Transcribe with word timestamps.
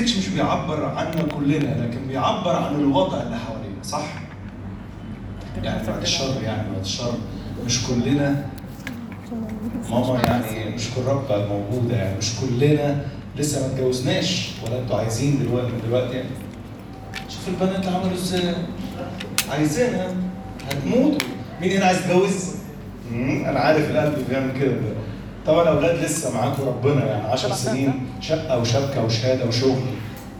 مش 0.00 0.28
بيعبر 0.28 0.84
عنا 0.84 1.22
كلنا 1.22 1.84
لكن 1.86 2.06
بيعبر 2.08 2.56
عن 2.56 2.74
الوضع 2.74 3.22
اللي 3.22 3.36
حوالينا 3.36 3.82
صح؟ 3.82 4.04
يعني 5.62 5.86
بعد 5.86 6.00
الشر 6.02 6.42
يعني 6.42 6.70
بعد 6.72 6.80
الشر 6.80 7.14
مش 7.66 7.86
كلنا 7.86 8.46
ماما 9.90 10.20
يعني 10.24 10.74
نشكر 10.74 11.04
رب 11.06 11.32
على 11.32 11.44
الموجودة 11.44 11.96
يعني 11.96 12.18
مش 12.18 12.32
كلنا 12.40 13.04
لسه 13.36 13.60
ما 13.60 13.74
اتجوزناش 13.74 14.50
ولا 14.66 14.78
أنتوا 14.78 14.96
عايزين 14.96 15.38
دلوقتي 15.38 15.72
من 15.72 15.80
دلوقتي 15.86 16.14
يعني. 16.16 16.28
شوف 17.28 17.48
البنات 17.48 17.86
عملوا 17.86 18.14
إزاي. 18.14 18.54
عايزينها 19.50 20.14
هتموتوا 20.70 21.28
مين 21.60 21.72
هنا 21.76 21.84
عايز 21.86 21.98
يتجوز؟ 21.98 22.54
أنا 23.12 23.60
عارف 23.60 23.90
القلب 23.90 24.24
بيعمل 24.30 24.60
كده. 24.60 24.72
طبعا 25.46 25.68
أولاد 25.68 26.04
لسه 26.04 26.34
معاكم 26.34 26.62
ربنا 26.62 27.06
يعني 27.06 27.28
10 27.28 27.52
سنين. 27.54 28.05
شقة 28.28 28.58
وشبكة 28.58 29.04
وشهادة 29.04 29.46
وشغل 29.48 29.82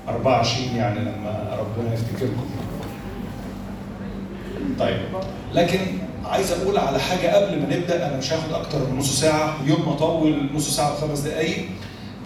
24 0.09 0.77
يعني 0.77 1.01
لما 1.01 1.57
ربنا 1.59 1.95
يفتكركم. 1.95 2.47
طيب 4.79 4.99
لكن 5.55 5.79
عايز 6.25 6.53
أقول 6.53 6.79
على 6.79 6.99
حاجة 7.01 7.35
قبل 7.37 7.59
ما 7.59 7.77
نبدأ 7.77 8.09
أنا 8.09 8.17
مش 8.17 8.33
هاخد 8.33 8.53
أكتر 8.53 8.79
من 8.91 8.99
نص 8.99 9.21
ساعة 9.21 9.57
يوم 9.67 9.87
ما 9.87 9.93
أطول 9.93 10.49
نص 10.55 10.77
ساعة 10.77 10.93
وخمس 10.93 11.19
دقائق 11.21 11.69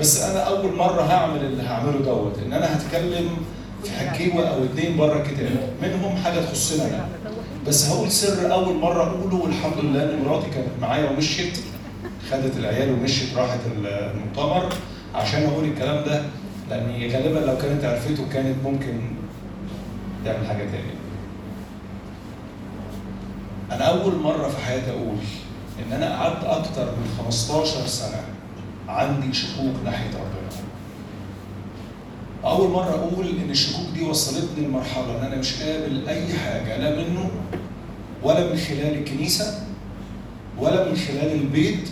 بس 0.01 0.23
أنا 0.23 0.41
أول 0.41 0.77
مرة 0.77 1.03
هعمل 1.03 1.45
اللي 1.45 1.63
هعمله 1.63 1.99
دوت 2.05 2.39
إن 2.47 2.53
أنا 2.53 2.77
هتكلم 2.77 3.29
في 3.85 3.91
حكيوة 3.91 4.49
أو 4.49 4.65
اتنين 4.65 4.97
بره 4.97 5.17
الكتاب 5.23 5.51
منهم 5.83 6.17
حاجة 6.17 6.41
تخصنا 6.41 6.85
أنا. 6.87 7.09
بس 7.67 7.89
هقول 7.89 8.11
سر 8.11 8.53
أول 8.53 8.75
مرة 8.75 9.03
أقوله 9.03 9.37
والحمد 9.37 9.85
لله 9.85 10.03
إن 10.05 10.25
مراتي 10.27 10.51
كانت 10.51 10.69
معايا 10.81 11.11
ومشيت 11.11 11.59
خدت 12.31 12.57
العيال 12.57 12.93
ومشيت 12.93 13.37
راحت 13.37 13.59
المؤتمر. 13.77 14.73
عشان 15.15 15.43
أقول 15.45 15.65
الكلام 15.65 16.05
ده 16.05 16.23
لأن 16.71 17.11
غالبا 17.13 17.39
لو 17.39 17.59
كانت 17.59 17.85
عرفته 17.85 18.25
كانت 18.33 18.57
ممكن 18.65 19.01
تعمل 20.25 20.47
حاجة 20.47 20.59
تانية. 20.65 21.01
أنا 23.73 23.85
أول 23.85 24.17
مرة 24.17 24.49
في 24.49 24.65
حياتي 24.65 24.91
أقول 24.91 25.17
إن 25.87 25.93
أنا 25.93 26.19
قعدت 26.19 26.45
أكتر 26.45 26.85
من 26.85 27.25
15 27.25 27.87
سنة 27.87 28.21
عندي 28.89 29.33
شكوك 29.33 29.75
ناحية 29.85 30.09
ربنا. 30.11 30.51
أول 32.45 32.71
مرة 32.71 32.91
أقول 32.91 33.29
إن 33.29 33.51
الشكوك 33.51 33.87
دي 33.95 34.03
وصلتني 34.05 34.67
لمرحلة 34.67 35.19
إن 35.21 35.25
أنا 35.27 35.37
مش 35.37 35.63
قابل 35.63 36.09
أي 36.09 36.39
حاجة 36.39 36.77
لا 36.77 36.97
منه 36.97 37.31
ولا 38.23 38.51
من 38.53 38.59
خلال 38.59 38.99
الكنيسة 38.99 39.63
ولا 40.59 40.89
من 40.89 40.97
خلال 40.97 41.33
البيت 41.33 41.89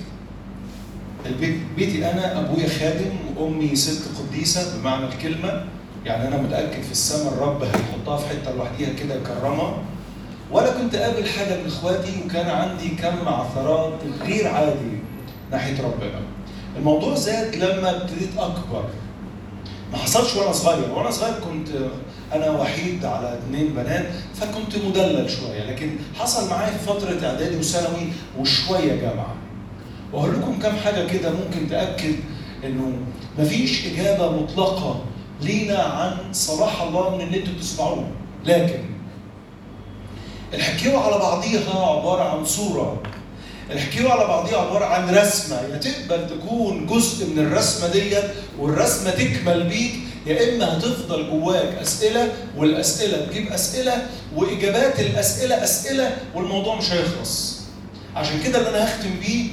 البيت 1.28 1.58
بيتي 1.76 2.10
أنا 2.10 2.40
أبويا 2.40 2.68
خادم 2.68 3.10
وأمي 3.36 3.76
ست 3.76 4.02
قديسة 4.18 4.78
بمعنى 4.78 5.04
الكلمة. 5.04 5.64
يعني 6.04 6.28
أنا 6.28 6.42
متأكد 6.42 6.82
في 6.82 6.92
السماء 6.92 7.32
الرب 7.32 7.62
هيحطها 7.62 8.16
في 8.16 8.28
حتة 8.28 8.56
لوحديها 8.56 8.88
كده 8.92 9.14
يكرمها 9.14 9.78
ولا 10.52 10.70
كنت 10.70 10.96
قابل 10.96 11.28
حاجة 11.28 11.60
من 11.60 11.66
إخواتي 11.66 12.12
وكان 12.26 12.50
عندي 12.50 12.88
كم 12.88 13.28
عثرات 13.28 13.92
غير 14.26 14.48
عادي 14.48 14.98
ناحية 15.52 15.82
ربنا. 15.82 16.20
الموضوع 16.76 17.14
زاد 17.14 17.56
لما 17.56 17.96
ابتديت 17.96 18.30
أكبر. 18.38 18.84
ما 19.92 19.98
حصلش 19.98 20.36
وأنا 20.36 20.52
صغير. 20.52 20.90
وأنا 20.90 21.10
صغير 21.10 21.34
كنت 21.34 21.68
أنا 22.32 22.50
وحيد 22.50 23.04
على 23.04 23.38
اثنين 23.38 23.68
بنات 23.74 24.06
فكنت 24.34 24.84
مدلل 24.86 25.30
شوية. 25.30 25.70
لكن 25.70 25.90
حصل 26.18 26.50
معايا 26.50 26.70
في 26.70 26.84
فترة 26.86 27.26
إعدادي 27.26 27.56
وثانوي 27.56 28.12
وشوية 28.38 29.00
جامعة. 29.00 29.34
واقول 30.12 30.30
لكم 30.32 30.58
كم 30.62 30.76
حاجة 30.76 31.06
كده 31.06 31.30
ممكن 31.30 31.68
تأكد 31.70 32.14
إنه 32.64 32.92
مفيش 33.38 33.86
إجابة 33.86 34.30
مطلقة 34.30 35.04
لينا 35.40 35.78
عن 35.78 36.32
صلاح 36.32 36.82
الله 36.82 37.16
من 37.16 37.20
اللي 37.20 37.38
أنتوا 37.38 37.52
بتسمعوه. 37.54 38.10
لكن 38.44 38.78
الحكيوة 40.54 41.00
على 41.06 41.18
بعضيها 41.18 41.86
عبارة 41.86 42.22
عن 42.22 42.44
صورة. 42.44 43.02
الحكيوة 43.70 44.12
على 44.12 44.24
بعضيها 44.26 44.58
عبارة 44.58 44.84
عن 44.84 45.14
رسمة. 45.14 45.60
يا 45.60 45.76
تقبل 45.76 46.26
تكون 46.28 46.86
جزء 46.86 47.26
من 47.26 47.38
الرسمة 47.38 47.88
ديت 47.88 48.24
والرسمة 48.58 49.10
تكمل 49.10 49.62
بيك. 49.68 49.92
يا 50.26 50.54
إما 50.54 50.78
هتفضل 50.78 51.30
جواك 51.30 51.74
أسئلة 51.82 52.32
والأسئلة 52.56 53.26
تجيب 53.26 53.52
أسئلة 53.52 54.06
وإجابات 54.36 55.00
الأسئلة 55.00 55.64
أسئلة 55.64 56.16
والموضوع 56.34 56.74
مش 56.74 56.92
هيخلص. 56.92 57.60
عشان 58.16 58.42
كده 58.42 58.58
اللي 58.58 58.70
أنا 58.70 58.84
هختم 58.84 59.10
بيه 59.20 59.50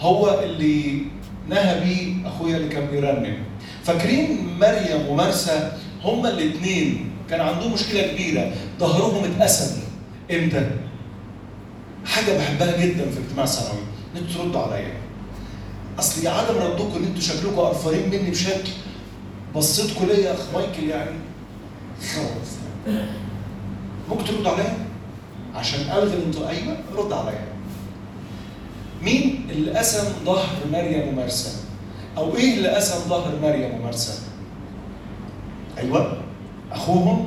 هو 0.00 0.40
اللي 0.42 1.02
نهى 1.48 1.80
بيه 1.80 2.28
أخويا 2.28 2.56
اللي 2.56 2.68
كان 2.68 2.86
بيرنم 2.86 3.36
فاكرين 3.84 4.48
مريم 4.60 5.08
ومرسى 5.08 5.72
هما 6.04 6.28
الاثنين 6.28 7.10
كان 7.30 7.40
عندهم 7.40 7.72
مشكلة 7.72 8.02
كبيرة 8.12 8.52
ظهرهم 8.78 9.24
اتقسم 9.24 9.80
إمتى؟ 10.30 10.70
حاجة 12.06 12.38
بحبها 12.38 12.86
جدا 12.86 13.10
في 13.10 13.18
اجتماع 13.20 13.46
ثانوي 13.46 13.82
إن 14.16 14.22
أنتوا 14.22 14.44
تردوا 14.44 14.60
عليا. 14.60 14.92
أصل 15.98 16.26
عدم 16.26 16.58
ردكم 16.58 16.96
إن 16.96 17.04
أنتوا 17.04 17.20
شكلكم 17.22 17.56
قرفانين 17.56 18.08
مني 18.08 18.30
بشكل 18.30 18.70
بصيتكم 19.56 20.06
ليا 20.06 20.16
يا 20.18 20.32
أخ 20.34 20.38
مايكل 20.54 20.88
يعني 20.88 21.10
خلاص 22.14 22.48
ممكن 24.10 24.24
تردوا 24.24 24.50
عليا؟ 24.52 24.74
عشان 25.54 25.80
ألغي 25.80 26.24
أنتوا 26.26 26.48
أيوه 26.48 26.76
رد 26.96 27.12
عليا. 27.12 27.44
مين 29.02 29.46
اللي 29.50 29.78
قسم 29.78 30.04
ظهر 30.24 30.48
مريم 30.72 31.08
ومرسى؟ 31.08 31.50
أو 32.16 32.36
إيه 32.36 32.54
اللي 32.54 32.68
قسم 32.68 33.08
ظهر 33.08 33.32
مريم 33.42 33.74
ومرسى؟ 33.74 34.12
أيوه 35.78 36.22
أخوهم 36.72 37.26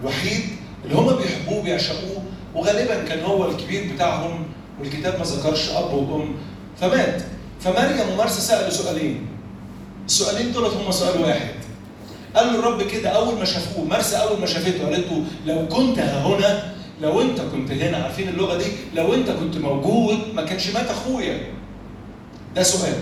الوحيد 0.00 0.40
اللي 0.84 0.96
هم 0.96 1.16
بيحبوه 1.16 1.62
بيعشقوه 1.62 2.22
وغالبا 2.54 3.04
كان 3.04 3.24
هو 3.24 3.50
الكبير 3.50 3.92
بتاعهم 3.94 4.44
والكتاب 4.80 5.18
ما 5.18 5.24
ذكرش 5.24 5.70
أب 5.70 5.92
وأم 5.94 6.34
فمات 6.80 7.22
فمريم 7.60 8.12
ومرسى 8.12 8.40
سألوا 8.40 8.70
سؤالين 8.70 9.26
السؤالين 10.06 10.52
دول 10.52 10.64
هم 10.64 10.90
سؤال 10.90 11.20
واحد 11.20 11.48
قال 12.36 12.46
له 12.46 12.58
الرب 12.58 12.82
كده 12.82 13.08
أول 13.10 13.38
ما 13.38 13.44
شافوه 13.44 13.84
مرسى 13.84 14.16
أول 14.16 14.40
ما 14.40 14.46
شافته 14.46 14.84
قالت 14.84 15.06
له 15.12 15.24
لو 15.46 15.68
كنت 15.68 15.98
ها 15.98 16.26
هنا 16.26 16.75
لو 17.00 17.22
انت 17.22 17.40
كنت 17.40 17.70
هنا 17.70 17.96
عارفين 17.96 18.28
اللغة 18.28 18.58
دي 18.58 18.64
لو 18.94 19.14
انت 19.14 19.30
كنت 19.30 19.56
موجود 19.56 20.18
ما 20.34 20.44
كانش 20.44 20.68
مات 20.70 20.90
أخويا. 20.90 21.40
ده 22.54 22.62
سؤال. 22.62 22.94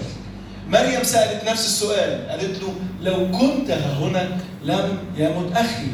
مريم 0.68 1.02
سألت 1.02 1.48
نفس 1.48 1.66
السؤال 1.66 2.28
قالت 2.28 2.62
له 2.62 2.74
لو 3.02 3.30
كنت 3.38 3.70
هنا 3.70 4.38
لم 4.64 4.98
يمت 5.16 5.56
أخي. 5.56 5.86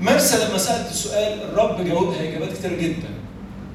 مرسى 0.00 0.44
لما 0.48 0.58
سألت 0.58 0.90
السؤال 0.90 1.42
الرب 1.42 1.84
جاوبها 1.84 2.28
إجابات 2.28 2.52
كتير 2.52 2.80
جدا. 2.80 3.08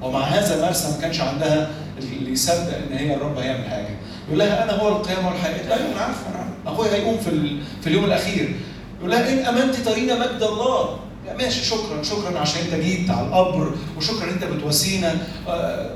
ومع 0.01 0.19
هذا 0.19 0.65
مرسى 0.65 0.91
ما 0.91 1.01
كانش 1.01 1.21
عندها 1.21 1.71
اللي 1.97 2.31
يصدق 2.31 2.77
إن 2.77 2.97
هي 2.97 3.15
الرب 3.15 3.37
هيعمل 3.37 3.65
حاجة. 3.69 3.89
يقول 4.27 4.39
لها 4.39 4.63
أنا 4.63 4.73
هو 4.73 4.87
القيامة 4.87 5.27
والحياة؟ 5.29 5.67
لا 5.69 5.75
أنا 5.75 6.01
عارف 6.01 6.17
أنا 6.27 6.49
أخويا 6.67 6.93
هيقوم 6.93 7.17
في. 7.17 7.57
في 7.81 7.87
اليوم 7.87 8.05
الأخير. 8.05 8.55
يقول 8.99 9.11
لها 9.11 9.33
إن 9.33 9.55
أمنت 9.55 9.75
ترينا 9.75 10.19
مجد 10.19 10.43
الله. 10.43 10.99
ماشي 11.25 11.65
شكرا 11.65 12.03
شكرا 12.03 12.39
عشان 12.39 12.61
انت 12.61 12.73
جيت 12.73 13.09
على 13.09 13.27
القبر 13.27 13.75
وشكرا 13.97 14.29
انت 14.31 14.43
بتواسينا. 14.43 15.27
آه 15.47 15.95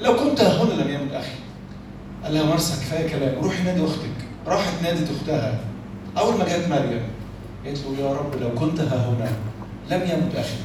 لو 0.00 0.16
كنت 0.16 0.40
هنا 0.40 0.82
لم 0.82 0.90
يمت 0.90 1.12
أخي. 1.12 1.32
قال 2.24 2.34
لها 2.34 2.42
مرسى 2.42 2.72
كفاية 2.72 3.08
كلام. 3.08 3.44
روحي 3.44 3.62
نادي 3.62 3.84
أختك. 3.84 4.26
راحت 4.46 4.82
نادت 4.82 5.10
أختها. 5.10 5.60
أول 6.18 6.38
ما 6.38 6.44
جت 6.44 6.68
مريم 6.68 7.02
قالت 7.64 7.78
له 7.78 8.06
يا 8.06 8.12
رب 8.12 8.34
لو 8.40 8.54
كنت 8.54 8.80
ها 8.80 9.08
هنا 9.08 9.30
لم 9.90 10.02
يمت 10.10 10.36
أخي. 10.36 10.56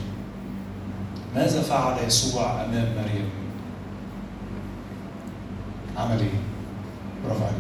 ماذا 1.36 1.62
فعل 1.62 2.08
يسوع 2.08 2.66
أمام 2.66 2.94
مريم؟ 2.98 3.30
عمل 5.98 6.20
إيه؟ 6.20 6.40
برافو 7.26 7.44
عليك. 7.44 7.56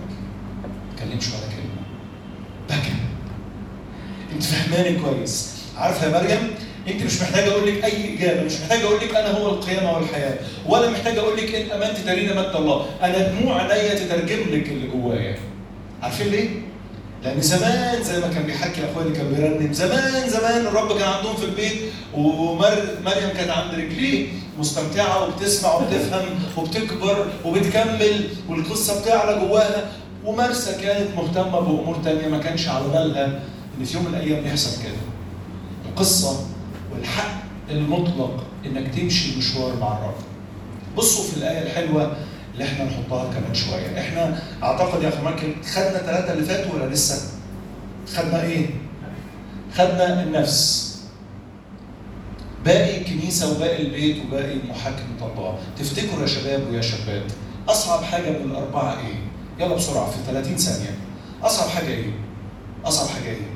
ما 0.64 0.96
تكلمش 0.98 1.28
ولا 1.28 1.48
كلمة. 1.48 1.86
بكى. 2.70 2.94
أنت 4.34 4.44
فهماني 4.44 5.00
كويس. 5.00 5.55
عارفة 5.78 6.08
يا 6.08 6.22
مريم؟ 6.24 6.52
انت 6.88 7.04
مش 7.04 7.22
محتاجة 7.22 7.52
أقول 7.52 7.68
لك 7.68 7.86
أي 7.86 8.14
إجابة 8.18 8.44
مش 8.44 8.54
محتاجة 8.62 8.84
أقول 8.84 8.98
لك 8.98 9.16
أنا 9.16 9.38
هو 9.38 9.50
القيامة 9.50 9.98
والحياة 9.98 10.38
ولا 10.66 10.90
محتاجة 10.90 11.20
أقول 11.20 11.38
لك 11.38 11.56
إن 11.56 11.72
امنت 11.72 11.98
ترينا 11.98 12.34
مجد 12.42 12.56
الله. 12.56 12.86
أنا 13.04 13.28
دموع 13.28 13.62
عينيا 13.62 13.94
تترجم 13.94 14.40
لك 14.52 14.70
اللي 14.70 14.88
جوايا. 14.88 15.36
عارفين 16.04 16.28
ليه؟ 16.28 16.50
لأن 17.24 17.42
زمان 17.42 18.04
زي 18.04 18.20
ما 18.20 18.28
كان 18.28 18.44
بيحكي 18.44 18.82
اخويا 18.92 19.06
اللي 19.06 19.18
كان 19.18 19.34
بيرنم 19.34 19.74
زمان 19.74 20.30
زمان 20.30 20.68
الرب 20.68 21.00
كان 21.00 21.08
عندهم 21.08 21.36
في 21.36 21.46
البيت 21.46 21.78
ومريم 22.14 23.30
كانت 23.38 23.50
عند 23.50 23.74
رجليه 23.74 24.28
مستمتعة 24.60 25.24
وبتسمع 25.28 25.76
وبتفهم 25.76 26.26
وبتكبر 26.58 27.26
وبتكمل 27.46 28.28
والقصة 28.50 29.02
بتعلى 29.02 29.40
جواها. 29.40 29.92
ومرسى 30.26 30.82
كانت 30.82 31.08
مهتمة 31.16 31.60
بأمور 31.60 31.96
تانية 32.04 32.28
ما 32.28 32.38
كانش 32.38 32.68
على 32.68 32.88
بالها 32.88 33.40
إن 33.80 33.86
في 33.86 33.94
يوم 33.98 34.06
من 34.06 34.16
الأيام 34.16 34.46
يحصل 34.48 34.84
كده. 34.84 35.15
القصة 36.00 36.40
والحق 36.94 37.42
المطلق 37.70 38.44
إنك 38.66 38.96
تمشي 38.96 39.38
مشوار 39.38 39.76
مع 39.80 39.98
الرب. 39.98 40.16
بصوا 40.98 41.24
في 41.24 41.38
الآية 41.38 41.64
الحلوة 41.64 42.18
اللي 42.54 42.64
إحنا 42.66 42.86
نحطها 42.86 43.34
كمان 43.34 43.54
شوية، 43.54 44.00
إحنا 44.00 44.40
أعتقد 44.64 45.04
يا 45.04 45.10
أخي 45.10 45.22
مايكل 45.22 45.54
خدنا 45.74 45.98
ثلاثة 45.98 46.34
اللي 46.34 46.46
فاتوا 46.46 46.74
ولا 46.74 46.94
لسه؟ 46.94 47.32
خدنا 48.16 48.44
إيه؟ 48.44 48.66
خدنا 49.76 50.24
النفس 50.24 50.86
باقي 52.66 52.98
الكنيسة 53.02 53.52
وباقي 53.52 53.82
البيت 53.82 54.18
وباقي 54.26 54.56
محاكمة 54.70 55.32
الله 55.32 55.58
تفتكروا 55.80 56.22
يا 56.22 56.28
شباب 56.28 56.62
ويا 56.72 56.82
شابات 56.82 57.32
أصعب 57.70 58.04
حاجة 58.04 58.30
من 58.30 58.52
الأربعة 58.52 58.98
إيه؟ 59.00 59.16
يلا 59.66 59.76
بسرعة 59.76 60.10
في 60.12 60.18
30 60.28 60.58
ثانية 60.58 60.98
أصعب 61.44 61.70
حاجة 61.70 61.88
إيه؟ 61.88 62.12
أصعب 62.86 63.08
حاجة 63.08 63.30
إيه؟ 63.30 63.56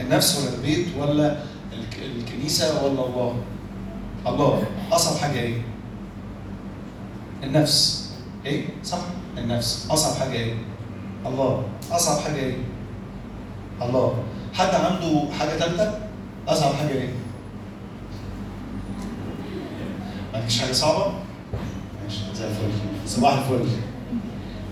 النفس 0.00 0.38
ولا 0.38 0.54
البيت 0.54 0.86
ولا 0.98 1.36
الك- 2.18 2.28
الكنيسة 2.28 2.84
ولا 2.84 3.06
الله؟ 3.06 3.34
الله 4.26 4.62
أصعب 4.92 5.16
حاجة 5.16 5.38
إيه؟ 5.40 5.62
النفس 7.42 8.10
إيه؟ 8.46 8.64
صح؟ 8.84 8.98
النفس 9.38 9.86
أصعب 9.90 10.16
حاجة 10.20 10.32
إيه؟ 10.32 10.54
الله 11.26 11.62
أصعب 11.92 12.18
حاجة 12.20 12.36
إيه؟ 12.36 12.56
الله 13.82 14.14
حد 14.54 14.74
عنده 14.74 15.24
حاجة 15.38 15.48
ثالثة؟ 15.58 15.98
أصعب 16.48 16.74
حاجة 16.74 16.92
إيه؟ 16.92 17.12
ما 20.34 20.40
فيش 20.40 20.60
حاجة 20.60 20.72
صعبة؟ 20.72 21.12
ماشي 22.04 22.20
زي 22.34 22.44
الفل 22.48 22.70
صباح 23.06 23.32
الفل 23.38 23.66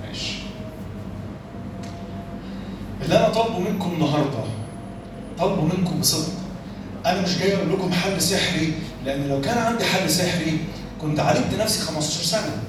ماشي 0.06 0.38
اللي 3.02 3.18
أنا 3.18 3.28
طالبه 3.28 3.58
منكم 3.58 3.90
النهاردة 3.92 4.44
طالبه 5.38 5.62
منكم 5.62 6.00
بصدق 6.00 6.32
أنا 7.06 7.20
مش 7.20 7.38
جاي 7.38 7.56
أقول 7.56 7.72
لكم 7.72 7.92
حل 7.92 8.20
سحري 8.22 8.72
لأن 9.04 9.28
لو 9.28 9.40
كان 9.40 9.58
عندي 9.58 9.84
حل 9.84 10.10
سحري 10.10 10.58
كنت 11.02 11.20
عالجت 11.20 11.54
نفسي 11.60 11.80
15 11.80 12.22
سنة. 12.24 12.62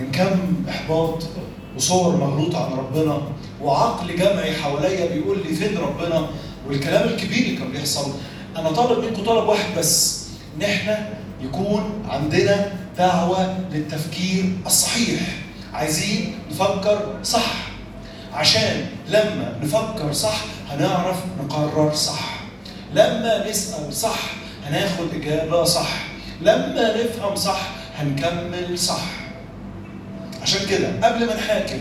من 0.00 0.10
كم 0.12 0.54
إحباط 0.68 1.22
وصور 1.76 2.16
مغلوطة 2.16 2.64
عن 2.64 2.72
ربنا 2.72 3.22
وعقل 3.62 4.16
جمعي 4.16 4.52
حواليا 4.56 5.06
بيقول 5.14 5.38
لي 5.48 5.54
فين 5.54 5.78
ربنا 5.78 6.26
والكلام 6.68 7.08
الكبير 7.08 7.38
اللي 7.46 7.56
كان 7.56 7.72
بيحصل. 7.72 8.12
أنا 8.56 8.70
طالب 8.72 9.04
منكم 9.04 9.24
طلب 9.24 9.48
واحد 9.48 9.78
بس 9.78 10.24
إن 10.56 10.62
إحنا 10.62 11.08
يكون 11.42 11.84
عندنا 12.08 12.72
دعوة 12.98 13.58
للتفكير 13.72 14.44
الصحيح. 14.66 15.20
عايزين 15.74 16.34
نفكر 16.50 17.14
صح. 17.22 17.54
عشان 18.34 18.86
لما 19.08 19.58
نفكر 19.62 20.12
صح 20.12 20.44
هنعرف 20.70 21.16
نقرر 21.44 21.94
صح. 21.94 22.41
لما 22.94 23.50
نسأل 23.50 23.94
صح 23.94 24.30
هناخد 24.66 25.06
إجابة 25.14 25.64
صح. 25.64 26.04
لما 26.42 27.02
نفهم 27.04 27.36
صح 27.36 27.68
هنكمل 27.98 28.78
صح. 28.78 29.02
عشان 30.42 30.66
كده 30.66 30.88
قبل 31.08 31.26
ما 31.26 31.36
نحاكم 31.36 31.78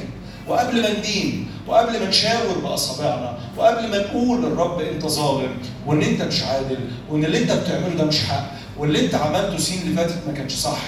وقبل 0.47 0.81
ما 0.81 0.99
ندين 0.99 1.47
وقبل 1.67 1.99
ما 1.99 2.09
نشاور 2.09 2.57
بأصابعنا 2.59 3.37
وقبل 3.57 3.87
ما 3.89 3.97
نقول 3.97 4.41
للرب 4.43 4.81
أنت 4.81 5.05
ظالم 5.05 5.57
وإن 5.85 6.01
أنت 6.01 6.21
مش 6.21 6.43
عادل 6.43 6.77
وإن 7.09 7.25
اللي 7.25 7.37
أنت 7.37 7.51
بتعمله 7.51 7.95
ده 7.95 8.05
مش 8.05 8.19
حق 8.19 8.51
واللي 8.77 9.05
أنت 9.05 9.15
عملته 9.15 9.55
السنين 9.55 9.81
اللي 9.81 9.95
فاتت 9.95 10.17
ما 10.27 10.33
كانش 10.33 10.53
صح. 10.53 10.79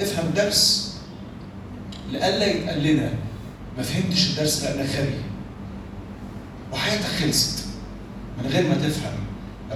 افهم 0.00 0.26
الدرس. 0.26 0.92
لئلا 2.12 2.46
يتقال 2.46 2.82
لنا 2.82 3.10
ما 3.76 3.82
فهمتش 3.82 4.26
الدرس 4.30 4.64
لأنك 4.64 4.88
غبي. 4.98 5.14
وحياتك 6.72 7.04
خلصت 7.22 7.64
من 8.38 8.50
غير 8.50 8.68
ما 8.68 8.74
تفهم. 8.74 9.12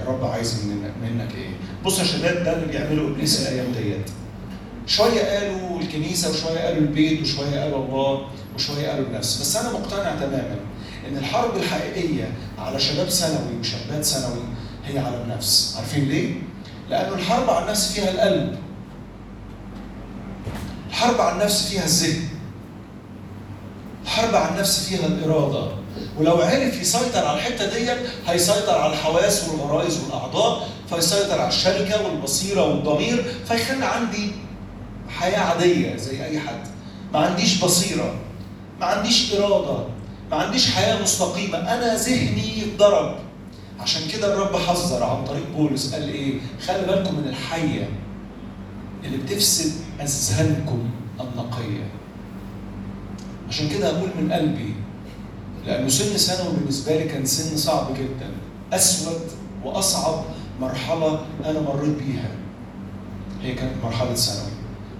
الرب 0.01 0.25
عايز 0.25 0.65
منك, 0.65 0.93
منك 1.01 1.35
إيه؟ 1.35 1.49
بص 1.85 1.99
يا 1.99 2.03
شباب 2.03 2.43
ده 2.43 2.53
اللي 2.53 2.65
بيعمله 2.65 3.07
إبليس 3.07 3.41
الأيام 3.41 3.71
ديت. 3.71 4.09
شوية 4.87 5.21
قالوا 5.21 5.79
الكنيسة 5.79 6.29
وشوية 6.29 6.59
قالوا 6.59 6.81
البيت 6.81 7.21
وشوية 7.21 7.59
قالوا 7.59 7.85
الله 7.85 8.27
وشوية 8.55 8.87
قالوا 8.87 9.05
النفس. 9.07 9.41
بس 9.41 9.55
أنا 9.55 9.71
مقتنع 9.71 10.15
تماما 10.15 10.55
إن 11.09 11.17
الحرب 11.17 11.55
الحقيقية 11.57 12.31
على 12.59 12.79
شباب 12.79 13.09
ثانوي 13.09 13.59
وشابات 13.59 14.03
ثانوي 14.05 14.43
هي 14.85 14.99
على 14.99 15.21
النفس. 15.21 15.75
عارفين 15.77 16.09
ليه؟ 16.09 16.33
لأنه 16.89 17.15
الحرب 17.15 17.49
على 17.49 17.65
النفس 17.65 17.91
فيها 17.91 18.11
القلب. 18.11 18.57
الحرب 20.89 21.21
على 21.21 21.33
النفس 21.33 21.69
فيها 21.69 21.83
الذهن. 21.83 22.27
الحرب 24.03 24.35
على 24.35 24.55
النفس 24.55 24.89
فيها 24.89 25.07
الإرادة. 25.07 25.71
ولو 26.17 26.35
عرف 26.41 26.81
يسيطر 26.81 27.25
على 27.25 27.37
الحتة 27.37 27.73
ديت 27.79 27.97
هيسيطر 28.27 28.77
على 28.77 28.93
الحواس 28.93 29.49
والغرائز 29.49 29.99
والأعضاء 30.03 30.67
فيسيطر 30.89 31.39
على 31.39 31.47
الشركة 31.49 32.05
والبصيرة 32.05 32.61
والضمير 32.67 33.25
فيخلي 33.47 33.85
عندي 33.85 34.31
حياة 35.09 35.39
عادية 35.39 35.95
زي 35.95 36.25
أي 36.25 36.39
حد. 36.39 36.67
ما 37.13 37.19
عنديش 37.19 37.63
بصيرة 37.63 38.15
ما 38.79 38.85
عنديش 38.85 39.33
إرادة 39.35 39.77
ما 40.31 40.37
عنديش 40.37 40.71
حياة 40.71 41.01
مستقيمة. 41.01 41.57
أنا 41.57 41.95
ذهني 41.95 42.63
اتضرب 42.63 43.15
عشان 43.79 44.01
كده 44.07 44.33
الرب 44.33 44.55
حذر 44.55 45.03
عن 45.03 45.25
طريق 45.25 45.43
بولس 45.57 45.93
قال 45.93 46.09
إيه؟ 46.09 46.33
خلي 46.67 46.85
بالكم 46.87 47.15
من 47.15 47.27
الحية 47.27 47.89
اللي 49.03 49.17
بتفسد 49.17 49.71
أذهانكم 50.01 50.89
النقية. 51.19 51.87
عشان 53.49 53.69
كده 53.69 53.89
أقول 53.89 54.09
من 54.21 54.31
قلبي 54.33 54.75
لأنه 55.67 55.87
سن 55.87 56.17
ثانوي 56.17 56.53
بالنسبة 56.55 56.97
لي 56.97 57.03
كان 57.03 57.25
سن 57.25 57.57
صعب 57.57 57.93
جدا. 57.93 58.31
أسود 58.73 59.21
وأصعب 59.63 60.25
مرحلة 60.61 61.25
أنا 61.45 61.59
مريت 61.59 61.97
بيها. 61.97 62.31
هي 63.41 63.53
كانت 63.55 63.73
مرحلة 63.83 64.15
ثانوي. 64.15 64.51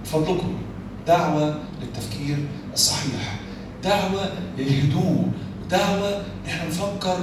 فضلكم 0.04 0.58
دعوة 1.06 1.58
للتفكير 1.82 2.36
الصحيح. 2.74 3.40
دعوة 3.84 4.32
للهدوء. 4.58 5.28
دعوة 5.70 6.16
ان 6.16 6.22
إحنا 6.46 6.68
نفكر 6.68 7.18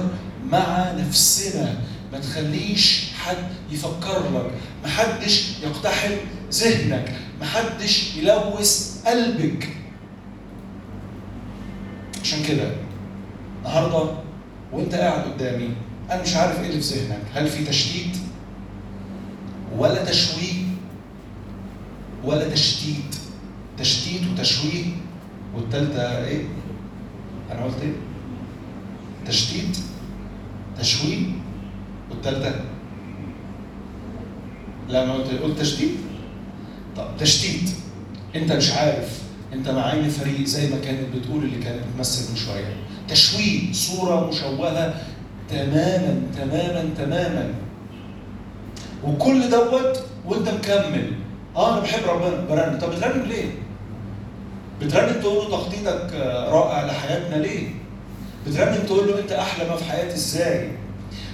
مع 0.50 0.92
نفسنا. 0.92 1.78
ما 2.12 2.18
تخليش 2.18 3.12
حد 3.18 3.36
يفكر 3.70 4.18
لك. 4.34 4.50
ما 4.82 4.88
حدش 4.88 5.58
يقتحم 5.62 6.12
ذهنك. 6.52 7.12
ما 7.40 7.46
حدش 7.46 8.16
يلوث 8.16 9.02
قلبك. 9.06 9.68
عشان 12.22 12.42
كده 12.48 12.85
النهارده 13.66 14.10
وانت 14.72 14.94
قاعد 14.94 15.22
قدامي 15.22 15.68
أنا 16.10 16.22
مش 16.22 16.36
عارف 16.36 16.60
إيه 16.60 16.66
اللي 16.70 16.80
في 16.80 16.94
ذهنك. 16.94 17.20
هل 17.34 17.48
في 17.48 17.64
تشتيت؟ 17.64 18.16
ولا 19.78 20.04
تشويه 20.04 20.62
ولا 22.24 22.48
تشتيت. 22.48 23.16
تشتيت 23.78 24.20
وتشويه 24.32 24.84
والتالتة 25.54 26.24
إيه؟ 26.24 26.42
أنا 27.52 27.64
قلت 27.64 27.82
إيه؟ 27.82 27.92
تشتيت 29.26 29.78
تشويه 30.80 31.26
والتالتة؟ 32.10 32.54
لا 34.88 35.04
أنا 35.04 35.12
قلت 35.12 35.30
قلت 35.42 35.58
تشتيت؟ 35.58 35.90
طب 36.96 37.08
تشتيت. 37.18 37.70
أنت 38.36 38.52
مش 38.52 38.72
عارف. 38.72 39.22
أنت 39.52 39.68
مع 39.68 39.82
عين 39.86 40.08
فريق 40.08 40.44
زي 40.44 40.70
ما 40.70 40.76
كانت 40.84 41.16
بتقول 41.16 41.44
اللي 41.44 41.58
كانت 41.58 41.80
بتمثل 41.94 42.30
من 42.30 42.36
شوية. 42.36 42.74
تشويه 43.08 43.72
صورة 43.72 44.28
مشوهة 44.28 44.94
تماما 45.50 46.22
تماما 46.38 46.90
تماما 46.98 47.54
وكل 49.04 49.50
دوت 49.50 50.02
وانت 50.26 50.48
مكمل 50.48 51.12
آه 51.56 51.72
أنا 51.72 51.80
بحب 51.80 52.00
ربنا 52.08 52.44
برنم 52.48 52.78
طب 52.78 52.90
بترنم 52.90 53.22
ليه؟ 53.22 53.50
بترنم 54.80 55.20
تقول 55.20 55.36
له 55.36 55.58
تخطيطك 55.58 56.12
رائع 56.48 56.84
لحياتنا 56.86 57.36
ليه؟ 57.42 57.68
بترنم 58.46 58.82
تقول 58.86 59.08
له 59.08 59.18
أنت 59.18 59.32
أحلى 59.32 59.68
ما 59.68 59.76
في 59.76 59.84
حياتي 59.84 60.14
إزاي؟ 60.14 60.70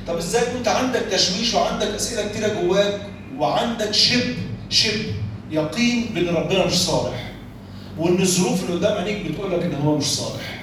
طب 0.07 0.17
إزاي 0.17 0.43
كنت 0.57 0.69
عندك 0.69 1.01
تشويش 1.13 1.55
وعندك 1.55 1.87
أسئلة 1.87 2.29
كتيرة 2.29 2.49
جواك 2.49 3.01
وعندك 3.39 3.91
شبه 3.91 4.35
شبه 4.71 5.15
يقين 5.51 6.11
بإن 6.15 6.29
ربنا 6.35 6.67
مش 6.67 6.73
صالح 6.73 7.33
وإن 7.99 8.23
الظروف 8.23 8.65
اللي 8.65 8.75
قدام 8.77 9.05
عينيك 9.05 9.27
بتقول 9.31 9.53
لك 9.53 9.63
إن 9.63 9.75
هو 9.75 9.97
مش 9.97 10.05
صالح 10.07 10.62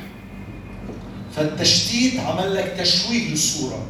فالتشتيت 1.39 2.19
عمل 2.19 2.55
لك 2.55 2.75
تشويه 2.79 3.29
للصورة. 3.29 3.85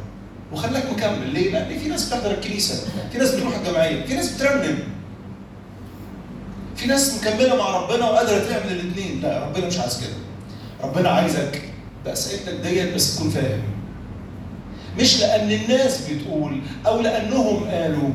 وخلاك 0.52 0.92
مكمل. 0.92 1.34
ليه؟ 1.34 1.50
لأن 1.52 1.78
في 1.78 1.88
ناس 1.88 2.04
بتحضر 2.04 2.30
الكنيسة. 2.30 2.74
في 3.12 3.18
ناس 3.18 3.30
بتروح 3.30 3.56
الجمعية. 3.58 4.06
في 4.06 4.14
ناس 4.14 4.32
بترنم. 4.32 4.78
في 6.76 6.86
ناس 6.86 7.14
مكملة 7.14 7.56
مع 7.56 7.76
ربنا 7.76 8.10
وقادرة 8.10 8.38
تعمل 8.38 8.72
الاثنين 8.72 9.20
لا 9.22 9.44
ربنا 9.46 9.66
مش 9.66 9.78
عايز 9.78 10.00
كده. 10.00 10.16
ربنا 10.88 11.08
عايزك 11.08 11.62
باسئلتك 12.04 12.52
ديت 12.52 12.94
بس 12.94 13.16
تكون 13.16 13.30
فاهم. 13.30 13.62
مش 15.00 15.20
لأن 15.20 15.50
الناس 15.52 16.00
بتقول 16.10 16.60
أو 16.86 17.00
لأنهم 17.00 17.64
قالوا. 17.64 18.10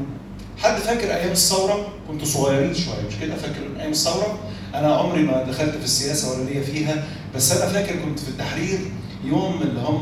حد 0.57 0.77
فاكر 0.77 1.13
أيام 1.13 1.31
الثورة؟ 1.31 1.93
كنتوا 2.07 2.27
صغيرين 2.27 2.73
شوية 2.73 3.07
مش 3.07 3.15
كده؟ 3.21 3.35
فاكر 3.35 3.79
أيام 3.79 3.91
الثورة؟ 3.91 4.39
أنا 4.75 4.95
عمري 4.95 5.23
ما 5.23 5.43
دخلت 5.43 5.75
في 5.77 5.83
السياسة 5.85 6.31
ولا 6.31 6.49
ليا 6.49 6.63
فيها 6.63 7.03
بس 7.35 7.51
أنا 7.51 7.71
فاكر 7.71 7.95
كنت 8.05 8.19
في 8.19 8.29
التحرير. 8.29 8.79
يوم 9.25 9.61
اللي 9.61 9.79
هم 9.79 9.99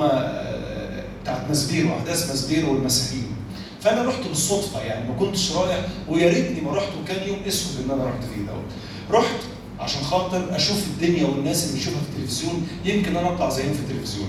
بتاعت 1.21 1.49
مسبير 1.49 1.87
واحداث 1.87 2.31
مسبير 2.31 2.69
والمسيحيين. 2.69 3.35
فأنا 3.81 4.09
رحت 4.09 4.27
بالصدفة 4.27 4.81
يعني 4.81 5.09
ما 5.09 5.15
كنتش 5.15 5.51
رايح 5.51 5.85
ويا 6.09 6.29
ريتني 6.29 6.61
ما 6.61 6.71
رحت 6.71 6.89
وكان 7.03 7.27
يوم 7.27 7.39
أسود 7.47 7.85
إن 7.85 7.91
أنا 7.91 8.05
رحت 8.05 8.23
فيه 8.23 8.41
دوت. 8.41 8.71
رحت 9.11 9.39
عشان 9.79 10.01
خاطر 10.01 10.55
أشوف 10.55 10.83
الدنيا 10.87 11.25
والناس 11.25 11.65
اللي 11.65 11.79
بشوفها 11.79 12.01
في 12.01 12.09
التلفزيون 12.09 12.67
يمكن 12.85 13.17
أنا 13.17 13.33
أطلع 13.33 13.49
زيهم 13.49 13.73
في 13.73 13.79
التلفزيون. 13.79 14.27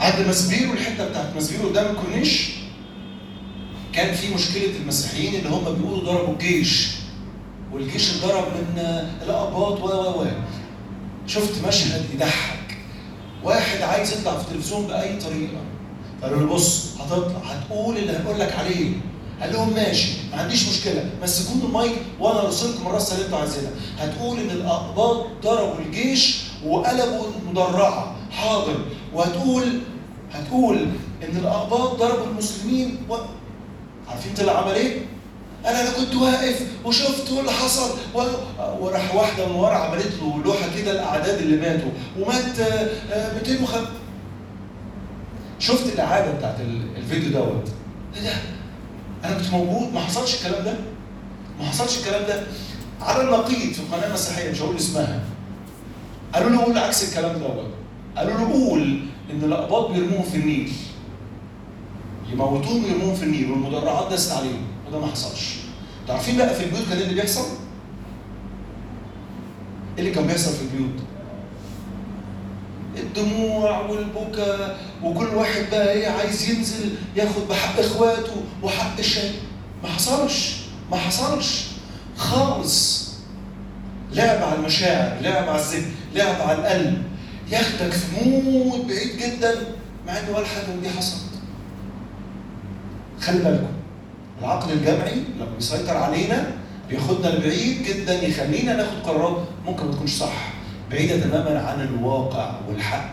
عند 0.00 0.28
مسبيرو 0.28 0.72
الحتة 0.72 1.08
بتاعت 1.08 1.36
مسبيرو 1.36 1.68
قدام 1.68 1.86
الكورنيش 1.96 2.50
كان 3.92 4.14
في 4.14 4.34
مشكلة 4.34 4.76
المسيحيين 4.82 5.34
اللي 5.34 5.48
هم 5.48 5.64
بيقولوا 5.74 6.04
ضربوا 6.04 6.32
الجيش. 6.34 6.88
والجيش 7.72 8.10
اتضرب 8.10 8.44
من 8.44 8.78
الاباط 9.22 9.80
و 9.80 9.86
و 9.86 10.22
و. 10.22 10.26
شفت 11.26 11.66
مشهد 11.68 12.04
يضحك. 12.14 12.61
واحد 13.44 13.82
عايز 13.82 14.12
يطلع 14.12 14.38
في 14.38 14.48
التلفزيون 14.48 14.86
بأي 14.86 15.16
طريقة. 15.16 15.60
قالوا 16.22 16.40
له 16.40 16.46
بص 16.46 16.86
هتطلع 17.00 17.38
هتقول 17.46 17.96
اللي 17.98 18.12
هقول 18.12 18.40
لك 18.40 18.52
عليه. 18.58 18.92
قال 19.40 19.52
لهم 19.52 19.74
ماشي 19.74 20.12
ما 20.32 20.42
عنديش 20.42 20.68
مشكلة. 20.68 21.10
مسكوني 21.22 21.64
المايك 21.64 21.92
وأنا 22.20 22.46
ارسلكم 22.46 22.86
الرصه 22.86 23.14
اللي 23.14 23.26
أنتوا 23.26 23.38
عايزينها. 23.38 23.70
هتقول 23.98 24.38
إن 24.40 24.50
الأقباط 24.50 25.26
ضربوا 25.42 25.78
الجيش 25.86 26.40
وقلبوا 26.66 27.24
المدرعة. 27.42 28.14
حاضر. 28.30 28.76
وهتقول 29.14 29.80
هتقول 30.32 30.78
إن 31.22 31.36
الأقباط 31.36 31.98
ضربوا 31.98 32.26
المسلمين 32.26 32.96
و... 33.10 33.14
عارفين 34.08 34.34
طلع 34.34 34.52
عمل 34.52 34.74
إيه؟ 34.74 34.98
أنا 35.66 35.80
أنا 35.82 35.90
كنت 35.90 36.14
واقف 36.14 36.66
وشفت 36.84 37.30
اللي 37.30 37.52
حصل. 37.52 37.90
و... 38.14 38.22
وراح 38.80 39.14
واحدة 39.14 39.46
من 39.48 39.54
ورا 39.54 39.74
عملت 39.76 40.12
له 40.22 40.42
لوحة 40.44 40.66
كده 40.76 40.90
الأعداد 40.92 41.38
اللي 41.38 41.56
ماتوا. 41.56 41.90
ومات 42.18 42.58
205 43.34 43.86
شفت 45.58 45.92
الإعادة 45.94 46.32
بتاعت 46.32 46.56
الفيديو 46.96 47.30
دوت. 47.32 47.68
إيه 48.16 48.22
ده؟ 48.22 48.32
أنا 49.24 49.38
كنت 49.38 49.50
موجود. 49.52 49.92
ما 49.94 50.00
حصلش 50.00 50.34
الكلام 50.34 50.64
ده. 50.64 50.74
ما 51.60 51.66
حصلش 51.66 51.98
الكلام 51.98 52.22
ده. 52.28 52.42
على 53.00 53.22
النقيض 53.22 53.72
في 53.72 53.80
القناة 53.80 54.06
المسيحية 54.06 54.50
مش 54.50 54.60
هقول 54.60 54.76
اسمها. 54.76 55.20
قالوا 56.34 56.50
له 56.50 56.62
قول 56.64 56.78
عكس 56.78 57.08
الكلام 57.08 57.38
دوت. 57.38 57.66
قالوا 58.16 58.34
له 58.38 58.52
قول 58.52 59.00
إن 59.30 59.44
الأقباط 59.44 59.90
بيرموهم 59.90 60.22
في 60.22 60.36
النيل. 60.36 60.72
يموتوهم 62.32 62.84
ويرموهم 62.84 63.14
في 63.14 63.22
النيل 63.22 63.50
والمدرعات 63.50 64.12
دست 64.12 64.32
عليهم. 64.32 64.62
وده 64.88 64.98
ما 65.00 65.06
حصلش. 65.06 65.54
عارفين 66.08 66.36
بقى 66.36 66.54
في 66.54 66.64
البيوت 66.64 66.88
كان 66.88 66.98
إيه 66.98 67.04
اللي 67.04 67.14
بيحصل؟ 67.14 67.44
إيه 69.98 69.98
اللي 69.98 70.10
كان 70.10 70.26
بيحصل 70.26 70.52
في 70.52 70.62
البيوت؟ 70.62 71.02
الدموع 72.96 73.80
والبكاء 73.80 74.78
وكل 75.02 75.26
واحد 75.26 75.62
بقى 75.70 75.92
إيه 75.92 76.08
عايز 76.08 76.50
ينزل 76.50 76.94
ياخد 77.16 77.48
بحق 77.50 77.78
إخواته 77.80 78.42
وحق 78.62 78.98
الشيء 78.98 79.32
ما 79.82 79.88
حصلش. 79.88 80.56
ما 80.90 80.96
حصلش. 80.96 81.66
خالص. 82.16 83.08
لعب 84.12 84.42
على 84.42 84.54
المشاعر 84.54 85.20
لعب 85.22 85.48
على 85.48 85.60
الذهن 85.60 85.90
لعب 86.14 86.40
على 86.48 86.58
القلب. 86.58 87.02
ياخدك 87.50 87.92
في 87.92 88.24
مود 88.30 88.86
بعيد 88.86 89.16
جدا 89.16 89.54
مع 90.06 90.18
إن 90.18 90.34
ولا 90.34 90.46
حاجة 90.46 90.66
دي 90.82 90.88
حصلت. 90.90 91.22
خلي 93.22 93.38
بالكم 93.38 93.66
العقل 94.40 94.72
الجمعي 94.72 95.14
لما 95.36 95.46
بيسيطر 95.58 95.96
علينا 95.96 96.50
بياخدنا 96.90 97.28
لبعيد 97.28 97.82
جدا 97.82 98.22
يخلينا 98.22 98.76
ناخد 98.76 98.96
قرارات 99.06 99.36
ممكن 99.66 99.86
ما 99.86 99.92
تكونش 99.92 100.10
صح 100.10 100.52
بعيدة 100.90 101.20
تماما 101.20 101.60
عن 101.60 101.80
الواقع 101.80 102.54
والحق 102.68 103.10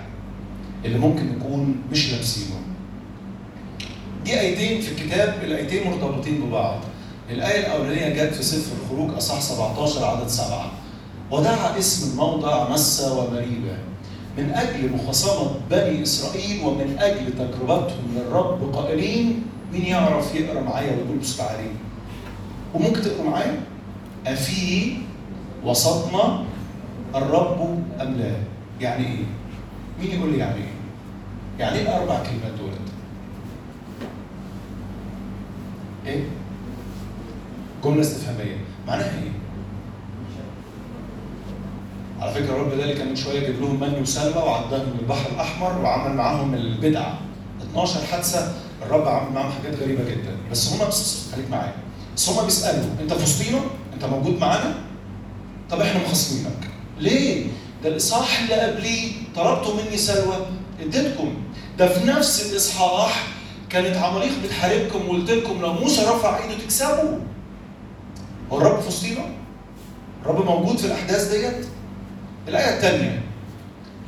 اللي 0.85 0.99
ممكن 0.99 1.25
نكون 1.35 1.75
مش 1.91 2.11
لابسينه. 2.13 2.55
دي 4.25 4.39
آيتين 4.39 4.81
في 4.81 4.91
الكتاب 4.91 5.35
الآيتين 5.43 5.87
مرتبطين 5.91 6.41
ببعض. 6.41 6.79
الآية 7.29 7.59
الأولانية 7.67 8.09
جت 8.09 8.33
في 8.35 8.43
سفر 8.43 8.71
الخروج 8.83 9.17
أصح 9.17 9.41
17 9.41 10.05
عدد 10.05 10.27
سبعة. 10.27 10.71
ودعا 11.31 11.77
اسم 11.79 12.11
الموضع 12.11 12.69
مسة 12.69 13.19
ومريبة 13.19 13.77
من 14.37 14.51
أجل 14.51 14.89
مخاصمة 14.93 15.51
بني 15.71 16.03
إسرائيل 16.03 16.61
ومن 16.65 16.95
أجل 16.99 17.33
تجربتهم 17.33 18.15
للرب 18.15 18.75
قائلين 18.75 19.43
مين 19.73 19.85
يعرف 19.85 20.35
يقرأ 20.35 20.61
معايا 20.61 20.91
ويقول 20.91 21.17
مستعارين 21.19 21.75
وممكن 22.73 23.01
تقرأ 23.01 23.29
معايا 23.29 23.61
أفي 24.27 24.97
وسطنا 25.63 26.43
الرب 27.15 27.61
أم 28.01 28.13
لا؟ 28.13 28.31
يعني 28.81 29.05
إيه؟ 29.07 29.23
مين 30.01 30.19
يقول 30.19 30.31
لي 30.31 30.37
يعني 30.37 30.55
إيه؟ 30.55 30.73
يعني 31.59 31.75
إيه 31.77 31.81
الأربع 31.81 32.15
كلمات 32.23 32.59
دولت؟ 32.59 32.79
إيه؟ 36.05 36.23
جملة 37.83 38.01
استفهامية، 38.01 38.57
معناها 38.87 39.11
إيه؟ 39.23 39.31
على 42.21 42.31
فكرة 42.31 42.45
الرب 42.55 42.69
ده 42.77 42.83
اللي 42.83 42.95
كان 42.95 43.07
من 43.09 43.15
شوية 43.15 43.39
جاب 43.39 43.61
لهم 43.61 43.79
من 43.79 43.99
وسلمى 44.01 44.37
وعداهم 44.41 44.93
البحر 44.99 45.29
الأحمر 45.35 45.77
وعمل 45.81 46.15
معاهم 46.15 46.53
البدعة 46.53 47.17
12 47.71 48.05
حادثة 48.05 48.53
الرب 48.81 49.07
عمل 49.07 49.31
معاهم 49.33 49.51
حاجات 49.51 49.79
غريبة 49.81 50.03
جدا 50.03 50.37
بس 50.51 50.73
هم 50.73 50.79
خليك 51.31 51.49
معايا 51.51 51.73
بس 52.15 52.29
هم 52.29 52.45
بيسألوا 52.45 52.83
أنت 53.01 53.13
في 53.13 53.23
وسطينا؟ 53.23 53.59
أنت 53.93 54.05
موجود 54.05 54.39
معانا؟ 54.39 54.73
طب 55.69 55.81
إحنا 55.81 56.01
مخاصمينك 56.03 56.69
ليه؟ 56.99 57.47
ده 57.83 57.89
الإصحاح 57.89 58.39
اللي 58.41 58.53
قبليه 58.55 59.11
طلبتوا 59.35 59.73
مني 59.73 59.97
سلوى 59.97 60.35
اديتكم 60.81 61.33
ده 61.77 61.87
في 61.87 62.05
نفس 62.07 62.51
الإصحاح 62.51 63.27
كانت 63.69 63.97
عماليق 63.97 64.31
بتحاربكم 64.43 65.09
وقلت 65.09 65.31
لكم 65.31 65.61
لو 65.61 65.73
موسى 65.73 66.01
رفع 66.01 66.37
إيده 66.43 66.63
تكسبوا 66.63 67.17
هو 68.51 68.57
الرب 68.57 68.81
في 68.81 68.87
وسطينا؟ 68.87 69.25
الرب 70.21 70.45
موجود 70.45 70.77
في 70.77 70.85
الأحداث 70.87 71.31
ديت؟ 71.31 71.65
الآية 72.47 72.75
الثانية 72.75 73.21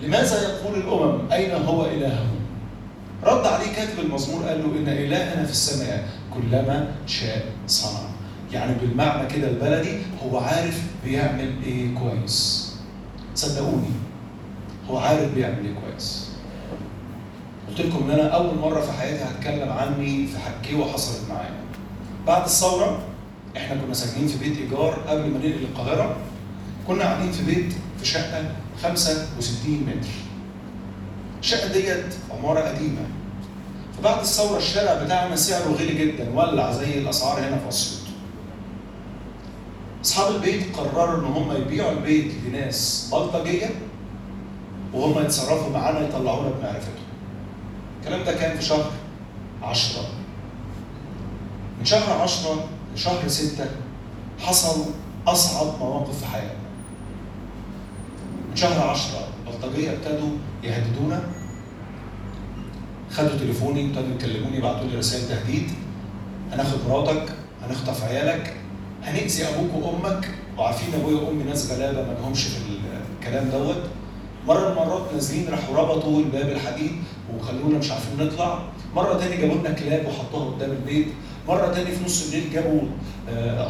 لماذا 0.01 0.41
يقول 0.41 0.79
الأمم 0.79 1.31
أين 1.31 1.51
هو 1.51 1.85
الههم؟ 1.85 2.30
رد 3.23 3.45
عليه 3.45 3.73
كاتب 3.75 3.99
المزمور 3.99 4.43
قال 4.43 4.59
له 4.59 4.79
إن 4.79 4.87
إلهنا 4.87 5.45
في 5.45 5.51
السماء 5.51 6.09
كلما 6.33 6.91
شاء 7.07 7.45
صنع. 7.67 7.99
يعني 8.53 8.75
بالمعنى 8.81 9.27
كده 9.27 9.49
البلدي 9.49 9.97
هو 10.23 10.37
عارف 10.37 10.81
بيعمل 11.05 11.53
إيه 11.65 11.95
كويس. 11.95 12.71
صدقوني 13.35 13.91
هو 14.89 14.97
عارف 14.97 15.33
بيعمل 15.33 15.65
إيه 15.65 15.73
كويس. 15.73 16.31
قلت 17.69 17.81
لكم 17.81 18.03
إن 18.03 18.19
أنا 18.19 18.27
أول 18.29 18.57
مرة 18.57 18.81
في 18.81 18.91
حياتي 18.91 19.23
هتكلم 19.23 19.69
عني 19.69 20.27
في 20.27 20.39
حكيوه 20.39 20.91
حصلت 20.91 21.29
معايا. 21.29 21.53
بعد 22.27 22.43
الثورة 22.43 22.99
إحنا 23.57 23.81
كنا 23.81 23.93
ساكنين 23.93 24.27
في 24.27 24.37
بيت 24.37 24.57
إيجار 24.57 24.93
قبل 25.07 25.21
ما 25.21 25.37
ننقل 25.37 25.63
القاهرة. 25.71 26.15
كنا 26.87 27.03
قاعدين 27.03 27.31
في 27.31 27.45
بيت 27.45 27.73
في 27.99 28.05
شقة 28.05 28.51
65 28.83 29.83
متر. 29.87 30.09
الشقه 31.41 31.67
ديت 31.73 32.13
عمارة 32.31 32.59
قديمة 32.59 33.01
فبعد 33.97 34.19
الثورة 34.19 34.57
الشارع 34.57 35.03
بتاعنا 35.03 35.35
سعره 35.35 35.71
غالي 35.79 35.93
جدا 36.05 36.29
ولع 36.35 36.71
زي 36.71 36.97
الأسعار 36.97 37.39
هنا 37.39 37.57
في 37.57 37.69
أسيوط 37.69 38.01
أصحاب 40.05 40.35
البيت 40.35 40.75
قرروا 40.77 41.19
إن 41.19 41.25
هم 41.25 41.51
يبيعوا 41.61 41.91
البيت 41.91 42.31
لناس 42.47 43.09
بلطجية 43.11 43.69
وهم 44.93 45.23
يتصرفوا 45.23 45.69
معانا 45.69 45.99
يطلعونا 45.99 46.49
بمعرفتهم. 46.49 46.93
الكلام 48.01 48.23
ده 48.23 48.33
كان 48.33 48.57
في 48.57 48.65
شهر 48.65 48.91
10 49.63 50.01
من 51.79 51.85
شهر 51.85 52.21
10 52.21 52.65
لشهر 52.95 53.27
6 53.27 53.65
حصل 54.39 54.85
أصعب 55.27 55.79
مواقف 55.79 56.19
في 56.19 56.25
حياتنا. 56.25 56.51
من 58.49 58.55
شهر 58.55 58.89
10 58.89 59.27
البلطجيه 59.63 59.91
ابتدوا 59.91 60.29
يهددونا. 60.63 61.21
خدوا 63.11 63.37
تليفوني 63.39 63.85
ابتدوا 63.85 64.15
يكلموني 64.15 64.57
يبعتوا 64.57 64.87
لي 64.87 64.97
رسائل 64.97 65.27
تهديد. 65.27 65.69
هناخد 66.51 66.77
مراتك 66.89 67.33
هنخطف 67.63 68.03
عيالك 68.03 68.53
هنأذي 69.03 69.45
أبوك 69.45 69.85
وأمك. 69.85 70.29
وعارفين 70.57 70.93
أبويا 70.93 71.21
وأمي 71.21 71.43
ناس 71.43 71.71
غلابة 71.71 72.01
ما 72.01 72.13
لهمش 72.13 72.43
في 72.43 72.57
الكلام 73.19 73.49
دوت. 73.49 73.83
مرة 74.47 74.59
من 74.59 74.71
المرات 74.71 75.13
نازلين 75.13 75.49
راحوا 75.49 75.77
ربطوا 75.77 76.19
الباب 76.19 76.49
الحديد 76.49 76.91
وخلونا 77.35 77.77
مش 77.77 77.91
عارفين 77.91 78.25
نطلع. 78.25 78.59
مرة 78.95 79.17
تاني 79.17 79.37
جابوا 79.37 79.55
لنا 79.55 79.71
كلاب 79.71 80.05
وحطوها 80.05 80.51
قدام 80.51 80.71
البيت. 80.71 81.07
مرة 81.47 81.73
تاني 81.73 81.91
في 81.91 82.05
نص 82.05 82.25
الليل 82.25 82.53
جابوا 82.53 82.81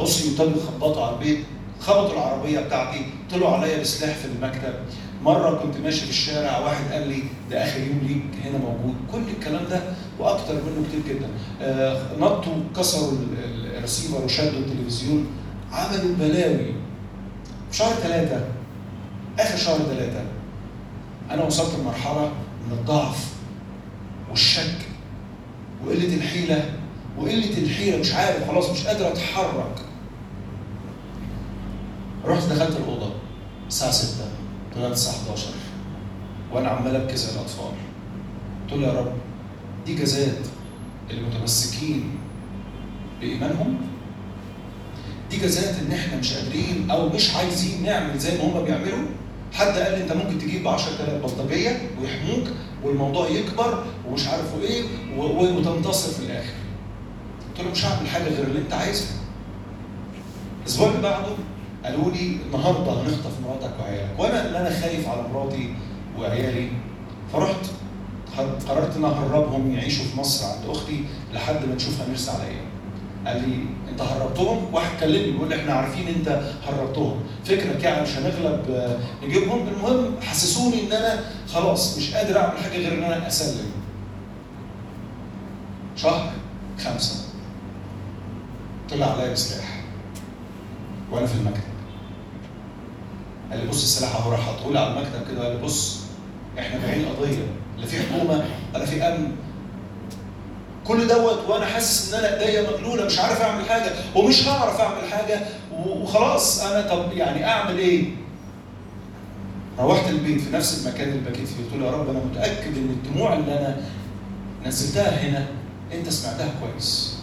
عصي 0.02 0.30
وابتدوا 0.30 0.62
يخبطوا 0.62 1.06
على 1.06 1.16
البيت. 1.16 1.40
خبطوا 1.80 2.14
العربية 2.14 2.60
بتاعتي 2.60 3.06
طلعوا 3.32 3.56
عليا 3.56 3.80
بسلاح 3.80 4.18
في 4.18 4.26
المكتب. 4.26 4.74
مرة 5.24 5.56
كنت 5.63 5.78
ماشي 5.78 6.01
في 6.01 6.10
الشارع 6.10 6.58
واحد 6.60 6.92
قال 6.92 7.08
لي 7.08 7.24
ده 7.51 7.63
آخر 7.63 7.80
يوم 7.80 8.00
ليك 8.08 8.46
هنا 8.46 8.58
موجود. 8.58 8.96
كل 9.12 9.22
الكلام 9.38 9.66
ده 9.70 9.82
وأكتر 10.20 10.54
منه 10.54 10.88
كتير 10.90 11.16
جدا. 11.16 11.28
نطوا 12.20 12.54
كسروا 12.78 13.12
الرسيفر 13.78 14.25
وشدوا 14.25 14.60
التلفزيون. 14.60 15.28
عملوا 15.72 16.16
بلاوي. 16.20 16.74
في 17.72 17.78
شهر 17.78 17.94
ثلاثة 17.94 18.46
آخر 19.40 19.58
شهر 19.58 19.78
ثلاثة 19.80 20.24
أنا 21.32 21.44
وصلت 21.44 21.75
لمرحلة 21.80 22.32
من 22.68 22.72
الضعف 22.72 23.34
والشك 24.30 24.78
وقلة 25.86 26.16
الحيلة 26.16 26.66
وقلة 27.18 27.58
الحيلة 27.58 27.98
مش 27.98 28.13
عارف 28.13 28.48
خلاص 28.48 28.70
مش 28.70 28.88
قادر 28.88 29.08
أتحرك. 29.08 29.75
رحت 32.25 32.44
دخلت 32.44 32.78
الأوضة 32.78 33.12
الساعة 33.68 33.92
6 33.92 34.25
طلعت 34.75 34.92
الساعة 34.92 35.16
11 35.16 35.48
وأنا 36.54 36.70
عمال 36.70 36.96
أبكي 36.96 37.18
زي 37.18 37.32
الأطفال 37.36 37.72
قلت 38.72 38.80
له 38.82 38.88
يا 38.88 38.94
رب 39.00 39.13
دي 39.86 39.96
جزات 39.96 40.38
اللي 41.10 41.22
متمسكين 41.22 42.10
بإيمانهم 43.22 43.78
دي 45.32 45.38
جزات 45.38 45.75
إن 45.80 45.92
إحنا 45.92 46.18
مش 46.20 46.34
قادرين 46.34 46.92
أو 46.92 47.10
مش 47.10 47.36
عايزين 47.36 47.84
نعمل 47.84 48.20
زي 48.20 48.38
ما 48.38 48.44
هم 48.44 48.63
بيعملوا 48.66 49.08
حد 49.54 49.68
قال 49.68 49.92
لي 49.92 50.04
أنت 50.04 50.12
ممكن 50.12 50.38
تجيب 50.40 50.63
ب 50.63 50.68
10000 50.68 51.10
بلطجية 51.24 51.90
ويحموك 52.01 52.48
والموضوع 52.84 53.30
يكبر 53.30 53.84
ومش 54.08 54.28
عارفوا 54.28 54.62
إيه 54.62 54.84
وتنتصر 55.58 56.12
في 56.12 56.20
الآخر. 56.25 56.54
قلت 57.50 57.66
له 57.66 57.72
مش 57.72 57.86
هعمل 57.86 58.08
حاجة 58.08 58.24
غير 58.24 58.44
اللي 58.48 58.60
أنت 58.60 58.74
عايزها. 58.74 59.08
الأسبوع 60.62 60.88
اللي 60.90 61.01
بعده 61.01 61.28
قالوا 61.86 62.12
لي 62.12 62.38
النهارده 62.46 62.92
هنخطف 62.92 63.32
مراتك 63.48 63.72
وعيالك. 63.80 64.16
وأنا 64.20 64.46
اللي 64.48 64.60
أنا 64.60 64.70
خايف 64.82 65.08
على 65.10 65.22
مراتي 65.34 65.74
وعيالي. 66.20 66.70
فرحت 67.34 67.66
قر- 68.38 68.58
قررت 68.70 68.96
إن 68.98 69.06
اهربهم 69.06 69.72
يعيشوا 69.72 70.06
في 70.06 70.20
مصر 70.20 70.46
عند 70.46 70.70
أختي 70.70 71.04
لحد 71.34 71.66
ما 71.66 71.76
نشوف 71.76 72.02
هنرسى 72.02 72.32
على 72.32 72.44
إيه. 72.48 72.62
قال 73.28 73.50
لي 73.50 73.56
أنت 73.92 74.02
هربتهم؟ 74.02 74.74
واحد 74.74 75.00
كلمني 75.00 75.32
بيقول 75.32 75.50
لي 75.50 75.56
إحنا 75.56 75.74
عارفين 75.74 76.08
أنت 76.08 76.42
هربتهم. 76.68 77.20
فكرك 77.46 77.84
يعني 77.84 78.02
مش 78.02 78.18
هنغلب 78.18 78.72
آه، 78.72 78.98
نجيبهم؟ 79.26 79.68
المهم 79.68 80.16
حسسوني 80.22 80.88
إن 80.88 80.92
أنا 80.94 81.20
خلاص 81.54 81.98
مش 81.98 82.14
قادر 82.14 82.38
أعمل 82.40 82.58
حاجة 82.58 82.78
غير 82.78 82.94
إن 82.94 83.04
أنا 83.04 83.28
أسلم. 83.28 83.72
شهر 85.96 86.32
خمسة. 86.84 87.16
طلع 88.90 89.06
عليا 89.06 89.36
سلاح 89.36 89.82
وأنا 91.12 91.26
في 91.26 91.36
المكتب. 91.36 91.71
قال 93.51 93.60
لي 93.60 93.67
بص 93.67 93.84
السلاح 93.84 94.15
اهو 94.15 94.31
راح 94.31 94.39
لي 94.72 94.79
على 94.79 94.88
المكتب 94.93 95.31
كده 95.31 95.43
قال 95.43 95.55
لي 95.55 95.62
بص 95.63 96.00
إحنا 96.60 96.79
بايعين 96.79 97.05
قضية 97.05 97.38
لا 97.77 97.86
في 97.86 97.98
حكومة 98.00 98.46
ولا 98.75 98.86
في 98.86 99.03
أمن 99.03 99.31
كل 100.88 101.08
دوت 101.08 101.39
وأنا 101.50 101.65
حاسس 101.65 102.13
إن 102.13 102.20
أنا 102.20 102.41
إيديا 102.41 102.62
مغلوله 102.72 103.05
مش 103.05 103.20
عارف 103.20 103.41
أعمل 103.41 103.65
حاجة 103.70 103.91
ومش 104.15 104.48
هعرف 104.48 104.79
أعمل 104.81 105.12
حاجة 105.12 105.39
وخلاص 105.86 106.63
أنا 106.63 106.81
طب 106.96 107.12
يعني 107.17 107.46
أعمل 107.46 107.77
إيه؟ 107.77 108.05
روحت 109.79 110.10
البيت 110.10 110.41
في 110.41 110.53
نفس 110.53 110.88
المكان 110.88 111.10
اللي 111.10 111.29
بكيت 111.29 111.48
فيه 111.48 111.63
قلت 111.63 111.74
له 111.81 111.86
يا 111.86 111.91
رب 111.91 112.10
أنا 112.10 112.20
متأكد 112.20 112.77
إن 112.77 112.89
الدموع 113.03 113.34
اللي 113.34 113.60
أنا 113.60 113.77
نزلتها 114.65 115.10
هنا 115.29 115.46
أنت 115.93 116.10
سمعتها 116.10 116.50
كويس 116.62 117.17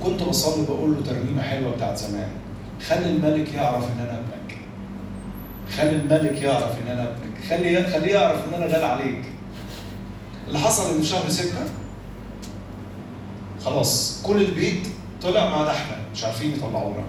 وكنت 0.00 0.22
بصلي 0.22 0.66
بقول 0.66 0.90
له 0.94 1.02
ترنيمة 1.12 1.42
حلوة 1.42 1.70
بتاعت 1.76 1.98
زمان 1.98 2.28
خلي 2.88 3.06
الملك 3.10 3.54
يعرف 3.54 3.84
إن 3.84 4.00
أنا 4.00 4.12
ابنك 4.18 4.47
خلي 5.76 5.90
الملك 5.90 6.42
يعرف 6.42 6.78
إن 6.82 6.88
أنا 6.92 7.02
ابنك 7.02 7.44
خلي 7.50 7.92
خليه 7.92 8.14
يعرف 8.14 8.48
إن 8.48 8.54
أنا 8.54 8.66
غالي 8.66 8.84
عليك. 8.86 9.22
اللي 10.48 10.58
حصل 10.58 10.94
إن 10.94 11.00
في 11.00 11.06
شهر 11.06 11.28
ستة 11.28 11.64
خلاص 13.64 14.22
كل 14.22 14.42
البيت 14.42 14.88
طلع 15.22 15.48
ما 15.48 15.56
عدا 15.56 15.70
إحنا 15.70 15.96
مش 16.14 16.24
عارفين 16.24 16.52
يطلعونا. 16.52 17.04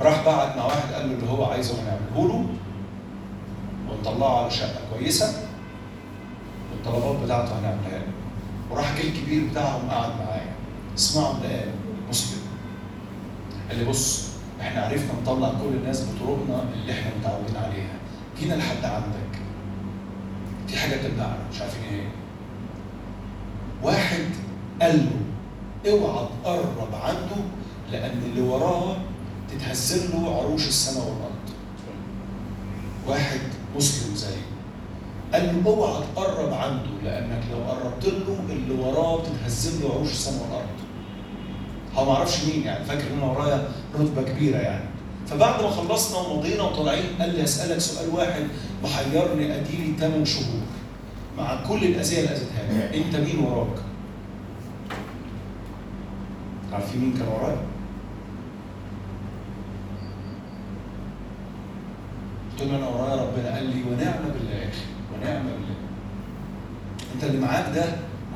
راح 0.00 0.24
بعت 0.26 0.56
مع 0.56 0.64
واحد 0.64 0.92
قال 0.94 1.08
له 1.08 1.14
اللي 1.14 1.30
هو 1.30 1.44
عايزه 1.44 1.74
هنعمله 1.74 2.28
له 2.28 2.46
ونطلعه 3.90 4.40
على 4.42 4.50
شقة 4.50 4.80
كويسة 4.94 5.42
والطلبات 6.72 7.24
بتاعته 7.24 7.58
هنعملها 7.58 7.98
له. 7.98 8.12
وراح 8.70 8.96
جه 8.98 9.08
الكبير 9.08 9.44
بتاعهم 9.50 9.90
قعد 9.90 10.10
معايا. 10.26 10.52
اسمعوا 10.98 11.34
اللي 11.34 11.48
قال 11.58 11.68
مسلم. 12.10 12.40
قال 13.68 13.78
لي 13.78 13.84
بص 13.84 14.29
إحنا 14.60 14.82
عرفنا 14.82 15.12
نطلع 15.22 15.48
كل 15.48 15.76
الناس 15.76 16.02
بطرقنا 16.04 16.64
اللي 16.74 16.92
إحنا 16.92 17.10
متعودين 17.20 17.56
عليها. 17.56 17.94
جينا 18.40 18.54
لحد 18.54 18.84
عندك. 18.84 19.40
في 20.68 20.76
حاجة 20.78 20.96
تمنعنا 20.96 21.38
مش 21.52 21.60
عارفين 21.60 21.82
إيه. 21.92 22.08
واحد 23.82 24.24
قال 24.82 25.06
له 25.84 25.90
اوعى 25.92 26.26
تقرب 26.44 26.94
عنده 26.94 27.42
لأن 27.92 28.22
اللي 28.26 28.40
وراه 28.40 28.96
تتهزل 29.50 30.10
له 30.12 30.36
عروش 30.38 30.68
السماء 30.68 31.04
والأرض. 31.04 31.30
واحد 33.06 33.40
مسلم 33.76 34.14
زيه 34.14 34.42
قال 35.32 35.62
له 35.64 35.70
اوعى 35.70 36.02
تقرب 36.16 36.52
عنده 36.52 36.90
لأنك 37.04 37.42
لو 37.52 37.58
قربت 37.58 38.04
له 38.04 38.54
اللي 38.54 38.82
وراه 38.82 39.22
تتهزل 39.22 39.82
له 39.82 39.94
عروش 39.94 40.10
السماء 40.10 40.42
والأرض. 40.42 40.79
هو 41.96 42.04
ما 42.04 42.12
أعرفش 42.12 42.44
مين 42.44 42.62
يعني 42.62 42.84
فاكر 42.84 43.02
إن 43.12 43.18
أنا 43.18 43.32
ورايا 43.32 43.68
رتبة 44.00 44.22
كبيرة 44.22 44.56
يعني. 44.56 44.84
فبعد 45.28 45.62
ما 45.62 45.70
خلصنا 45.70 46.18
ومضينا 46.18 46.62
وطالعين 46.62 47.04
قال 47.20 47.34
لي 47.34 47.44
أسألك 47.44 47.78
سؤال 47.78 48.08
واحد 48.08 48.42
محيرني 48.84 49.56
اديلي 49.56 49.92
8 50.00 50.24
شهور. 50.24 50.62
مع 51.38 51.64
كل 51.68 51.84
الأذية 51.84 52.18
اللي 52.18 52.30
أذيتها 52.30 52.90
لي 52.92 53.04
أنت 53.04 53.16
مين 53.16 53.38
وراك؟ 53.38 53.76
عارفين 56.72 57.00
مين 57.00 57.14
كان 57.18 57.28
ورايا؟ 57.28 57.56
قلت 62.52 62.68
له 62.68 62.76
أنا 62.76 62.88
ورايا 62.88 63.22
ربنا. 63.22 63.54
قال 63.54 63.64
لي 63.66 63.82
ونعم 63.82 64.22
بالله 64.34 64.54
يا 64.54 64.68
أخي 64.68 64.84
ونعم 65.14 65.42
بالله. 65.42 65.74
أنت 67.14 67.24
اللي 67.24 67.40
معاك 67.40 67.74
ده 67.74 67.84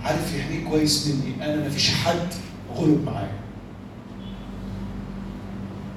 عارف 0.05 0.35
يحميك 0.35 0.65
كويس 0.69 1.09
مني. 1.09 1.45
أنا 1.45 1.67
مفيش 1.67 1.91
حد 1.91 2.29
غلب 2.77 3.05
معايا. 3.07 3.44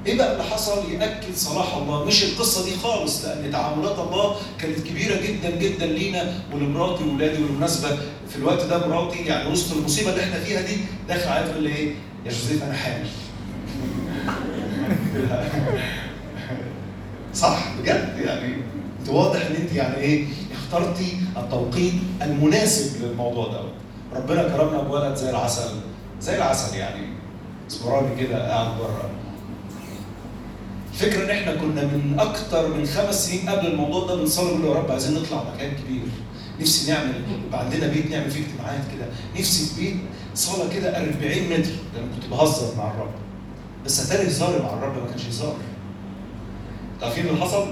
إيه 0.08 0.18
بقى 0.18 0.32
اللي 0.32 0.44
حصل؟ 0.44 0.92
يأكد 0.92 1.36
صلاح 1.36 1.76
الله. 1.76 2.06
مش 2.06 2.24
القصة 2.24 2.66
دي 2.66 2.76
خالص 2.76 3.26
لأن 3.26 3.52
تعاملات 3.52 4.00
الله 4.00 4.36
كانت 4.60 4.80
كبيرة 4.80 5.22
جدا 5.22 5.50
جدا 5.50 5.86
لينا 5.86 6.34
ولمراتي 6.54 7.04
واولادي 7.04 7.44
بالمناسبه 7.44 7.90
في 8.30 8.36
الوقت 8.36 8.66
ده 8.66 8.88
مراتي 8.88 9.20
يعني 9.20 9.52
وسط 9.52 9.78
المصيبة 9.78 10.10
اللي 10.10 10.24
إحنا 10.24 10.40
فيها 10.40 10.62
دي 10.62 10.78
داخله 11.08 11.32
عليا 11.32 11.52
تقول 11.52 11.64
لي 11.64 11.76
إيه؟ 11.76 11.96
يا 12.26 12.32
جوزيف 12.32 12.64
أنا 12.64 12.74
حامل. 12.74 13.08
صح 17.34 17.60
بجد 17.80 18.20
يعني. 18.26 18.54
أنت 19.00 19.10
واضح 19.10 19.46
إن 19.46 19.56
أنت 19.56 19.72
يعني 19.74 19.98
إيه؟ 19.98 20.26
اخترتي 20.54 21.18
التوقيت 21.38 21.94
المناسب 22.22 23.04
للموضوع 23.04 23.48
ده. 23.48 23.62
ربنا 24.16 24.44
كرمنا 24.44 24.82
بولد 24.82 25.16
زي 25.16 25.30
العسل. 25.30 25.70
زي 26.22 26.38
العسل 26.38 26.78
يعني. 26.78 27.08
اسمراني 27.72 28.24
كده 28.24 28.50
قاعد 28.50 28.68
بره. 28.68 29.10
الفكرة 31.02 31.24
إن 31.26 31.30
إحنا 31.30 31.56
كنا 31.56 31.82
من 31.82 32.16
أكتر 32.20 32.68
من 32.74 32.86
خمس 32.86 33.28
سنين 33.28 33.50
قبل 33.50 33.68
الموضوع 33.68 34.08
ده 34.08 34.16
بنصلي 34.16 34.46
نقول 34.46 34.66
يا 34.66 34.74
رب 34.74 34.92
عايزين 34.92 35.14
نطلع 35.22 35.44
مكان 35.56 35.72
كبير. 35.72 36.02
نفسي 36.60 36.92
نعمل 36.92 37.14
يبقى 37.48 37.60
عندنا 37.60 37.88
بيت 37.88 38.12
نعمل 38.12 38.32
فيه 38.32 38.44
اجتماعات 38.46 38.82
كده. 38.96 39.06
نفسي 39.40 39.76
في 39.76 39.82
بيت 39.82 39.98
صاله 40.36 40.74
كده 40.74 40.98
40 40.98 41.10
متر. 41.50 41.72
أنا 41.98 42.08
كنت 42.16 42.32
بهزر 42.32 42.76
مع 42.78 42.92
الرب. 42.92 43.12
بس 43.86 44.06
أتاري 44.06 44.28
هزاري 44.28 44.64
مع 44.64 44.74
الرب 44.74 44.98
ما 45.04 45.10
كانش 45.10 45.26
هزار. 45.26 45.56
عارفين 47.02 47.28
اللي 47.28 47.42
حصل؟ 47.46 47.68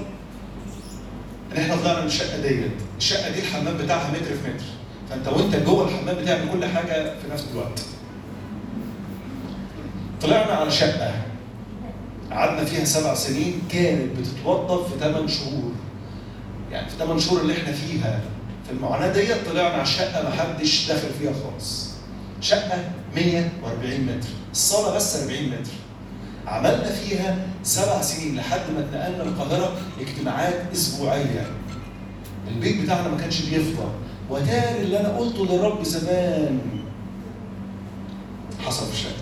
إن 1.52 1.56
إحنا 1.56 1.76
طلعنا 1.76 2.00
من 2.00 2.06
الشقة 2.06 2.42
ديت. 2.42 2.70
الشقة 2.98 3.30
دي 3.30 3.38
الحمام 3.40 3.76
بتاعها 3.76 4.10
متر 4.10 4.24
في 4.24 4.50
متر. 4.54 4.64
فأنت 5.10 5.28
وأنت 5.28 5.56
جوه 5.56 5.88
الحمام 5.88 6.16
بتعمل 6.16 6.52
كل 6.52 6.64
حاجة 6.64 7.14
في 7.22 7.32
نفس 7.32 7.46
الوقت. 7.52 7.84
طلعنا 10.22 10.52
على 10.52 10.70
شقة. 10.70 11.25
قعدنا 12.32 12.64
فيها 12.64 12.84
سبع 12.84 13.14
سنين 13.14 13.62
كانت 13.72 14.18
بتتوظف 14.18 14.92
في 14.92 14.98
ثمان 15.00 15.28
شهور. 15.28 15.72
يعني 16.72 16.90
في 16.90 16.96
ثمان 16.98 17.18
شهور 17.18 17.40
اللي 17.40 17.52
إحنا 17.52 17.72
فيها. 17.72 18.20
في 18.66 18.72
المعاناة 18.72 19.12
ديت 19.12 19.48
طلعنا 19.50 19.68
على 19.68 19.86
شقة 19.86 20.22
ما 20.22 20.30
حدش 20.30 20.88
داخل 20.88 21.08
فيها 21.18 21.32
خالص. 21.32 21.90
شقة 22.40 22.84
140 23.16 24.00
متر. 24.00 24.28
الصالة 24.52 24.94
بس 24.96 25.16
40 25.16 25.44
متر. 25.48 25.70
عملنا 26.46 26.92
فيها 26.92 27.46
سبع 27.62 28.00
سنين 28.02 28.36
لحد 28.36 28.60
ما 28.74 28.80
اتنقلنا 28.80 29.22
القاهرة 29.22 29.76
اجتماعات 30.00 30.72
أسبوعية. 30.72 31.46
البيت 32.48 32.82
بتاعنا 32.82 33.08
ما 33.08 33.16
كانش 33.16 33.40
بيفضى. 33.40 33.88
وتاني 34.30 34.80
اللي 34.80 35.00
أنا 35.00 35.08
قلته 35.08 35.46
للرب 35.46 35.82
زمان 35.82 36.58
حصل 38.66 38.86
في 38.86 38.92
الشقه 38.92 39.12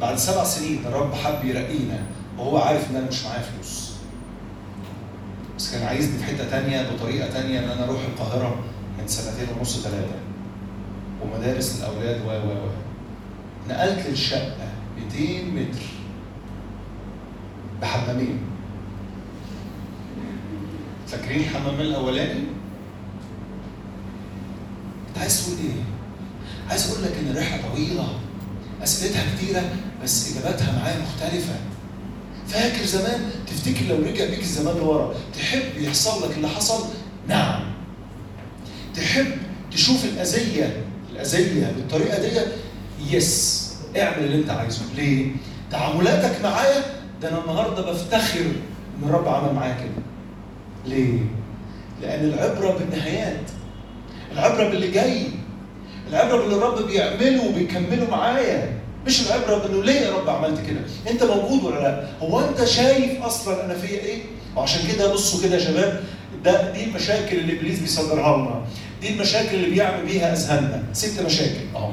بعد 0.00 0.16
سبع 0.18 0.44
سنين 0.44 0.86
الرب 0.86 1.14
حب 1.14 1.44
يرقينا. 1.44 2.02
وهو 2.38 2.58
عارف 2.58 2.90
إن 2.90 2.96
أنا 2.96 3.08
مش 3.08 3.24
معايا 3.24 3.42
فلوس. 3.42 3.92
بس 5.58 5.72
كان 5.72 5.86
عايزني 5.86 6.18
في 6.18 6.24
حتة 6.24 6.50
تانية 6.50 6.90
بطريقة 6.90 7.30
تانية 7.30 7.58
إن 7.58 7.68
أنا 7.68 7.84
أروح 7.84 8.00
القاهرة 8.00 8.64
من 8.98 9.08
سنتين 9.08 9.46
ونص 9.58 9.80
ثلاثة 9.82 10.14
ومدارس 11.22 11.76
للاولاد 11.78 12.20
و 12.26 12.28
و 12.28 12.66
و. 12.66 12.68
نقلت 13.68 14.06
الشقه 14.06 14.68
200 15.12 15.44
متر. 15.44 15.82
بحمامين. 17.82 18.38
فاكرين 21.08 21.40
الحمام 21.40 21.80
الأولاني؟ 21.80 22.40
انت 25.08 25.18
عايز 25.18 25.44
تقول 25.46 25.58
إيه؟ 25.58 25.82
عايز 26.70 26.90
أقول 26.90 27.04
لك 27.04 27.12
إن 27.18 27.30
الرحلة 27.30 27.62
طويلة 27.72 28.08
أسئلتها 28.82 29.22
كتيرة 29.36 29.62
بس 30.04 30.32
إجاباتها 30.36 30.78
معايا 30.78 30.98
مختلفة. 31.02 31.54
فاكر 32.48 32.84
زمان 32.84 33.30
تفتكر 33.46 33.84
لو 33.88 33.96
رجع 33.96 34.24
بيك 34.24 34.40
الزمان 34.40 34.76
لورا 34.76 35.14
تحب 35.38 35.62
يحصل 35.78 36.22
لك 36.28 36.36
اللي 36.36 36.48
حصل؟ 36.48 36.84
نعم. 37.28 37.60
تحب 38.96 39.26
تشوف 39.72 40.04
الأذية 40.04 40.82
الأذية 41.12 41.72
بالطريقة 41.76 42.20
دي؟ 42.20 42.40
يس. 43.16 43.64
اعمل 43.96 44.24
اللي 44.24 44.36
انت 44.36 44.50
عايزه. 44.50 44.82
ليه؟ 44.96 45.30
تعاملاتك 45.70 46.42
معايا؟ 46.42 46.82
ده 47.22 47.28
أنا 47.28 47.38
النهارده 47.40 47.92
بفتخر 47.92 48.40
إن 48.40 49.08
الرب 49.08 49.28
عمل 49.28 49.54
معايا 49.54 49.74
كده. 49.74 50.04
ليه؟ 50.86 51.18
لأن 52.02 52.24
العبرة 52.24 52.78
بالنهايات 52.78 53.40
العبرة 54.32 54.68
باللي 54.68 54.90
جاي 54.90 55.26
العبرة 56.10 56.36
باللي 56.36 56.56
الرب 56.56 56.86
بيعمله 56.86 57.48
وبيكمله 57.48 58.10
معايا. 58.10 58.72
مش 59.06 59.26
العبرة 59.26 59.58
بأنه 59.58 59.82
ليه 59.82 60.00
يا 60.00 60.12
رب 60.16 60.28
عملت 60.30 60.66
كده؟ 60.66 60.80
أنت 61.10 61.22
موجود 61.22 61.64
ولا 61.64 61.80
لا؟ 61.80 62.08
هو 62.22 62.40
أنت 62.40 62.64
شايف 62.64 63.22
أصلا 63.22 63.64
أنا 63.64 63.74
فيا 63.74 63.98
إيه؟ 64.00 64.22
وعشان 64.56 64.88
كده 64.92 65.12
بصوا 65.12 65.42
كده 65.42 65.54
يا 65.56 65.64
شباب 65.64 66.04
ده 66.44 66.72
دي 66.72 66.84
المشاكل 66.84 67.36
اللي 67.36 67.58
إبليس 67.58 67.78
بيصدرها 67.80 68.36
لنا. 68.36 68.62
دي 69.00 69.08
المشاكل 69.12 69.54
اللي 69.54 69.70
بيعمل 69.70 70.06
بيها 70.06 70.32
أذهاننا. 70.32 70.82
ست 70.92 71.20
مشاكل. 71.22 71.60
أهو. 71.76 71.92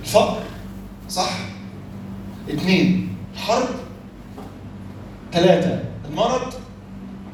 الفقر. 0.00 0.42
صح؟ 1.08 1.38
اثنين 2.50 3.16
الحرب. 3.34 3.68
ثلاثة 5.32 5.82
المرض. 6.10 6.54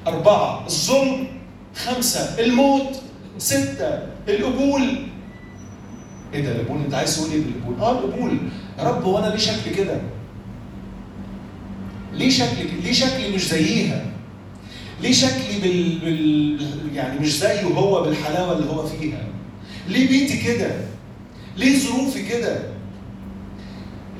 أربعة. 0.06 0.66
الظلم. 0.66 1.26
خمسة. 1.76 2.36
الموت. 2.38 3.00
ستة. 3.38 3.98
القبول. 4.28 5.06
إيه 6.34 6.40
ده 6.44 6.52
القبول 6.52 6.80
انت 6.80 6.94
عايز 6.94 7.16
تقول 7.16 7.30
إيه 7.30 7.40
بالقبول؟ 7.44 7.80
آه 7.80 7.98
القبول 7.98 8.38
يا 8.78 8.84
رب 8.84 9.04
وأنا 9.04 9.26
ليه 9.26 9.36
شكلي 9.36 9.74
كده؟ 9.74 10.00
ليه 12.14 12.30
شكلي 12.30 12.64
ليه 12.84 12.92
شكلي 12.92 13.34
مش 13.34 13.48
زيها؟ 13.48 14.06
ليه 15.02 15.12
شكلي 15.12 15.58
بال... 15.62 15.98
بال... 15.98 16.60
يعني 16.94 17.20
مش 17.20 17.38
زيه 17.38 17.62
هو 17.62 18.02
بالحلاوة 18.04 18.52
اللي 18.58 18.70
هو 18.70 18.86
فيها؟ 18.86 19.24
ليه 19.88 20.08
بيتي 20.08 20.36
كده؟ 20.42 20.70
ليه 21.56 21.78
ظروفي 21.78 22.22
كده؟ 22.28 22.58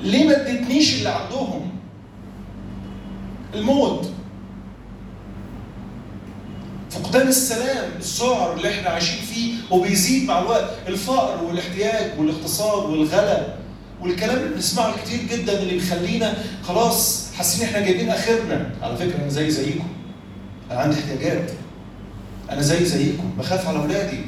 ليه 0.02 0.24
ما 0.28 0.36
ادتنيش 0.50 0.98
اللي 0.98 1.08
عندهم؟ 1.08 1.70
الموت 3.54 4.10
فقدان 6.90 7.28
السلام 7.28 7.90
الذعر 7.98 8.56
اللي 8.56 8.70
إحنا 8.70 8.90
عايشين 8.90 9.18
فيه 9.34 9.52
وبيزيد 9.70 10.28
مع 10.28 10.38
الوقت. 10.38 10.70
الفقر 10.88 11.44
والاحتياج 11.44 12.18
والاقتصاد 12.18 12.90
والغلا 12.90 13.54
والكلام 14.00 14.36
اللي 14.36 14.54
بنسمعه 14.54 14.94
الكتير 14.94 15.20
جدا 15.30 15.62
اللي 15.62 15.74
بيخلينا 15.74 16.34
خلاص 16.62 17.26
حاسين 17.38 17.68
إحنا 17.68 17.80
جايبين 17.80 18.10
آخرنا. 18.10 18.70
على 18.82 18.96
فكرة 18.96 19.16
أنا 19.22 19.28
زي 19.28 19.50
زيكم. 19.50 19.88
أنا 20.70 20.80
عندي 20.80 20.96
احتياجات. 20.96 21.50
أنا 22.50 22.62
زي 22.62 22.84
زيكم. 22.84 23.30
بخاف 23.38 23.68
على 23.68 23.78
أولادي. 23.78 24.20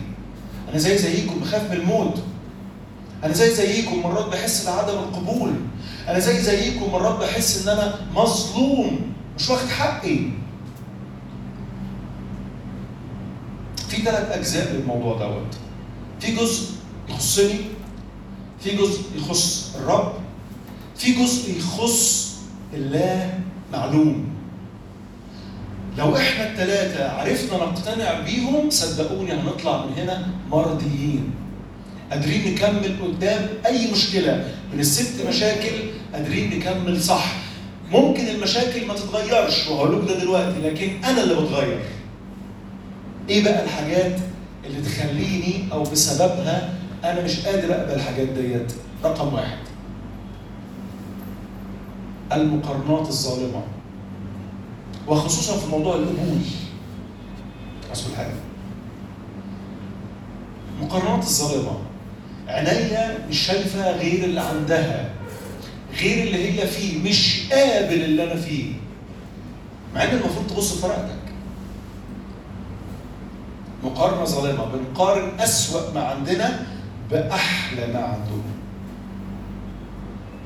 أنا 0.70 0.78
زي 0.78 0.98
زيكم. 0.98 1.38
بخاف 1.40 1.70
من 1.70 1.76
الموت. 1.76 2.22
أنا 3.24 3.32
زي 3.32 3.54
زيكم. 3.54 4.02
مرات 4.02 4.26
بحس 4.32 4.66
بعدم 4.66 4.98
القبول. 4.98 5.52
أنا 6.08 6.18
زي 6.18 6.40
زيكم. 6.40 6.92
مرات 6.92 7.18
بحس 7.18 7.62
إن 7.62 7.78
أنا 7.78 7.94
مظلوم. 8.14 9.12
مش 9.38 9.50
واخد 9.50 9.68
حقي. 9.68 10.18
في 13.92 14.02
ثلاث 14.02 14.38
أجزاء 14.38 14.72
للموضوع 14.72 15.18
دوت. 15.18 15.54
في 16.20 16.32
جزء 16.36 16.70
يخصني 17.08 17.60
في 18.60 18.76
جزء 18.76 19.00
يخص 19.16 19.76
الرب 19.76 20.12
في 20.96 21.12
جزء 21.12 21.56
يخص 21.58 22.32
الله 22.74 23.34
معلوم 23.72 24.24
لو 25.98 26.16
إحنا 26.16 26.50
الثلاثة 26.50 27.10
عرفنا 27.10 27.56
نقتنع 27.58 28.20
بيهم 28.20 28.70
صدقوني 28.70 29.32
هنطلع 29.32 29.86
من 29.86 29.92
هنا 29.98 30.28
مرضيين. 30.50 31.30
قادرين 32.10 32.54
نكمل 32.54 32.96
قدام 33.02 33.48
أي 33.66 33.92
مشكلة 33.92 34.48
من 34.74 34.80
الست 34.80 35.26
مشاكل 35.28 35.72
قادرين 36.14 36.58
نكمل 36.58 37.02
صح. 37.02 37.32
ممكن 37.90 38.28
المشاكل 38.28 38.86
ما 38.86 38.94
تتغيرش 38.94 39.68
وهقول 39.68 39.92
لكم 39.96 40.06
ده 40.06 40.18
دلوقتي 40.18 40.58
لكن 40.60 41.04
أنا 41.04 41.22
اللي 41.22 41.34
بتغير. 41.34 41.80
إيه 43.28 43.44
بقى 43.44 43.64
الحاجات 43.64 44.20
اللي 44.66 44.80
تخليني 44.82 45.64
أو 45.72 45.82
بسببها 45.82 46.74
أنا 47.04 47.24
مش 47.24 47.46
قادر 47.46 47.74
أقبل 47.74 47.92
الحاجات 47.94 48.28
ديت؟ 48.28 48.72
رقم 49.04 49.34
واحد. 49.34 49.58
المقارنات 52.32 53.08
الظالمة. 53.08 53.62
وخصوصا 55.08 55.56
في 55.56 55.66
موضوع 55.70 55.94
القبول. 55.96 56.38
اصل 57.92 58.14
حاجة. 58.16 58.34
المقارنات 60.78 61.22
الظالمة. 61.24 61.78
عينيا 62.48 63.26
مش 63.28 63.38
شايفة 63.38 63.90
غير 63.96 64.24
اللي 64.24 64.40
عندها. 64.40 65.10
غير 66.00 66.26
اللي 66.26 66.60
هي 66.60 66.66
فيه. 66.66 67.10
مش 67.10 67.42
قابل 67.52 68.04
اللي 68.04 68.24
أنا 68.24 68.36
فيه. 68.40 68.72
مع 69.94 70.04
إن 70.04 70.08
المفروض 70.16 70.46
تبص 70.50 70.72
في 70.78 70.86
ورقتك 70.86 71.21
مقارنة 73.84 74.24
ظالمة. 74.24 74.64
بنقارن 74.64 75.40
أسوأ 75.40 75.92
ما 75.94 76.04
عندنا 76.04 76.66
بأحلى 77.10 77.86
ما 77.86 77.98
عندهم 78.00 78.42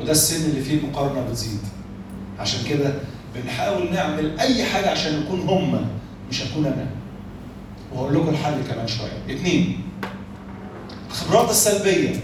وده 0.00 0.10
السن 0.12 0.50
اللي 0.50 0.60
فيه 0.60 0.78
المقارنة 0.78 1.20
بتزيد. 1.30 1.60
عشان 2.38 2.68
كده 2.68 2.94
بنحاول 3.34 3.92
نعمل 3.92 4.40
أي 4.40 4.64
حاجة 4.64 4.90
عشان 4.90 5.20
نكون 5.20 5.40
هم 5.40 5.86
مش 6.30 6.42
هكون 6.42 6.66
أنا. 6.66 6.86
وهقول 7.92 8.14
لكم 8.14 8.28
الحل 8.28 8.62
كمان 8.70 8.86
شوية. 8.86 9.36
اتنين 9.36 9.80
الخبرات 11.10 11.50
السلبية 11.50 12.20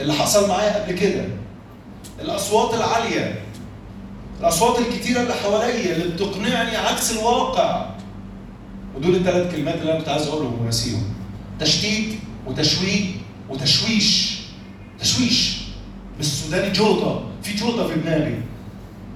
اللي 0.00 0.12
حصل 0.12 0.48
معايا 0.48 0.82
قبل 0.84 0.92
كده 0.98 1.24
الأصوات 2.20 2.74
العالية 2.74 3.42
الأصوات 4.40 4.78
الكتيرة 4.78 5.20
اللي 5.20 5.34
حواليا 5.34 5.96
اللي 5.96 6.14
بتقنعني 6.14 6.76
عكس 6.76 7.12
الواقع. 7.12 7.90
ودول 8.96 9.14
الثلاث 9.14 9.54
كلمات 9.54 9.74
اللي 9.74 9.90
أنا 9.92 9.98
كنت 10.00 10.08
عايز 10.08 10.26
أقولهم 10.26 10.60
وناسيهم 10.62 11.02
تشتيت 11.60 12.08
وتشويه 12.46 13.04
وتشويش. 13.48 14.38
تشويش. 15.00 15.58
بالسوداني 16.16 16.72
جوطة. 16.72 17.24
في 17.42 17.54
جوطة 17.56 17.88
في 17.88 17.94
دماغي. 17.94 18.42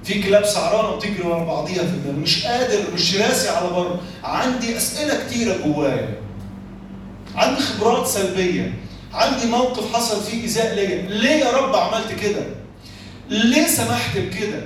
في 0.03 0.23
كلاب 0.23 0.45
سعرانة 0.45 0.95
بتجري 0.95 1.27
ورا 1.27 1.43
بعضيها 1.43 1.83
في 1.83 1.97
دماغي. 2.03 2.19
مش 2.21 2.45
قادر 2.45 2.79
مش 2.93 3.15
راسي 3.15 3.49
على 3.49 3.69
بر. 3.69 3.99
عندي 4.23 4.77
أسئلة 4.77 5.25
كتيرة 5.27 5.57
جوايا. 5.65 6.17
عندي 7.35 7.61
خبرات 7.61 8.07
سلبية. 8.07 8.73
عندي 9.13 9.45
موقف 9.47 9.95
حصل 9.95 10.23
فيه 10.23 10.41
ايذاء 10.41 10.75
ليا. 10.75 11.09
ليه 11.09 11.29
يا 11.45 11.51
رب 11.51 11.75
عملت 11.75 12.11
كده؟ 12.21 12.45
ليه 13.29 13.67
سمحت 13.67 14.17
بكده؟ 14.17 14.61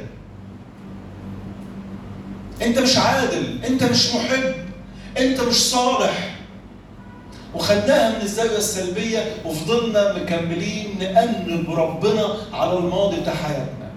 أنت 2.61 2.79
مش 2.79 2.97
عادل. 2.97 3.59
أنت 3.65 3.83
مش 3.83 4.15
محب. 4.15 4.66
انت 5.19 5.41
مش 5.41 5.56
صالح. 5.56 6.36
وخدناها 7.56 8.10
من 8.17 8.21
الزاوية 8.21 8.58
السلبية 8.58 9.19
وفضلنا 9.45 10.13
مكملين 10.13 10.95
نأنب 10.99 11.69
ربنا 11.69 12.36
على 12.53 12.77
الماضي 12.77 13.19
بتاع 13.21 13.34
حياتنا. 13.34 13.91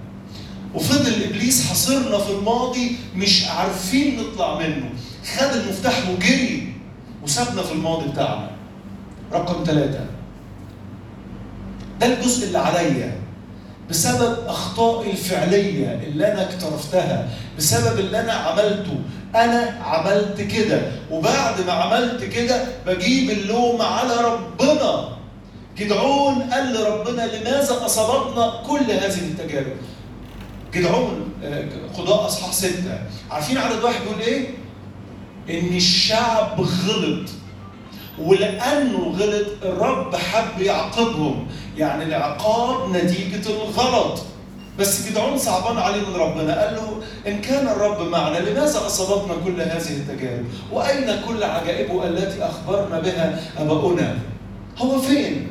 وفضل 0.75 1.23
إبليس 1.25 1.67
حاصرنا 1.69 2.19
في 2.19 2.31
الماضي 2.33 2.97
مش 3.17 3.45
عارفين 3.49 4.21
نطلع 4.21 4.59
منه. 4.59 4.91
خد 5.37 5.57
المفتاح 5.57 6.09
وجري 6.09 6.73
وسابنا 7.23 7.63
في 7.63 7.73
الماضي 7.73 8.09
بتاعنا. 8.09 8.51
رقم 9.33 9.65
ثلاثة 9.65 10.05
ده 12.01 12.07
الجزء 12.07 12.47
اللي 12.47 12.59
عليا. 12.59 13.21
بسبب 13.91 14.37
أخطائي 14.47 15.11
الفعلية 15.11 16.01
اللي 16.07 16.33
أنا 16.33 16.43
اقترفتها 16.43 17.29
بسبب 17.59 17.99
اللي 17.99 18.21
أنا 18.21 18.33
عملته 18.33 18.95
أنا 19.35 19.79
عملت 19.85 20.41
كده. 20.41 20.83
وبعد 21.11 21.61
ما 21.67 21.73
عملت 21.73 22.25
كده 22.25 22.65
بجيب 22.87 23.31
اللوم 23.31 23.83
على 23.83 24.17
ربنا. 24.17 25.09
جدعون 25.79 26.43
قال 26.43 26.75
لربنا 26.75 27.23
لماذا 27.23 27.87
أصابتنا 27.87 28.63
كل 28.69 28.93
هذه 28.93 29.19
التجارب؟ 29.19 29.77
جدعون 30.75 31.33
قضاء 31.99 32.27
أصحاح 32.27 32.53
ستة. 32.53 32.99
عارفين 33.31 33.59
عدد 33.59 33.85
واحد 33.85 34.01
بيقول 34.03 34.21
إيه؟ 34.21 34.49
إن 35.51 35.77
الشعب 35.77 36.61
غلط. 36.61 37.29
ولأنه 38.19 39.17
غلط 39.19 39.47
الرب 39.63 40.17
حب 40.17 40.63
يعاقبهم. 40.63 41.47
يعني 41.77 42.05
العقاب 42.05 42.97
نتيجة 42.97 43.51
الغلط. 43.51 44.21
بس 44.81 45.09
جدعون 45.09 45.39
صعبان 45.39 45.79
عليه 45.79 46.01
من 46.01 46.17
ربنا. 46.17 46.65
قال 46.65 46.75
له 46.75 47.01
إن 47.33 47.41
كان 47.41 47.69
الرب 47.69 48.09
معنا 48.09 48.39
لماذا 48.39 48.87
أصابتنا 48.87 49.35
كل 49.45 49.61
هذه 49.61 49.91
التجارب؟ 49.97 50.45
وأين 50.73 51.21
كل 51.29 51.43
عجائبه 51.43 52.07
التي 52.07 52.45
أخبرنا 52.45 53.01
بها 53.01 53.41
آباؤنا؟ 53.59 54.19
هو 54.79 54.99
فين؟ 54.99 55.47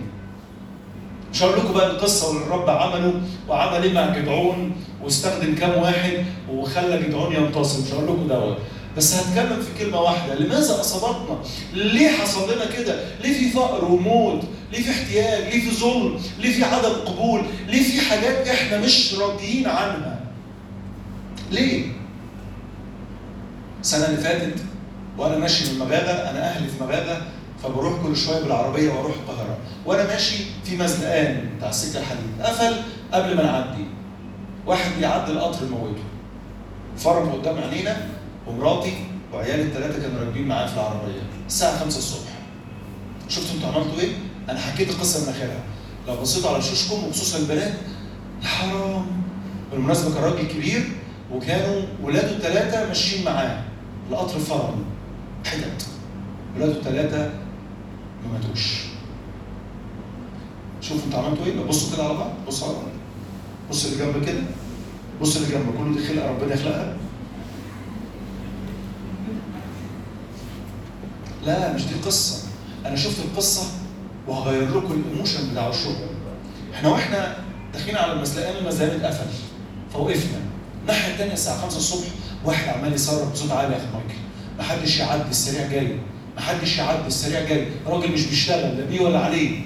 مش 1.33 1.43
هقول 1.43 1.59
لكم 1.59 1.73
بقى 1.73 1.91
القصة 1.91 2.27
واللي 2.27 2.43
الرب 2.43 2.69
عمله 2.69 3.13
وعمل 3.49 3.83
إيه 3.83 3.93
مع 3.93 4.17
جدعون 4.17 4.71
واستخدم 5.03 5.55
كام 5.55 5.81
واحد 5.81 6.25
وخلى 6.51 6.97
جدعون 6.97 7.35
ينتصر. 7.35 7.81
مش 7.81 7.93
هقول 7.93 8.05
لكم 8.07 8.27
دوت 8.27 8.57
بس 8.97 9.13
هتكلم 9.15 9.61
في 9.61 9.83
كلمة 9.85 10.01
واحدة. 10.01 10.35
لماذا 10.35 10.79
أصابتنا؟ 10.79 11.37
ليه 11.73 12.09
حصل 12.09 12.53
لنا 12.55 12.65
كده؟ 12.65 12.95
ليه 13.23 13.33
في 13.33 13.49
فقر 13.49 13.85
وموت؟ 13.85 14.41
ليه 14.71 14.81
في 14.83 14.91
احتياج؟ 14.91 15.43
ليه 15.53 15.69
في 15.69 15.75
ظلم؟ 15.75 16.19
ليه 16.39 16.53
في 16.53 16.63
عدم 16.63 16.89
قبول؟ 16.89 17.41
ليه 17.67 17.83
في 17.83 18.01
حاجات 18.09 18.47
إحنا 18.47 18.77
مش 18.79 19.13
راضيين 19.13 19.67
عنها؟ 19.67 20.19
ليه؟ 21.51 21.85
السنة 23.81 24.05
اللي 24.05 24.17
فاتت 24.21 24.55
وأنا 25.17 25.37
ماشي 25.37 25.73
من 25.73 25.79
مغاغة 25.79 26.29
أنا 26.29 26.49
أهلي 26.49 26.67
في 26.67 26.83
مغاغة 26.83 27.21
فبروح 27.63 27.93
كل 28.03 28.17
شوية 28.17 28.39
بالعربية 28.41 28.89
وأروح 28.91 29.11
القاهرة 29.13 29.57
وأنا 29.85 30.07
ماشي 30.07 30.35
في 30.65 30.77
مزنقان 30.77 31.49
بتاع 31.57 31.69
السكة 31.69 31.99
الحديد 31.99 32.41
قفل 32.41 32.75
قبل 33.13 33.35
ما 33.37 33.43
نعدي 33.43 33.85
واحد 34.65 34.91
بيعدي 34.99 35.31
القطر 35.31 35.65
موته 35.65 36.03
فرم 36.97 37.29
قدام 37.29 37.57
عينينا 37.57 38.07
ومراتي 38.47 38.93
وعيالي 39.33 39.61
الثلاثه 39.63 40.01
كانوا 40.01 40.19
راكبين 40.19 40.47
معايا 40.47 40.67
في 40.67 40.73
العربية 40.73 41.21
الساعة 41.47 41.79
5 41.79 41.97
الصبح 41.97 42.29
شفتوا 43.29 43.55
أنتوا 43.55 43.69
عملتوا 43.69 43.99
إيه؟ 43.99 44.11
أنا 44.49 44.59
حكيت 44.59 44.89
القصة 44.89 45.23
من 45.23 45.29
آخرها. 45.29 45.63
لو 46.07 46.21
بصيتوا 46.21 46.49
على 46.49 46.61
شوشكم 46.61 47.03
وخصوصا 47.03 47.37
البنات 47.37 47.73
يا 48.41 48.47
حرام. 48.47 49.05
بالمناسبة 49.71 50.13
كان 50.13 50.23
راجل 50.23 50.47
كبير 50.47 50.91
وكانوا 51.33 51.81
ولاده 52.03 52.31
الثلاثه 52.31 52.87
ماشيين 52.87 53.25
معاه. 53.25 53.63
القطر 54.09 54.39
فرم 54.39 54.83
حتت 55.45 55.87
ولاده 56.55 56.71
الثلاثه 56.71 57.31
ما 58.25 58.31
ماتوش. 58.33 58.79
شوفوا 60.81 61.05
أنتوا 61.05 61.19
عملتوا 61.19 61.45
إيه؟ 61.45 61.65
بصوا 61.65 61.95
كده 61.95 62.03
على 62.03 62.13
بعض. 62.13 62.31
بصوا 62.47 62.67
على 62.67 62.77
بعض. 62.77 62.87
بص 63.69 63.85
اللي 63.85 63.97
جنبك 64.05 64.25
كده. 64.25 64.41
بص 65.21 65.35
اللي 65.35 65.47
جنبك 65.47 65.77
كله 65.77 65.95
دي 65.95 66.07
خلقة 66.07 66.29
ربنا 66.29 66.53
يخلقها. 66.53 66.97
لا 71.45 71.73
مش 71.73 71.85
دي 71.85 71.93
قصه 72.05 72.43
أنا 72.85 72.95
شفت 72.95 73.19
القصة 73.19 73.63
وهغير 74.29 74.69
لكم 74.77 75.03
الايموشن 75.05 75.51
بتاع 75.51 75.69
الشغل 75.69 75.95
إحنا 76.73 76.89
وإحنا 76.89 77.35
داخلين 77.73 77.95
على 77.95 78.11
المزلقان 78.13 78.55
المزلقان 78.55 78.99
اتقفل 78.99 79.25
فوقفنا. 79.93 80.39
الناحية 80.81 81.11
الثانية 81.13 81.33
الساعة 81.33 81.61
5 81.61 81.77
الصبح 81.77 82.07
واحد 82.45 82.67
عمال 82.69 82.93
يصرخ 82.93 83.31
بصوت 83.31 83.51
عالي 83.51 83.73
يا 83.73 83.77
أخي 83.77 83.85
مايكل. 83.93 84.19
محدش 84.59 84.99
يعدي 84.99 85.29
السريع 85.29 85.67
جاي. 85.67 85.99
محدش 86.37 86.77
يعدي 86.77 87.07
السريع 87.07 87.43
جاي. 87.43 87.67
راجل 87.87 88.11
مش 88.11 88.25
بيشتغل 88.25 88.77
لا 88.77 88.85
بيه 88.85 88.99
ولا 88.99 89.19
عليه. 89.19 89.61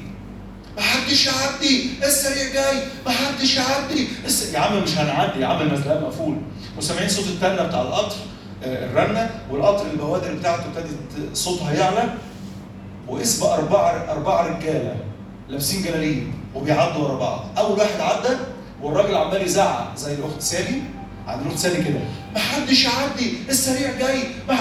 محدش 0.77 1.27
يعدي 1.27 1.89
السريع 2.03 2.53
جاي. 2.53 2.83
محدش 3.05 3.57
يعدي. 3.57 4.07
الس... 4.25 4.53
يا 4.53 4.59
عم 4.59 4.83
مش 4.83 4.97
هنعدي 4.97 5.39
يا 5.39 5.47
عم 5.47 5.61
المزلقان 5.61 6.03
مقفول. 6.03 6.37
وسامعين 6.77 7.09
صوت 7.09 7.25
التنه 7.25 7.63
بتاع 7.63 7.81
القطر 7.81 8.15
الرنة 8.63 9.29
والقطر 9.51 9.91
البوادر 9.91 10.33
بتاعته 10.33 10.63
ابتدت 10.65 11.35
صوتها 11.35 11.73
يعلى. 11.73 12.13
واسم 13.07 13.45
أربعة 13.45 14.11
أربعة 14.11 14.47
رجالة 14.47 14.95
لابسين 15.49 15.81
جلاليب 15.83 16.33
وبيعدوا 16.55 17.03
ورا 17.03 17.17
بعض. 17.19 17.45
أول 17.57 17.79
واحد 17.79 17.99
عدى 17.99 18.37
والراجل 18.81 19.15
عمال 19.17 19.41
يزعق 19.41 19.95
زي 19.95 20.13
الأخت 20.13 20.41
سالي 20.41 20.81
عند 21.27 21.41
الأخت 21.41 21.57
سالي 21.57 21.83
كده. 21.83 21.99
ما 22.33 22.39
حدش 22.39 22.85
يعدي 22.85 23.33
السريع 23.49 23.91
جاي. 23.99 24.23
ما 24.47 24.57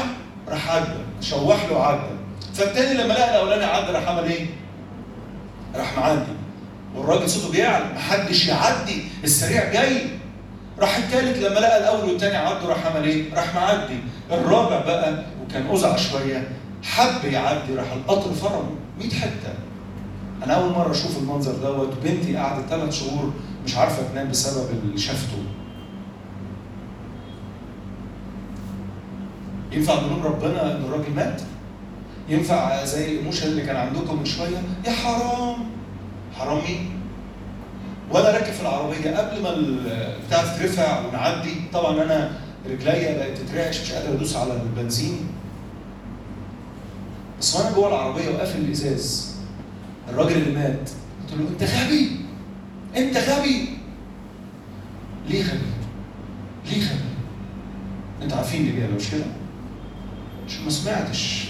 راح 0.48 0.70
عدى 0.70 0.98
شوح 1.20 1.64
له 1.70 1.86
عدى 1.86 2.12
فالتاني 2.54 2.94
لما 2.94 3.12
لقى 3.12 3.30
الأولاني 3.30 3.64
عدى 3.64 3.92
راح 3.92 4.08
عمل 4.08 4.24
إيه؟ 4.24 4.46
راح 5.74 5.98
معدي. 5.98 6.32
والراجل 6.96 7.30
صوته 7.30 7.52
بيعلى. 7.52 7.84
ما 7.84 8.00
حدش 8.00 8.46
يعدي 8.46 9.02
السريع 9.24 9.72
جاي. 9.72 10.06
راح 10.78 10.96
الثالث 10.96 11.38
لما 11.38 11.58
لقى 11.58 11.78
الأول 11.78 12.10
والثاني 12.10 12.36
عدوا 12.36 12.68
راح 12.68 12.86
عمل 12.86 13.04
إيه؟ 13.08 13.34
راح 13.34 13.54
معدي. 13.54 13.98
الرابع 14.30 14.80
بقى 14.80 15.24
وكان 15.44 15.70
أزع 15.70 15.96
شوية 15.96 16.48
حب 16.82 17.24
يعدي 17.24 17.74
راح 17.74 17.92
القطر 17.92 18.32
فرمه. 18.32 18.70
100 18.98 19.10
حتة. 19.10 19.54
أنا 20.44 20.54
أول 20.54 20.72
مرة 20.72 20.90
أشوف 20.90 21.18
المنظر 21.18 21.52
دوت. 21.52 21.92
بنتي 22.04 22.36
قعدت 22.36 22.68
ثلاث 22.68 22.94
شهور 22.94 23.32
مش 23.64 23.76
عارفة 23.76 24.02
تنام 24.12 24.28
بسبب 24.28 24.66
اللي 24.70 24.98
شافته. 24.98 25.38
ينفع 29.72 29.94
نلوم 30.00 30.22
ربنا 30.22 30.76
ان 30.76 30.84
الراجل 30.84 31.14
مات؟ 31.16 31.42
ينفع 32.28 32.84
زي 32.84 33.12
الايموشن 33.12 33.46
اللي 33.46 33.62
كان 33.62 33.76
عندكم 33.76 34.18
من 34.18 34.24
شوية؟ 34.24 34.62
يا 34.86 34.92
حرام. 34.92 35.56
حرام 36.38 36.58
مين؟ 36.68 36.90
وأنا 38.10 38.28
راكب 38.30 38.52
في 38.52 38.62
العربية. 38.62 39.16
قبل 39.16 39.42
ما 39.42 39.50
البتاع 39.50 40.42
تترفع 40.44 41.06
ونعدي 41.06 41.54
طبعا 41.72 42.02
أنا 42.02 42.32
رجليا 42.70 43.18
بقت 43.18 43.38
تترعش 43.38 43.80
مش 43.80 43.92
قادر 43.92 44.14
أدوس 44.14 44.36
على 44.36 44.52
البنزين. 44.52 45.26
بس 47.42 47.56
وأنا 47.56 47.70
جوه 47.70 47.88
العربيه 47.88 48.28
وقافل 48.28 48.58
الإزاز. 48.58 49.34
الراجل 50.08 50.32
اللي 50.32 50.58
مات 50.58 50.90
قلت 51.30 51.40
له 51.40 51.48
أنت 51.48 51.62
غبي 51.62 52.10
أنت 52.96 53.16
غبي 53.16 53.68
ليه 55.28 55.42
غبي؟ 55.42 55.60
ليه 56.66 56.82
غبي؟ 56.82 57.00
أنتوا 58.22 58.36
عارفين 58.36 58.90
مش 58.96 59.10
كده؟ 59.10 59.24
عشان 60.48 60.64
ما 60.64 60.70
سمعتش. 60.70 61.44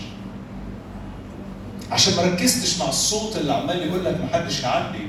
عشان 1.90 2.16
ما 2.16 2.22
ركزتش 2.22 2.78
مع 2.78 2.88
الصوت 2.88 3.36
اللي 3.36 3.52
عمال 3.52 3.86
يقول 3.86 4.04
لك 4.04 4.20
محدش 4.20 4.62
يعدي. 4.62 5.08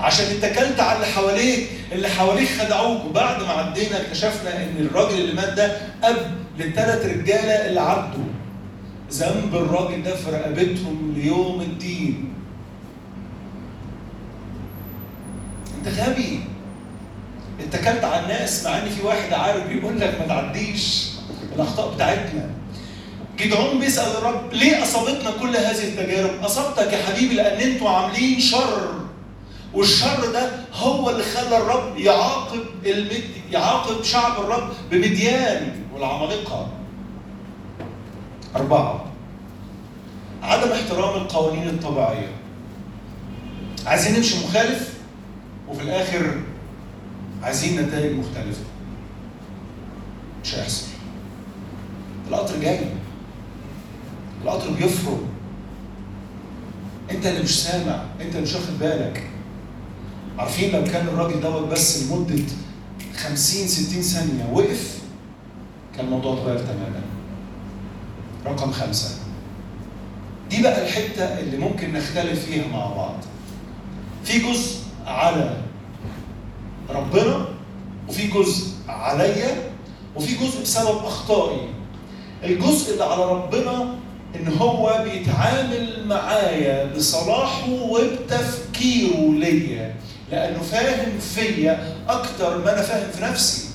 عشان 0.00 0.26
اتكلت 0.26 0.80
على 0.80 0.96
اللي 0.96 1.06
حواليك 1.06 1.68
اللي 1.92 2.08
حواليك 2.08 2.48
خدعوك. 2.48 3.04
وبعد 3.04 3.42
ما 3.42 3.48
عدينا 3.48 4.00
اكتشفنا 4.00 4.56
إن 4.64 4.76
الراجل 4.78 5.20
اللي 5.20 5.34
مات 5.34 5.52
ده 5.52 5.76
أب 6.04 6.16
للثلاث 6.58 7.06
رجالة 7.06 7.66
اللي 7.68 7.80
عدوا. 7.80 8.39
ذنب 9.12 9.54
الراجل 9.54 10.02
ده 10.02 10.16
في 10.16 10.30
رقبتهم 10.30 11.14
ليوم 11.16 11.60
الدين. 11.60 12.32
انت 15.78 15.88
غبي. 15.98 16.40
اتكلت 17.60 18.04
على 18.04 18.22
الناس 18.22 18.64
مع 18.64 18.78
ان 18.78 18.88
في 18.88 19.02
واحد 19.06 19.32
عارف 19.32 19.66
بيقول 19.66 20.00
لك 20.00 20.16
ما 20.20 20.26
تعديش. 20.26 21.10
الأخطاء 21.54 21.94
بتاعتنا. 21.94 22.50
جدعون 23.38 23.78
بيسأل 23.80 24.16
الرب 24.16 24.52
ليه 24.52 24.82
أصابتنا 24.82 25.30
كل 25.40 25.56
هذه 25.56 25.84
التجارب؟ 25.88 26.30
أصابتك 26.44 26.92
يا 26.92 27.02
حبيبي 27.02 27.34
لأن 27.34 27.70
أنتوا 27.70 27.90
عاملين 27.90 28.40
شر. 28.40 29.00
والشر 29.74 30.32
ده 30.32 30.50
هو 30.74 31.10
اللي 31.10 31.22
خلى 31.22 31.56
الرب 31.56 31.98
يعاقب 31.98 32.60
المد... 32.86 33.24
يعاقب 33.52 34.02
شعب 34.02 34.32
الرب 34.40 34.72
بمديان 34.90 35.72
والعمالقة. 35.94 36.68
أربعة 38.56 39.04
عدم 40.42 40.72
احترام 40.72 41.22
القوانين 41.22 41.68
الطبيعية. 41.68 42.28
عايزين 43.86 44.16
نمشي 44.16 44.44
مخالف 44.44 44.94
وفي 45.68 45.82
الآخر 45.82 46.40
عايزين 47.42 47.80
نتائج 47.82 48.16
مختلفة. 48.16 48.64
مش 50.44 50.54
هيحصل. 50.54 50.86
القطر 52.28 52.60
جاي. 52.60 52.80
القطر 54.44 54.70
بيفرم. 54.70 55.20
انت 57.10 57.26
اللي 57.26 57.42
مش 57.42 57.62
سامع، 57.62 58.02
انت 58.20 58.30
اللي 58.30 58.42
مش 58.42 58.54
واخد 58.54 58.78
بالك. 58.78 59.30
عارفين 60.38 60.72
لو 60.72 60.84
كان 60.84 61.08
الراجل 61.08 61.40
دوت 61.40 61.68
بس 61.68 62.02
لمدة 62.02 62.42
50 63.16 63.68
60 63.68 64.02
ثانية 64.02 64.50
وقف 64.52 64.98
كان 65.96 66.04
الموضوع 66.04 66.32
اتغير 66.34 66.58
تماما. 66.58 67.02
رقم 68.46 68.72
خمسة 68.72 69.08
دي 70.50 70.62
بقى 70.62 70.82
الحتة 70.86 71.24
اللي 71.38 71.56
ممكن 71.56 71.92
نختلف 71.92 72.46
فيها 72.46 72.66
مع 72.72 72.86
بعض. 72.86 73.14
في 74.24 74.38
جزء 74.38 74.76
على 75.06 75.56
ربنا 76.90 77.46
وفي 78.08 78.26
جزء 78.26 78.66
عليا 78.88 79.70
وفي 80.16 80.34
جزء 80.46 80.62
بسبب 80.62 80.96
أخطائي. 81.04 81.68
الجزء 82.44 82.92
اللي 82.92 83.04
على 83.04 83.24
ربنا 83.24 83.94
إن 84.36 84.48
هو 84.60 85.04
بيتعامل 85.04 86.06
معايا 86.06 86.84
لصلاحه 86.96 87.68
وبتفكيره 87.70 89.32
ليا 89.32 89.94
لأنه 90.32 90.58
فاهم 90.58 91.18
فيا 91.18 91.94
أكتر 92.08 92.58
ما 92.64 92.72
أنا 92.72 92.82
فاهم 92.82 93.10
في 93.10 93.22
نفسي 93.22 93.68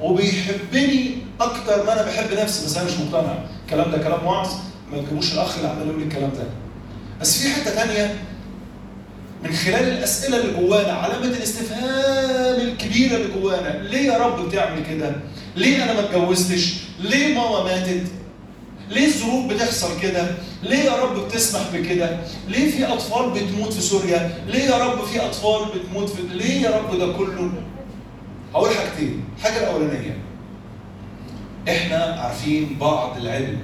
وبيحبني 0.00 1.10
أكتر 1.40 1.86
ما 1.86 1.92
أنا 1.92 2.02
بحب 2.02 2.38
نفسي 2.38 2.64
بس 2.66 2.76
أنا 2.76 2.86
مش 2.86 2.92
مقتنع 2.98 3.38
الكلام 3.64 3.90
ده 3.90 3.98
كلام 3.98 4.26
وعظ 4.26 4.48
ما 4.92 4.98
تجيبوش 5.02 5.32
الأخ 5.34 5.56
اللي 5.56 5.68
عمال 5.68 5.88
يقول 5.88 6.02
الكلام 6.02 6.30
ده 6.30 6.44
بس 7.20 7.38
في 7.42 7.48
حتة 7.54 7.70
ثانية 7.70 8.14
من 9.44 9.52
خلال 9.52 9.88
الأسئلة 9.88 10.40
اللي 10.40 10.52
جوانا 10.60 10.92
علامة 10.92 11.26
الاستفهام 11.26 12.60
الكبيرة 12.60 13.16
اللي 13.16 13.28
جوانا 13.40 13.82
ليه 13.82 14.12
يا 14.12 14.18
رب 14.18 14.48
بتعمل 14.48 14.82
كده 14.90 15.12
ليه 15.56 15.84
أنا 15.84 15.92
ما 15.92 16.00
اتجوزتش 16.00 16.74
ليه 17.00 17.34
ماما 17.34 17.64
ماتت 17.64 18.06
ليه 18.90 19.06
الظروف 19.06 19.46
بتحصل 19.46 20.00
كده؟ 20.00 20.26
ليه 20.62 20.78
يا 20.78 20.92
رب 21.02 21.24
بتسمح 21.26 21.60
بكده؟ 21.74 22.18
ليه 22.48 22.70
في 22.70 22.84
أطفال 22.92 23.30
بتموت 23.30 23.72
في 23.72 23.80
سوريا؟ 23.80 24.38
ليه 24.46 24.62
يا 24.64 24.84
رب 24.84 25.04
في 25.04 25.20
أطفال 25.26 25.60
بتموت 25.78 26.08
في 26.10 26.22
ليه 26.22 26.60
يا 26.62 26.70
رب 26.78 26.98
ده 26.98 27.12
كله؟ 27.12 27.50
هقول 28.54 28.70
حاجتين، 28.70 29.24
الحاجة 29.38 29.58
الأولانية 29.62 30.18
إحنا 31.68 31.96
عارفين 32.20 32.76
بعض 32.80 33.16
العلم 33.16 33.58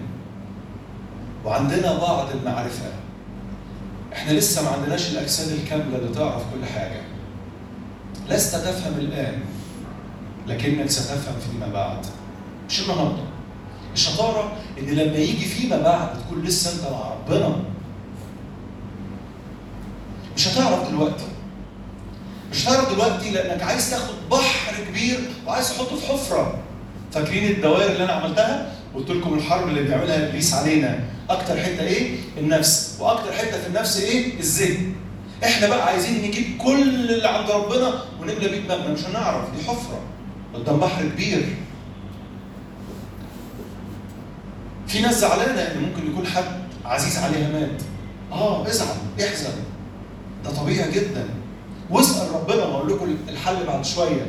وعندنا 1.44 1.98
بعض 1.98 2.30
المعرفة. 2.30 2.92
إحنا 4.12 4.32
لسه 4.32 4.62
ما 4.64 4.68
عندناش 4.70 5.10
الأجساد 5.10 5.48
الكاملة 5.58 5.96
اللي 5.96 6.14
تعرف 6.14 6.42
كل 6.54 6.66
حاجة. 6.66 7.00
لست 8.28 8.56
تفهم 8.56 8.94
الآن 8.98 9.40
لكنك 10.46 10.90
ستفهم 10.90 11.34
فيما 11.50 11.68
بعد. 11.72 12.06
مش 12.68 12.80
النهارده. 12.80 13.22
الشطارة 13.94 14.52
إن 14.78 14.86
لما 14.86 15.16
يجي 15.16 15.44
فيما 15.44 15.82
بعد 15.82 16.08
تكون 16.20 16.42
لسه 16.42 16.72
أنت 16.74 16.92
مع 16.92 17.12
ربنا. 17.12 17.56
مش 20.36 20.48
هتعرف 20.48 20.88
دلوقتي. 20.88 21.24
مش 22.52 22.68
هتعرف 22.68 22.92
دلوقتي 22.92 23.30
لأنك 23.30 23.62
عايز 23.62 23.90
تاخد 23.90 24.14
بحر 24.30 24.84
كبير 24.84 25.30
وعايز 25.46 25.68
تحطه 25.68 25.96
في 25.96 26.06
حفرة. 26.06 26.58
فاكرين 27.12 27.50
الدوائر 27.50 27.92
اللي 27.92 28.04
أنا 28.04 28.12
عملتها؟ 28.12 28.72
قلت 28.94 29.10
لكم 29.10 29.34
الحرب 29.34 29.68
اللي 29.68 29.82
بيعملها 29.82 30.28
إبليس 30.28 30.54
علينا. 30.54 30.98
أكتر 31.30 31.56
حتة 31.56 31.80
إيه؟ 31.80 32.16
النفس. 32.38 32.96
وأكتر 33.00 33.32
حتة 33.32 33.60
في 33.62 33.66
النفس 33.66 34.00
إيه؟ 34.00 34.38
الذهن. 34.40 34.92
إحنا 35.44 35.68
بقى 35.68 35.86
عايزين 35.86 36.28
نجيب 36.28 36.44
كل 36.58 36.82
اللي 37.10 37.28
عند 37.28 37.50
ربنا 37.50 37.94
ونملى 38.20 38.48
بيه 38.48 38.58
دماغنا 38.60 38.88
مش 38.92 39.04
هنعرف. 39.04 39.56
دي 39.56 39.64
حفرة. 39.64 40.00
قدام 40.54 40.76
بحر 40.76 41.02
كبير. 41.04 41.44
في 44.86 45.00
ناس 45.00 45.18
زعلانة 45.20 45.60
إن 45.60 45.80
ممكن 45.82 46.10
يكون 46.12 46.26
حد 46.26 46.44
عزيز 46.84 47.18
عليها 47.18 47.48
مات. 47.52 47.82
آه 48.32 48.66
ازعل 48.68 48.96
احزن 49.20 49.52
ده 50.44 50.50
طبيعي 50.50 50.90
جدا. 50.92 51.28
واسأل 51.90 52.34
ربنا. 52.34 52.64
وأقول 52.64 52.92
لكم 52.92 53.16
الحل 53.28 53.66
بعد 53.66 53.84
شوية. 53.84 54.26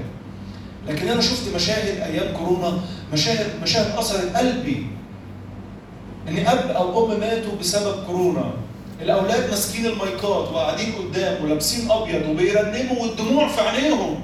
لكن 0.88 1.08
أنا 1.08 1.22
شفت 1.22 1.56
مشاهد 1.56 2.00
أيام 2.02 2.38
كورونا 2.38 2.80
مشاهد 3.14 3.48
مشاهد 3.64 3.98
أثرت 3.98 4.36
قلبي. 4.36 4.86
ان 6.28 6.48
اب 6.48 6.70
أو 6.72 7.06
ام 7.14 7.20
ماتوا 7.20 7.56
بسبب 7.60 8.04
كورونا. 8.06 8.54
الأولاد 9.02 9.50
ماسكين 9.50 9.86
المايكات 9.86 10.24
وقاعدين 10.24 10.94
قدام 10.96 11.44
ولابسين 11.44 11.92
أبيض 11.92 12.30
وبيرنموا 12.30 13.02
والدموع 13.04 13.48
في 13.48 13.62
عينيهم. 13.62 14.24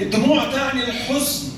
الدموع 0.00 0.44
تعني 0.52 0.84
الحزن 0.84 1.48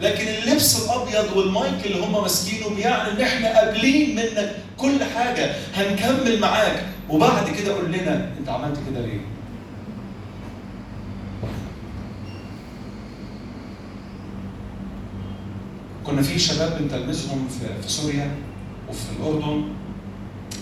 لكن 0.00 0.28
اللبس 0.28 0.84
الأبيض 0.84 1.36
والمايك 1.36 1.86
اللي 1.86 2.04
هم 2.06 2.22
ماسكينه 2.22 2.68
بيعني 2.76 3.10
إن 3.10 3.20
إحنا 3.20 3.58
قابلين 3.58 4.16
منك 4.16 4.56
كل 4.76 5.04
حاجة. 5.16 5.54
هنكمل 5.74 6.40
معاك. 6.40 6.84
وبعد 7.10 7.50
كده 7.50 7.74
قول 7.74 7.92
لنا 7.92 8.30
أنت 8.40 8.48
عملت 8.48 8.76
كده 8.90 9.00
ليه؟ 9.06 9.20
كنا 16.06 16.22
في 16.22 16.38
شباب 16.38 16.78
بنتلمذهم 16.78 17.48
في, 17.48 17.88
سوريا 17.88 18.30
وفي 18.88 19.04
الأردن. 19.20 19.64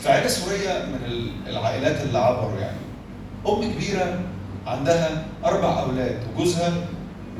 في 0.02 0.08
عائله 0.08 0.28
سوريه 0.28 0.84
من 0.86 1.28
العائلات 1.46 2.00
اللي 2.00 2.18
عبروا 2.18 2.58
يعني. 2.58 2.76
أم 3.48 3.72
كبيرة 3.72 4.20
عندها 4.66 5.24
أربع 5.44 5.80
أولاد 5.82 6.18
وجوزها 6.34 6.72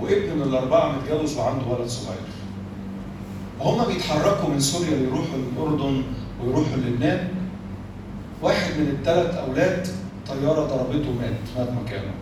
وابن 0.00 0.36
من 0.36 0.42
الأربعة 0.42 0.92
متجوز 0.92 1.36
وعنده 1.36 1.66
ولد 1.66 1.88
صغير. 1.88 2.18
وهم 3.60 3.92
بيتحركوا 3.92 4.48
من 4.48 4.60
سوريا 4.60 4.96
يروحوا 4.96 5.36
الاردن 5.52 6.02
ويروحوا 6.42 6.76
لبنان 6.76 7.28
واحد 8.42 8.70
من 8.78 8.88
الثلاث 8.98 9.34
أولاد 9.34 9.86
طيارة 10.28 10.60
ضربته 10.60 11.10
ومات 11.10 11.32
مات 11.58 11.68
مكانه 11.84 12.12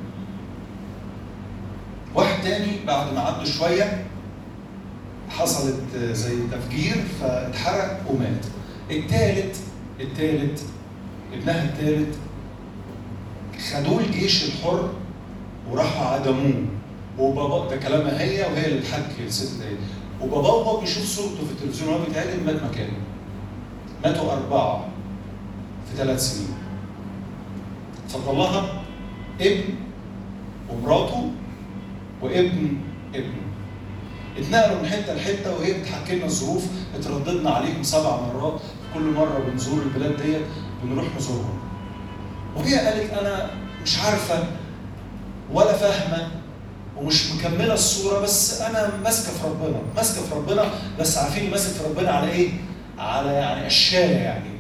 واحد 2.14 2.42
تاني 2.42 2.72
بعد 2.86 3.14
ما 3.14 3.20
عدوا 3.20 3.44
شوية 3.44 4.04
حصلت 5.38 5.96
زي 5.96 6.36
تفجير 6.52 6.96
فاتحرق 7.20 8.04
ومات. 8.10 8.46
الثالث 8.90 9.60
الثالث 10.00 10.62
ابنها 11.32 11.64
الثالث 11.64 12.16
خدوه 13.72 14.00
الجيش 14.00 14.44
الحر 14.44 14.90
وراحوا 15.70 16.06
عدموه. 16.06 16.64
وبابا 17.18 17.70
ده 17.70 17.76
كلامها 17.76 18.20
هي 18.20 18.42
وهي 18.42 18.66
اللي 18.66 18.80
بتحكي 18.80 19.24
الست 19.26 19.62
دي. 19.62 19.76
وبابا 20.24 20.48
وهو 20.48 20.80
بيشوف 20.80 21.04
صورته 21.04 21.46
في 21.46 21.52
التلفزيون 21.52 21.88
وهو 21.88 22.04
بيتعدم 22.04 22.46
مات 22.46 22.62
مكانه. 22.62 22.96
ماتوا 24.04 24.32
أربعة 24.32 24.88
في 25.90 25.96
ثلاث 25.96 26.20
سنين. 26.20 26.54
فطلعها 28.08 28.82
ابن 29.40 29.64
ومراته 30.70 31.30
وابن 32.22 32.76
ابنه. 33.14 33.41
اتنقلوا 34.38 34.82
من 34.82 34.88
حتة 34.88 35.14
لحتة 35.14 35.54
وهي 35.56 35.72
بتحكي 35.80 36.16
لنا 36.16 36.24
الظروف 36.26 36.64
اترددنا 36.98 37.50
عليهم 37.50 37.82
سبع 37.82 38.16
مرات. 38.20 38.60
كل 38.94 39.00
مرة 39.02 39.38
بنزور 39.50 39.82
البلاد 39.82 40.22
ديت 40.22 40.42
بنروح 40.84 41.04
نزورهم. 41.16 41.58
وهي 42.56 42.74
قالت 42.78 43.12
أنا 43.12 43.50
مش 43.82 43.98
عارفة 43.98 44.44
ولا 45.52 45.72
فاهمة 45.72 46.28
ومش 46.96 47.32
مكملة 47.32 47.74
الصورة 47.74 48.20
بس 48.20 48.60
أنا 48.60 48.90
ماسكة 49.04 49.32
في 49.32 49.44
ربنا 49.46 49.78
ماسكة 49.96 50.22
في 50.22 50.34
ربنا 50.34 50.64
بس 51.00 51.18
عارفين 51.18 51.50
ماسك 51.50 51.70
في 51.72 51.84
ربنا 51.84 52.10
على 52.10 52.32
إيه؟ 52.32 52.50
على 52.98 53.32
يعني 53.32 53.66
أشياء 53.66 54.10
يعني. 54.10 54.50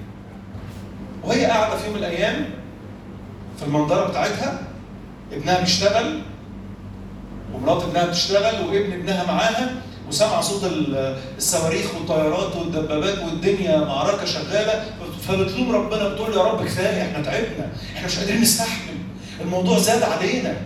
وهي 1.24 1.44
قاعدة 1.46 1.76
في 1.76 1.84
يوم 1.86 1.94
من 1.94 1.98
الأيام 2.00 2.44
في 3.58 3.64
المنظرة 3.64 4.08
بتاعتها 4.10 4.58
ابنها 5.32 5.60
بيشتغل 5.60 6.22
ومرات 7.54 7.82
ابنها 7.82 8.04
بتشتغل 8.04 8.64
وابن 8.64 8.92
ابنها 8.92 9.24
معاها 9.24 9.74
وسمع 10.08 10.40
صوت 10.40 10.62
الصواريخ 11.38 11.94
والطيارات 11.94 12.56
والدبابات 12.56 13.18
والدنيا 13.18 13.78
معركة 13.78 14.24
شغالة. 14.24 14.84
فبتلوم 15.28 15.72
ربنا 15.72 16.08
بتقول 16.08 16.32
يا 16.32 16.42
رب 16.42 16.64
كفاية 16.64 17.02
إحنا 17.02 17.24
تعبنا 17.24 17.68
إحنا 17.96 18.06
مش 18.06 18.18
قادرين 18.18 18.40
نستحمل. 18.40 18.96
الموضوع 19.40 19.78
زاد 19.78 20.02
علينا. 20.02 20.56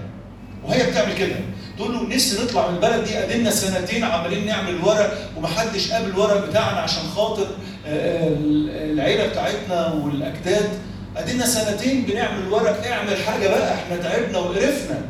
وهي 0.64 0.90
بتعمل 0.90 1.14
كده. 1.14 1.37
تقول 1.77 1.94
له 1.94 2.03
نفسي 2.03 2.44
نطلع 2.44 2.68
من 2.68 2.77
البلد 2.77 3.05
دي 3.05 3.16
قدمنا 3.16 3.51
سنتين 3.51 4.05
عمالين 4.05 4.46
نعمل 4.46 4.70
الورق 4.70 5.18
ومحدش 5.37 5.92
قابل 5.92 6.11
الورق 6.11 6.49
بتاعنا 6.49 6.81
عشان 6.81 7.03
خاطر 7.16 7.46
العيلة 7.87 9.27
بتاعتنا 9.27 9.92
والأجداد. 9.92 10.68
قدمنا 11.16 11.46
سنتين 11.46 12.03
بنعمل 12.03 12.42
الورق 12.42 12.87
اعمل 12.87 13.16
حاجة 13.16 13.49
بقى 13.49 13.75
إحنا 13.75 13.96
تعبنا 13.96 14.38
وقرفنا. 14.38 15.01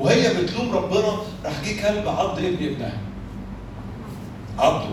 وهي 0.00 0.34
بتلوم 0.42 0.72
ربنا 0.74 1.16
راح 1.44 1.52
جه 1.64 1.82
كلب 1.82 2.08
عض 2.08 2.38
ابن 2.38 2.66
ابنها. 2.66 2.98
عضه. 4.58 4.88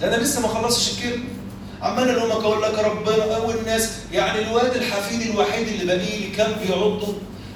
ده 0.00 0.08
أنا 0.16 0.22
لسه 0.22 0.40
ما 0.40 0.48
خلصتش 0.48 0.98
الكلمة. 0.98 1.24
عمال 1.82 2.10
الامك 2.10 2.44
أقول 2.44 2.62
لك 2.62 2.78
ربنا 2.78 3.36
والناس 3.38 3.92
يعني 4.12 4.38
الواد 4.42 4.76
الحفيد 4.76 5.20
الوحيد 5.20 5.68
اللي 5.68 5.94
بنيه 5.94 6.32
كان 6.36 6.52
بيعضه 6.66 7.08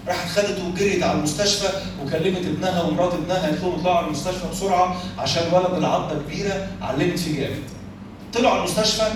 راحت 0.09 0.29
خدته 0.29 0.69
وجريت 0.69 1.03
على 1.03 1.19
المستشفى 1.19 1.69
وكلمت 2.03 2.47
ابنها 2.47 2.83
ومرات 2.83 3.15
ابنها 3.15 3.37
قالت 3.39 3.63
لهم 3.63 3.75
اطلعوا 3.75 3.97
على 3.97 4.07
المستشفى 4.07 4.49
بسرعة 4.53 4.97
عشان 5.19 5.43
الولد 5.49 5.75
العضة 5.79 6.15
كبيرة 6.23 6.67
علمت 6.83 7.19
فيه 7.19 7.41
جامد. 7.41 7.63
طلعوا 8.35 8.51
على 8.55 8.59
المستشفى 8.65 9.07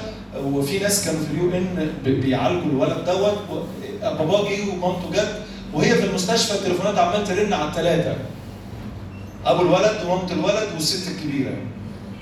وفي 0.45 0.79
ناس 0.79 1.05
كانوا 1.05 1.21
في 1.21 1.31
ال 1.31 1.51
UN 1.51 1.93
بيعالجوا 2.05 2.71
الولد 2.71 3.05
دوت 3.05 3.39
باباه 4.03 4.49
جه 4.49 4.71
ومامته 4.71 5.11
جت 5.13 5.43
وهي 5.73 5.95
في 5.95 6.05
المستشفى 6.05 6.55
التليفونات 6.55 6.99
عمال 6.99 7.25
ترن 7.25 7.53
على 7.53 7.69
الثلاثه. 7.69 8.17
أبو 9.47 9.63
الولد 9.63 10.05
ومامة 10.05 10.33
الولد 10.33 10.69
والست 10.75 11.09
الكبيرة. 11.09 11.57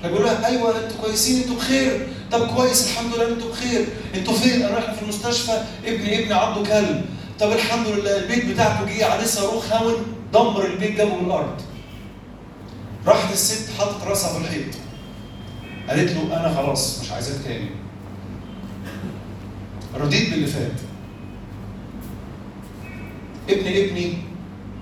فبيقول 0.03 0.25
لها 0.25 0.47
أيوه 0.47 0.69
أنتوا 0.69 0.97
كويسين 1.01 1.41
أنتوا 1.41 1.55
بخير 1.55 2.07
طب 2.31 2.47
كويس 2.55 2.87
الحمد 2.87 3.15
لله 3.15 3.27
أنتوا 3.27 3.49
بخير 3.51 3.85
أنتوا 4.15 4.33
فين؟ 4.33 4.61
أنا 4.61 4.79
إحنا 4.79 4.93
في 4.93 5.01
المستشفى 5.01 5.61
ابني 5.85 6.19
ابني 6.19 6.33
عضه 6.33 6.63
كلب 6.63 7.05
طب 7.39 7.51
الحمد 7.51 7.87
لله 7.87 8.17
البيت 8.17 8.45
بتاعكم 8.45 8.85
جه 8.85 9.05
عليه 9.05 9.25
صاروخ 9.25 9.73
هون 9.73 9.93
دمر 10.33 10.65
البيت 10.65 10.97
جابه 10.97 11.15
من 11.15 11.25
الأرض. 11.25 11.61
راحت 13.07 13.33
الست 13.33 13.69
حطت 13.79 14.03
راسها 14.07 14.33
في 14.33 14.45
الحيط. 14.45 14.75
قالت 15.89 16.11
له 16.11 16.39
أنا 16.39 16.55
خلاص 16.55 16.99
مش 17.01 17.11
عايزاك 17.11 17.35
تاني. 17.43 17.69
رضيت 19.99 20.29
باللي 20.29 20.47
فات. 20.47 20.86
ابن 23.49 23.67
ابني 23.67 24.13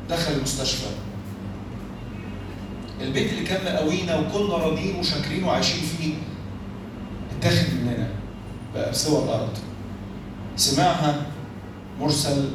دخل 0.10 0.32
المستشفى. 0.34 0.88
البيت 3.02 3.34
اللي 3.34 3.44
كان 3.44 3.66
مقاوينا 3.66 4.20
وكنا 4.20 4.54
راضيين 4.58 4.96
وشاكرين 4.96 5.44
وعايشين 5.44 5.82
فيه 5.98 6.14
اتاخد 7.40 7.74
مننا 7.74 8.10
بقى 8.74 8.92
بسوى 8.92 9.24
الأرض. 9.24 9.58
سمعها 10.56 11.26
مرسل 12.00 12.50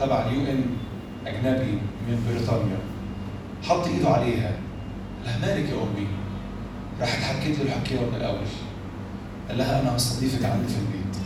تبع 0.00 0.26
اليو 0.26 0.40
إن 0.40 0.64
أجنبي 1.26 1.72
من 2.08 2.26
بريطانيا. 2.30 2.78
حط 3.62 3.86
إيده 3.86 4.08
عليها. 4.08 4.52
لها 5.24 5.38
مالك 5.38 5.68
يا 5.68 5.74
أمي؟ 5.74 6.06
راحت 7.00 7.22
حكيت 7.22 7.58
له 7.58 7.64
الحكاية 7.64 8.00
من 8.00 8.14
الأول. 8.16 8.46
قال 9.48 9.58
لها 9.58 9.80
أنا 9.82 9.96
هستضيفك 9.96 10.44
عندي 10.44 10.68
في 10.68 10.78
البيت. 10.78 11.16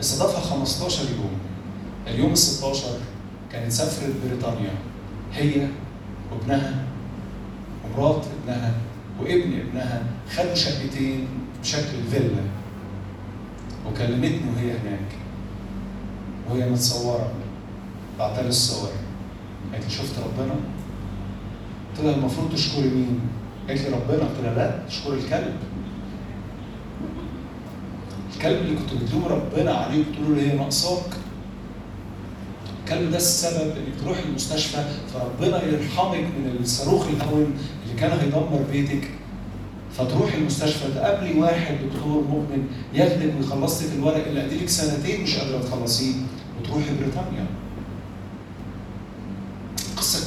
استضافها 0.00 0.40
15 0.40 1.02
يوم. 1.04 1.30
اليوم 2.06 2.32
ال 2.32 2.38
16 2.38 2.88
كانت 3.52 3.72
سافرت 3.72 4.14
بريطانيا 4.26 4.70
هي 5.34 5.68
وابنها 6.32 6.84
ومرات 7.84 8.24
ابنها 8.42 8.72
وابن 9.20 9.60
ابنها 9.60 10.02
خدوا 10.36 10.54
شقتين 10.54 11.26
بشكل 11.62 12.02
فيلا 12.10 12.42
وكلمتني 13.86 14.40
وهي 14.56 14.70
هناك 14.70 15.08
وهي 16.50 16.70
متصورة 16.70 17.32
بعتها 18.18 18.42
لي 18.42 18.48
الصور 18.48 18.88
قالت 19.72 19.84
لي 19.84 19.90
شفت 19.90 20.18
ربنا؟ 20.18 20.54
قلت 21.96 22.04
لها 22.04 22.14
المفروض 22.14 22.52
تشكري 22.52 22.88
مين؟ 22.88 23.20
قالت 23.68 23.80
لي 23.80 23.88
ربنا 23.88 24.28
قلت 24.28 24.40
لها 24.42 24.54
لا 24.54 24.86
تشكري 24.88 25.14
الكلب 25.18 25.54
الكلب 28.36 28.58
اللي 28.58 28.76
كنت 28.76 29.02
بتلوم 29.02 29.24
ربنا 29.24 29.72
عليه 29.74 30.00
وبتقول 30.00 30.36
له 30.36 30.42
هي 30.42 30.56
ناقصاك 30.56 31.10
الكلب 32.88 33.10
ده 33.10 33.16
السبب 33.16 33.70
انك 33.76 34.00
تروح 34.04 34.18
المستشفى 34.18 34.84
فربنا 35.14 35.62
يرحمك 35.64 36.18
من 36.18 36.56
الصاروخ 36.60 37.06
الهون 37.08 37.54
اللي 37.84 38.00
كان 38.00 38.18
هيدمر 38.18 38.64
بيتك 38.72 39.08
فتروح 39.98 40.34
المستشفى 40.34 40.92
تقابلي 40.94 41.40
واحد 41.40 41.74
دكتور 41.74 42.24
مؤمن 42.24 42.66
ياخدك 42.94 43.32
ويخلص 43.40 43.82
لك 43.82 43.88
الورق 43.98 44.26
اللي 44.26 44.44
اديلك 44.44 44.68
سنتين 44.68 45.22
مش 45.22 45.36
قادرة 45.36 45.62
تخلصيه 45.62 46.12
وتروحي 46.60 46.90
بريطانيا. 47.00 47.46
قصة 49.96 50.26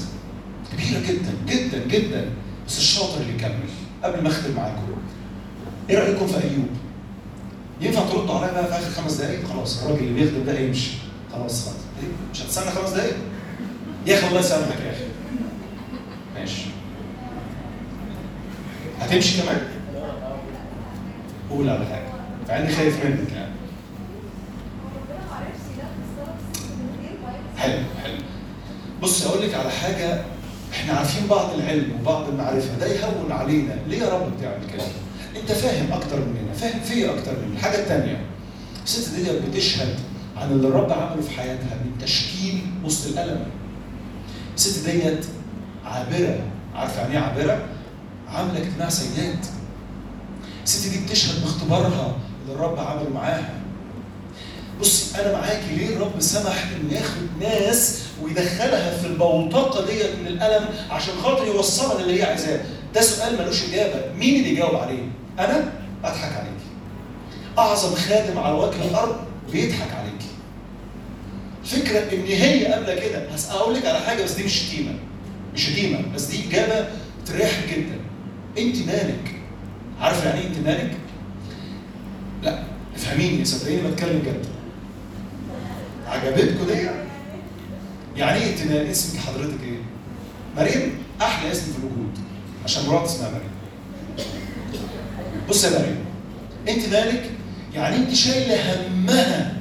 كبيرة 0.74 0.99
جدا 0.99 1.34
جدا 1.47 1.88
جدا 1.88 2.26
بس 2.68 2.78
الشاطر 2.78 3.22
اللي 3.22 3.34
يكمل 3.34 3.70
قبل 4.03 4.24
ما 4.24 4.30
اختم 4.30 4.55
معاكم. 4.55 4.82
إيه 5.89 5.99
رأيكم 5.99 6.28
في 6.28 6.34
أيوب؟ 6.43 6.68
ينفع 7.82 8.01
تردوا 8.09 8.36
عليا 8.36 8.51
بقى 8.51 8.68
في 8.68 8.74
آخر 8.88 9.01
خمس 9.01 9.14
دقائق؟ 9.14 9.47
خلاص 9.47 9.84
الراجل 9.84 10.03
اللي 10.03 10.14
بيخدم 10.22 10.43
ده 10.45 10.57
هيمشي. 10.57 10.91
خلاص 11.34 11.66
خلاص 11.66 11.76
مش 12.34 12.41
هتستنى 12.41 12.72
خمس 12.72 12.89
دقائق؟ 12.89 13.16
يا 14.08 14.18
أخي 14.18 14.28
الله 14.28 14.39
يسامحك 14.39 14.80
يا 14.86 14.91
أخي. 14.91 15.04
ماشي. 16.36 16.66
هتمشي 18.99 19.41
كمان؟ 19.41 19.62
قول 21.49 21.70
على 21.70 21.86
حاجة. 21.86 22.08
مع 22.49 22.58
إني 22.58 22.76
خايف 22.76 23.06
منك 23.06 23.32
يعني. 23.32 23.52
حلو 27.58 27.84
حلو. 28.04 28.18
بص 29.02 29.26
أقول 29.26 29.47
لك 29.47 29.54
على 29.54 29.72
حاجة 29.72 30.22
إحنا 30.74 30.93
عارفين 30.93 31.28
بعض 31.28 31.54
العلم 31.54 31.99
وبعض 32.02 32.30
المعرفة 32.30 32.78
ده 32.80 32.88
يهون 32.88 33.32
علينا، 33.32 33.76
ليه 33.88 33.97
يا 33.97 34.10
رب 34.10 34.38
بتعمل 34.38 34.68
كده؟ 34.74 34.84
أنت 35.41 35.52
فاهم 35.52 35.93
أكتر 35.93 36.20
مننا، 36.20 36.54
فاهم 36.54 36.80
فيا 36.80 37.10
أكتر 37.10 37.32
مننا، 37.32 37.58
الحاجة 37.58 37.76
الثانية 37.76 38.22
الست 38.84 39.16
دي 39.16 39.49
بتشهد 39.49 39.95
عن 40.42 40.52
اللي 40.52 40.68
الرب 40.68 40.92
عمله 40.92 41.22
في 41.22 41.32
حياتها 41.32 41.76
من 41.86 41.98
تشكيل 42.02 42.62
وسط 42.86 43.08
الألم. 43.08 43.46
الست 44.56 44.89
ديت 44.89 45.26
عابرة، 45.86 46.39
عارفة 46.76 47.02
يعني 47.02 47.14
إيه 47.14 47.20
عابرة؟ 47.20 47.66
عاملة 48.28 48.58
اجتماع 48.58 48.89
سيدات. 48.89 49.46
الست 50.64 50.89
دي 50.89 51.06
بتشهد 51.06 51.42
باختبارها 51.42 52.16
اللي 52.44 52.56
الرب 52.56 52.80
عمله 52.80 53.10
معاها. 53.14 53.50
بصي 54.80 55.22
أنا 55.22 55.32
معاكي 55.38 55.76
ليه 55.78 55.96
الرب 55.96 56.20
سمح 56.20 56.70
انه 56.82 56.94
ياخد 56.94 57.22
ناس 57.39 58.00
ويدخلها 58.24 58.98
في 58.98 59.08
البوتقة 59.08 59.86
ديت 59.86 60.16
من 60.22 60.28
الألم 60.28 60.66
عشان 60.92 61.14
خاطر 61.24 61.46
يوصلها 61.48 62.02
للي 62.02 62.20
هي 62.20 62.24
عايزاه 62.24 62.60
ده 62.96 63.02
سؤال 63.02 63.38
ملوش 63.42 63.64
إجابة 63.64 64.14
مين 64.16 64.36
اللي 64.36 64.50
يجاوب 64.50 64.76
عليه 64.76 65.04
أنا 65.39 65.72
أضحك 66.04 66.34
عليكي 66.36 66.66
أعظم 67.58 67.96
خادم 67.96 68.39
على 68.39 68.54
وجه 68.54 68.86
الأرض 68.89 69.16
بيضحك 69.52 69.92
عليكي 70.00 70.30
فكرة 71.72 72.13
إن 72.13 72.26
هي 72.26 72.65
قبل 72.65 72.99
كده 72.99 73.28
هقول 73.49 73.76
لك 73.76 73.86
على 73.86 73.99
حاجة 73.99 74.24
بس 74.24 74.32
دي 74.32 74.43
مش 74.43 74.53
شتيمه 74.53 74.93
مش 75.53 75.69
شتيمه 75.69 75.99
بس 76.15 76.26
دي 76.26 76.47
إجابة 76.49 76.88
تريحك 77.26 77.69
جدا 77.69 77.99
أنت 78.57 78.88
مالك 78.88 79.36
عارفة 79.99 80.30
يعني 80.30 80.41
إيه 80.41 80.47
أنت 80.47 80.57
مالك؟ 80.67 80.97
لا 82.43 82.63
افهميني 82.95 83.45
صدقيني 83.45 83.82
بتكلم 83.91 84.19
جد 84.26 84.45
عجبتكم 86.07 86.65
دي؟ 86.65 86.88
يعني 88.17 88.39
إيه 88.41 88.51
أنت 88.53 88.72
مالك؟ 88.72 88.89
اسمك 88.89 89.19
حضرتك 89.19 89.63
إيه؟ 89.63 89.78
مريم 90.57 90.91
أحلى 91.22 91.51
اسم 91.51 91.61
في 91.72 91.78
الوجود 91.80 92.19
عشان 92.65 92.86
مرات 92.86 93.05
اسمها 93.05 93.30
مريم 93.30 93.51
بص 95.49 95.63
يا 95.63 95.80
مريم 95.80 96.05
أنت 96.69 96.93
مالك؟ 96.93 97.30
يعني 97.76 97.95
أنت 97.95 98.13
شايلة 98.13 98.88
همها 98.88 99.61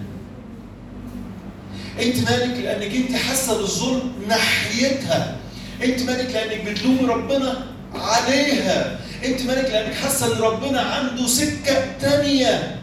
انت 1.99 2.31
مالك 2.31 2.59
لانك 2.65 2.95
انت 2.95 3.17
حاسه 3.17 3.57
بالظلم 3.57 4.13
ناحيتها. 4.29 5.37
انت 5.85 6.03
مالك 6.03 6.31
لانك 6.31 6.65
بتلومي 6.65 7.01
ربنا 7.01 7.67
عليها. 7.95 9.01
انت 9.25 9.43
مالك 9.43 9.71
لانك 9.71 9.95
حاسه 9.95 10.27
ان 10.37 10.41
ربنا 10.43 10.81
عنده 10.81 11.27
سكه 11.27 11.97
تانية. 12.01 12.81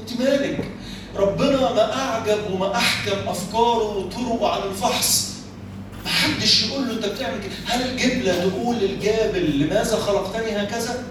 انت 0.00 0.20
مالك. 0.20 0.64
ربنا 1.16 1.56
ما 1.72 1.94
أعجب 1.94 2.38
وما 2.52 2.76
أحكم 2.76 3.28
أفكاره 3.28 3.96
وطرقه 3.96 4.52
عن 4.52 4.68
الفحص. 4.68 5.28
ما 6.04 6.10
حدش 6.10 6.62
يقول 6.62 6.88
له 6.88 6.94
أنت 6.94 7.06
بتعمل 7.06 7.38
كده. 7.40 7.52
هل 7.66 7.82
الجبلة 7.90 8.48
تقول 8.48 8.76
للجابل 8.76 9.58
لماذا 9.60 9.96
خلقتني 9.96 10.62
هكذا؟ 10.62 11.04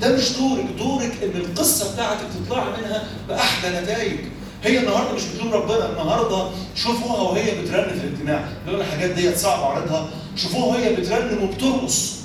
ده 0.00 0.16
مش 0.16 0.32
دورك. 0.32 0.64
دورك 0.78 1.12
إن 1.22 1.40
القصة 1.40 1.94
بتاعتك 1.94 2.26
تطلع 2.46 2.64
منها 2.64 3.04
بأحلى 3.28 3.80
نتائج. 3.80 4.18
هي 4.64 4.78
النهارده 4.78 5.14
مش 5.14 5.24
بتلوم 5.24 5.52
ربنا 5.52 5.90
النهارده 5.90 6.50
شوفوها 6.74 7.20
وهي 7.20 7.50
بترن 7.60 7.98
في 7.98 8.06
الاجتماع. 8.06 8.48
لو 8.66 8.80
الحاجات 8.80 9.10
ديت 9.10 9.38
صعب 9.38 9.60
اعرضها 9.60 10.08
شوفوها 10.36 10.66
وهي 10.66 10.92
بترنم 10.96 11.42
وبترقص 11.42 12.16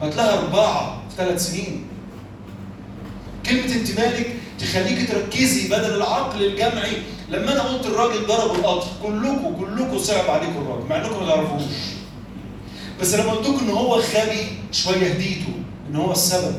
ما 0.00 0.10
تلاقيها 0.10 0.40
رباعة 0.40 1.02
في 1.10 1.16
ثلاث 1.16 1.46
سنين. 1.46 1.86
كلمة 3.46 3.74
انت 3.74 4.00
مالك 4.00 4.36
تخليك 4.58 5.10
تركزي 5.10 5.68
بدل 5.68 5.94
العقل 5.94 6.44
الجمعي. 6.44 6.96
لما 7.28 7.52
أنا 7.52 7.62
قلت 7.62 7.86
الراجل 7.86 8.26
ضرب 8.26 8.54
القطر 8.54 8.88
كلكم 9.02 9.56
كلكم 9.60 9.98
صعب 9.98 10.30
عليكم 10.30 10.56
الراجل. 10.56 10.86
مع 10.88 10.96
انكم 10.96 11.20
ما 11.20 11.26
تعرفوش. 11.26 11.62
بس 13.00 13.14
لما 13.14 13.32
قلت 13.32 13.48
لكم 13.48 13.64
إن 13.64 13.70
هو 13.70 13.94
غبي 13.94 14.46
شوية 14.72 15.12
هديته. 15.12 15.52
إن 15.90 15.96
هو 15.96 16.12
السبب. 16.12 16.54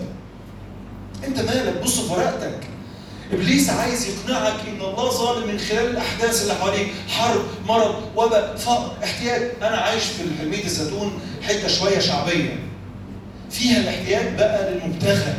أنت 1.28 1.40
مالك؟ 1.40 1.82
بص 1.84 2.00
في 2.00 2.14
ورقتك 2.14 2.69
إبليس 3.34 3.70
عايز 3.70 4.08
يقنعك 4.08 4.54
إن 4.68 4.82
الله 4.82 5.10
ظالم 5.10 5.48
من 5.48 5.60
خلال 5.60 5.88
الأحداث 5.88 6.42
اللي 6.42 6.54
حواليك 6.54 6.88
حرب 7.10 7.42
مرض 7.68 7.96
وباء 8.16 8.56
فقر 8.56 8.92
احتياج. 9.04 9.42
أنا 9.62 9.78
عايش 9.78 10.04
في 10.04 10.24
حلميه 10.40 10.64
الزيتون 10.64 11.20
حتة 11.48 11.68
شوية 11.68 12.00
شعبية. 12.00 12.60
فيها 13.52 13.78
الاحتياج 13.80 14.36
بقى 14.38 14.72
للمبتغى 14.72 15.34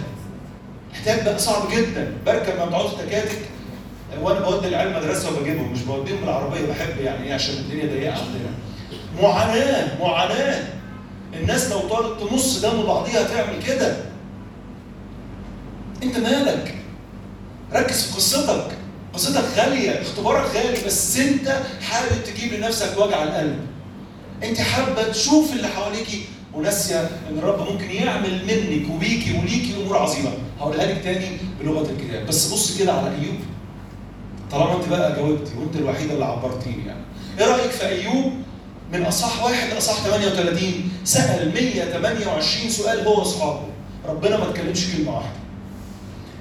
احتياج 0.94 1.24
بقى 1.24 1.38
صعب 1.38 1.70
جدا. 1.72 2.12
بركب 2.26 2.60
مبعوث 2.66 2.94
تكاتك 2.94 3.38
وأنا 4.20 4.40
بودي 4.40 4.68
العيال 4.68 4.92
مدرسه 4.94 5.36
وبجيبهم. 5.36 5.72
مش 5.72 5.80
بوديهم 5.82 6.20
بالعربيه 6.20 6.66
بحب 6.66 7.00
يعني 7.00 7.26
إيه؟ 7.26 7.34
عشان 7.34 7.54
الدنيا 7.54 7.86
ضيقة 7.86 8.12
عندنا. 8.12 8.50
معاناة 9.22 10.00
معاناة. 10.00 10.64
الناس 11.34 11.70
لو 11.70 11.78
طالت 11.80 12.20
تمص 12.20 12.58
دم 12.60 12.82
بعضيها 12.82 13.22
تعمل 13.22 13.62
كده. 13.66 13.96
أنت 16.02 16.18
مالك؟ 16.18 16.74
ركز 17.74 18.02
في 18.02 18.16
قصتك. 18.16 18.66
قصتك 19.14 19.44
غالية 19.56 20.02
اختبارك 20.02 20.44
غالي 20.54 20.84
بس 20.86 21.16
انت 21.16 21.60
حابب 21.82 22.24
تجيب 22.24 22.52
لنفسك 22.52 22.98
وجع 22.98 23.22
القلب. 23.22 23.58
انت 24.44 24.60
حابة 24.60 25.02
تشوف 25.08 25.52
اللي 25.52 25.68
حواليكي 25.68 26.24
وناسية 26.54 27.00
إن 27.30 27.38
الرب 27.38 27.70
ممكن 27.72 27.90
يعمل 27.90 28.44
منك 28.46 28.90
وبيكي 28.90 29.38
وليكي 29.38 29.74
أمور 29.82 29.98
عظيمة. 29.98 30.30
هقولها 30.60 30.86
لك 30.86 31.00
تاني 31.04 31.26
بلغة 31.60 31.90
الكتاب. 31.90 32.26
بس 32.26 32.52
بص 32.52 32.78
كده 32.78 32.92
على 32.92 33.08
إيوب. 33.10 33.36
طالما 34.50 34.76
أنت 34.76 34.88
بقى 34.88 35.12
جاوبتي 35.16 35.50
وأنت 35.58 35.76
الوحيدة 35.76 36.14
اللي 36.14 36.24
عبرتيني 36.24 36.86
يعني. 36.86 37.00
إيه 37.38 37.46
رأيك 37.46 37.70
في 37.70 37.86
إيوب؟ 37.88 38.32
من 38.92 39.02
أصح 39.06 39.44
واحد 39.44 39.72
لأصح 39.72 39.94
38 40.04 40.90
سأل 41.04 41.54
128 41.54 42.70
سؤال 42.70 43.06
هو 43.06 43.18
وأصحابه. 43.18 43.62
ربنا 44.08 44.36
ما 44.36 44.50
اتكلمش 44.50 44.86
كلمة 44.96 45.14
واحدة. 45.16 45.39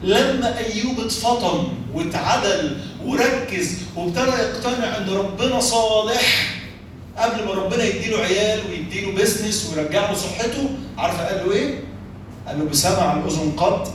لما 0.03 0.57
أيوب 0.57 0.99
اتفطن 0.99 1.67
واتعدل 1.93 2.77
وركز 3.05 3.77
وابتدى 3.95 4.29
يقتنع 4.31 4.97
ان 4.97 5.09
ربنا 5.09 5.59
صالح 5.59 6.55
قبل 7.17 7.45
ما 7.45 7.51
ربنا 7.53 7.83
يديله 7.83 8.17
عيال 8.17 8.59
ويديله 8.69 9.11
بيزنس 9.15 9.73
ويرجع 9.77 10.09
له 10.09 10.15
صحته 10.15 10.69
عارفه 10.97 11.25
قال 11.27 11.47
له 11.47 11.53
إيه؟ 11.53 11.79
قال 12.47 12.59
له 12.59 12.65
بسمع 12.65 13.13
الأذن 13.13 13.51
قد 13.57 13.87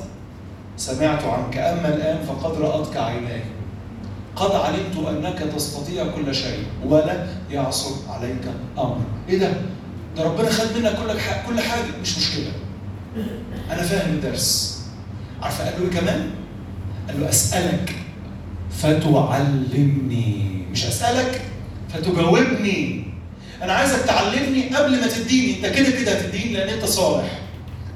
سمعت 0.76 1.24
عنك 1.24 1.57
أما 1.59 1.88
الآن 1.94 2.26
فقد 2.26 2.61
رأتك 2.61 2.96
عيناي 2.96 3.42
قد 4.36 4.50
علمت 4.50 5.09
أنك 5.09 5.38
تستطيع 5.55 6.07
كل 6.07 6.34
شيء 6.34 6.64
ولا 6.86 7.26
يعصر 7.50 7.90
عليك 8.09 8.42
أمر 8.78 9.00
إيه 9.28 9.38
ده؟ 9.38 9.52
ده 10.16 10.24
ربنا 10.24 10.50
خد 10.50 10.76
منك 10.76 10.96
كل 11.48 11.61
حاجة 11.61 11.84
مش 12.02 12.18
مشكلة 12.18 12.52
أنا 13.70 13.82
فاهم 13.82 14.11
الدرس 14.14 14.80
عارفه 15.45 15.64
قال 15.64 15.82
له 15.82 16.01
كمان؟ 16.01 16.30
قال 17.09 17.20
له 17.20 17.28
أسألك 17.28 17.95
فتعلمني. 18.70 20.64
مش 20.72 20.86
أسألك 20.86 21.40
فتجاوبني. 21.95 23.05
أنا 23.62 23.72
عايزك 23.72 24.01
تعلمني 24.07 24.76
قبل 24.76 25.01
ما 25.01 25.07
تديني. 25.07 25.57
أنت 25.57 25.66
كده 25.76 25.90
كده 25.90 26.12
هتديني 26.12 26.53
لأن 26.55 26.68
أنت 26.68 26.84
صالح. 26.84 27.40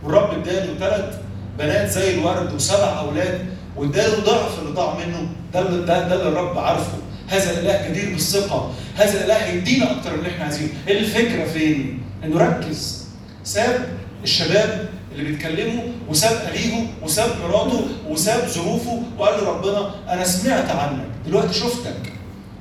والرب 0.05 0.31
اداله 0.39 0.79
ثلاث 0.79 1.15
بنات 1.59 1.91
زي 1.91 2.15
الورد 2.15 2.55
وسبع 2.55 3.01
أولاد 3.01 3.47
واداله 3.77 4.25
ضعف 4.25 4.59
اللي 4.59 4.73
ضاع 4.73 4.99
منه. 4.99 5.29
ده 5.55 5.63
ده, 5.63 5.85
ده 6.09 6.15
اللي 6.15 6.29
الرب 6.29 6.59
عارفه. 6.59 6.99
هذا 7.29 7.51
الإله 7.51 7.89
جدير 7.89 8.11
بالثقة. 8.11 8.73
هذا 8.97 9.13
الإله 9.25 9.35
هيدينا 9.35 9.91
أكتر 9.99 10.13
من 10.13 10.19
اللي 10.19 10.31
إحنا 10.31 10.45
عايزينه. 10.45 10.71
الفكرة 10.89 11.45
فين؟ 11.45 12.03
إنه 12.25 12.39
ركز. 12.39 13.05
ساب 13.45 13.89
الشباب 14.23 14.89
اللي 15.19 15.31
بيتكلموا 15.31 15.83
وساب 16.09 16.49
أليه 16.55 16.87
وساب 17.03 17.31
مراته 17.45 17.81
وساب 18.09 18.49
ظروفه 18.49 19.03
وقال 19.19 19.45
له 19.45 19.51
ربنا 19.51 19.95
أنا 20.09 20.25
سمعت 20.25 20.71
عنك 20.71 21.05
دلوقتي 21.27 21.53
شفتك. 21.55 22.13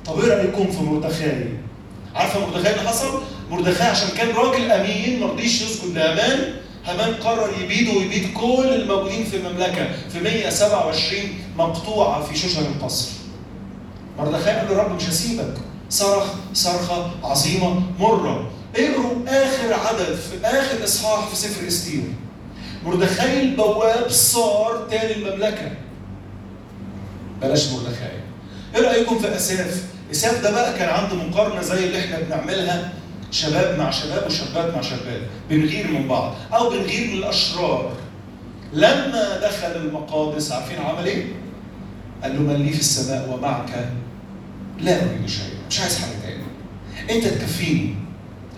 طب 0.06 0.20
إيه 0.20 0.28
رأيكم 0.34 0.70
في 0.70 0.82
مردخاي؟ 0.82 1.48
عارفة 2.14 2.40
مردخاي 2.46 2.72
اللي 2.74 2.88
حصل؟ 2.88 3.20
مردخاي 3.50 3.88
عشان 3.88 4.08
كان 4.16 4.28
راجل 4.28 4.70
أمين 4.70 5.20
ما 5.20 5.26
رضيش 5.26 5.62
يسجد 5.62 5.94
لهامان 5.98 6.38
هامان 6.86 7.14
قرر 7.14 7.50
يبيده 7.62 7.92
ويبيد 7.98 8.32
كل 8.34 8.68
الموجودين 8.74 9.24
في 9.24 9.36
المملكة 9.36 9.88
في 10.12 10.20
127 10.20 11.20
مقطوعة 11.58 12.22
في 12.24 12.38
شوشن 12.38 12.62
القصر. 12.62 13.08
مردخاي 14.18 14.54
قال 14.54 14.68
له 14.68 14.76
رب 14.82 14.96
مش 14.96 15.08
هسيبك. 15.08 15.54
صرخ 15.90 16.24
صرخة 16.54 17.10
عظيمة 17.24 17.82
مرة. 17.98 18.50
اقروا 18.76 19.14
آخر 19.28 19.74
عدد 19.74 20.14
في 20.14 20.46
آخر 20.46 20.84
إصحاح 20.84 21.28
في 21.28 21.36
سفر 21.36 21.68
إستير. 21.68 22.02
مردخاي 22.88 23.42
البواب 23.42 24.10
صار 24.10 24.86
تاني 24.90 25.12
المملكة. 25.16 25.70
بلاش 27.42 27.72
مردخاي 27.72 28.18
إيه 28.76 28.82
رأيكم 28.82 29.18
في 29.18 29.36
أساف؟ 29.36 29.84
إساف 30.10 30.42
ده 30.42 30.50
بقى 30.50 30.78
كان 30.78 30.88
عنده 30.88 31.14
مقارنة 31.16 31.62
زي 31.62 31.84
اللي 31.84 31.98
إحنا 31.98 32.20
بنعملها 32.20 32.92
شباب 33.30 33.78
مع 33.78 33.90
شباب 33.90 34.26
وشابات 34.26 34.74
مع 34.74 34.80
شابات. 34.80 35.20
بنغير 35.50 35.86
من 35.90 36.08
بعض 36.08 36.34
أو 36.52 36.70
بنغير 36.70 37.06
من 37.06 37.18
الأشرار. 37.18 37.92
لما 38.72 39.40
دخل 39.42 39.76
المقادس 39.76 40.52
عارفين 40.52 40.78
عمل 40.78 41.06
إيه؟ 41.06 41.24
قال 42.22 42.34
له 42.34 42.40
من 42.40 42.56
لي 42.66 42.72
في 42.72 42.80
السماء 42.80 43.28
ومعك 43.30 43.88
لا 44.78 44.96
أريد 44.96 45.26
شيئا. 45.28 45.58
مش 45.70 45.80
عايز 45.80 45.98
حاجة 45.98 46.14
تاني. 46.22 46.44
أنت 47.10 47.24
تكفيني. 47.28 47.94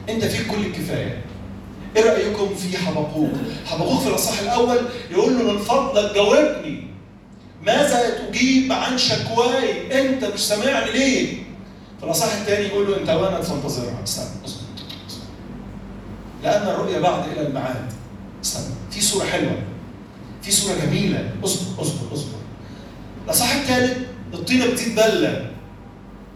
أنت 0.09 0.25
فيك 0.25 0.47
كل 0.47 0.67
الكفاية. 0.67 1.25
إيه 1.97 2.11
رأيكم 2.11 2.55
في 2.55 2.77
حبقوق؟ 2.79 3.31
حبقوق 3.67 4.01
في 4.03 4.09
الأصحاح 4.09 4.41
الأول 4.41 4.79
يقول 5.11 5.39
له 5.39 5.53
من 5.53 5.59
فضلك 5.59 6.15
جاوبني. 6.15 6.83
ماذا 7.63 8.11
تجيب 8.11 8.73
عن 8.73 8.99
شكواي؟ 8.99 10.01
أنت 10.01 10.25
مش 10.25 10.41
سامعني 10.41 10.91
ليه؟ 10.93 11.27
في 11.99 12.05
الأصحاح 12.07 12.33
الثاني 12.35 12.67
يقول 12.67 12.91
له 12.91 12.97
أنت 13.01 13.11
وأنا 13.11 13.41
تنتظرها 13.41 14.03
استنى 14.05 14.27
اصبر 14.45 14.61
لأن 16.45 16.63
الرؤيا 16.69 17.01
بعد 17.01 17.29
إلى 17.33 17.47
الميعاد 17.47 17.93
استنى 18.45 18.75
في 18.91 19.01
صوره 19.01 19.25
حلوة. 19.25 19.57
في 20.43 20.51
صوره 20.53 20.75
جميلة. 20.87 21.31
اصبر 21.45 21.83
اصبر 21.83 22.15
اصبر. 22.15 22.39
الأصحاح 23.25 23.55
الثالث 23.55 23.99
الطينه 24.35 24.67
بتزيد 24.67 24.95
بله 24.95 25.51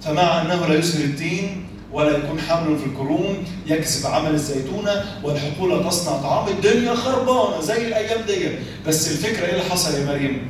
فمع 0.03 0.43
أنه 0.43 0.67
لا 0.67 0.75
يسهر 0.75 1.05
التين 1.05 1.67
ولا 1.95 2.19
يكون 2.19 2.41
حمل 2.41 2.79
في 2.79 2.87
القرون 2.87 3.45
يكسب 3.67 4.07
عمل 4.07 4.31
الزيتونة 4.31 5.05
والحقول 5.23 5.89
تصنع 5.91 6.17
طعام 6.17 6.49
الدنيا 6.49 6.95
خربانة 6.95 7.61
زي 7.61 7.89
الأيام 7.89 8.21
دي 8.27 8.49
بس 8.87 9.11
الفكرة 9.13 9.47
إيه 9.47 9.53
اللي 9.53 9.65
حصل 9.65 9.95
يا 9.95 10.07
مريم؟ 10.07 10.43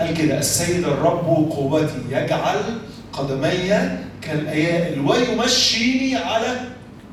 قال 0.00 0.14
كده 0.14 0.38
السيد 0.38 0.84
الرب 0.84 1.26
قوتي 1.50 1.94
يجعل 2.10 2.58
قدمي 3.12 3.98
كالايائل 4.22 5.00
ويمشيني 5.00 6.16
على 6.16 6.60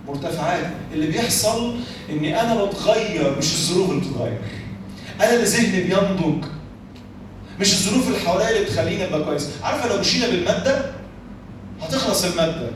مرتفعات. 0.08 0.66
اللي 0.94 1.08
بيحصل 1.08 1.76
إني 2.10 2.42
أنا 2.42 2.64
بتغير 2.66 3.36
مش 3.38 3.54
الظروف 3.54 3.90
اللي 3.90 4.02
بتتغير. 4.02 4.38
أنا 5.22 5.34
اللي 5.34 5.46
ذهني 5.46 5.84
بينضج. 5.84 6.46
مش 7.60 7.74
الظروف 7.74 8.08
اللي 8.08 8.20
حواليا 8.20 8.50
اللي 8.50 8.64
بتخليني 8.64 9.04
أبقى 9.06 9.24
كويس. 9.24 9.50
عارفة 9.64 9.90
لو 9.94 10.00
مشينا 10.00 10.28
بالمادة 10.28 10.86
هتخلص 11.82 12.24
المادة. 12.26 12.70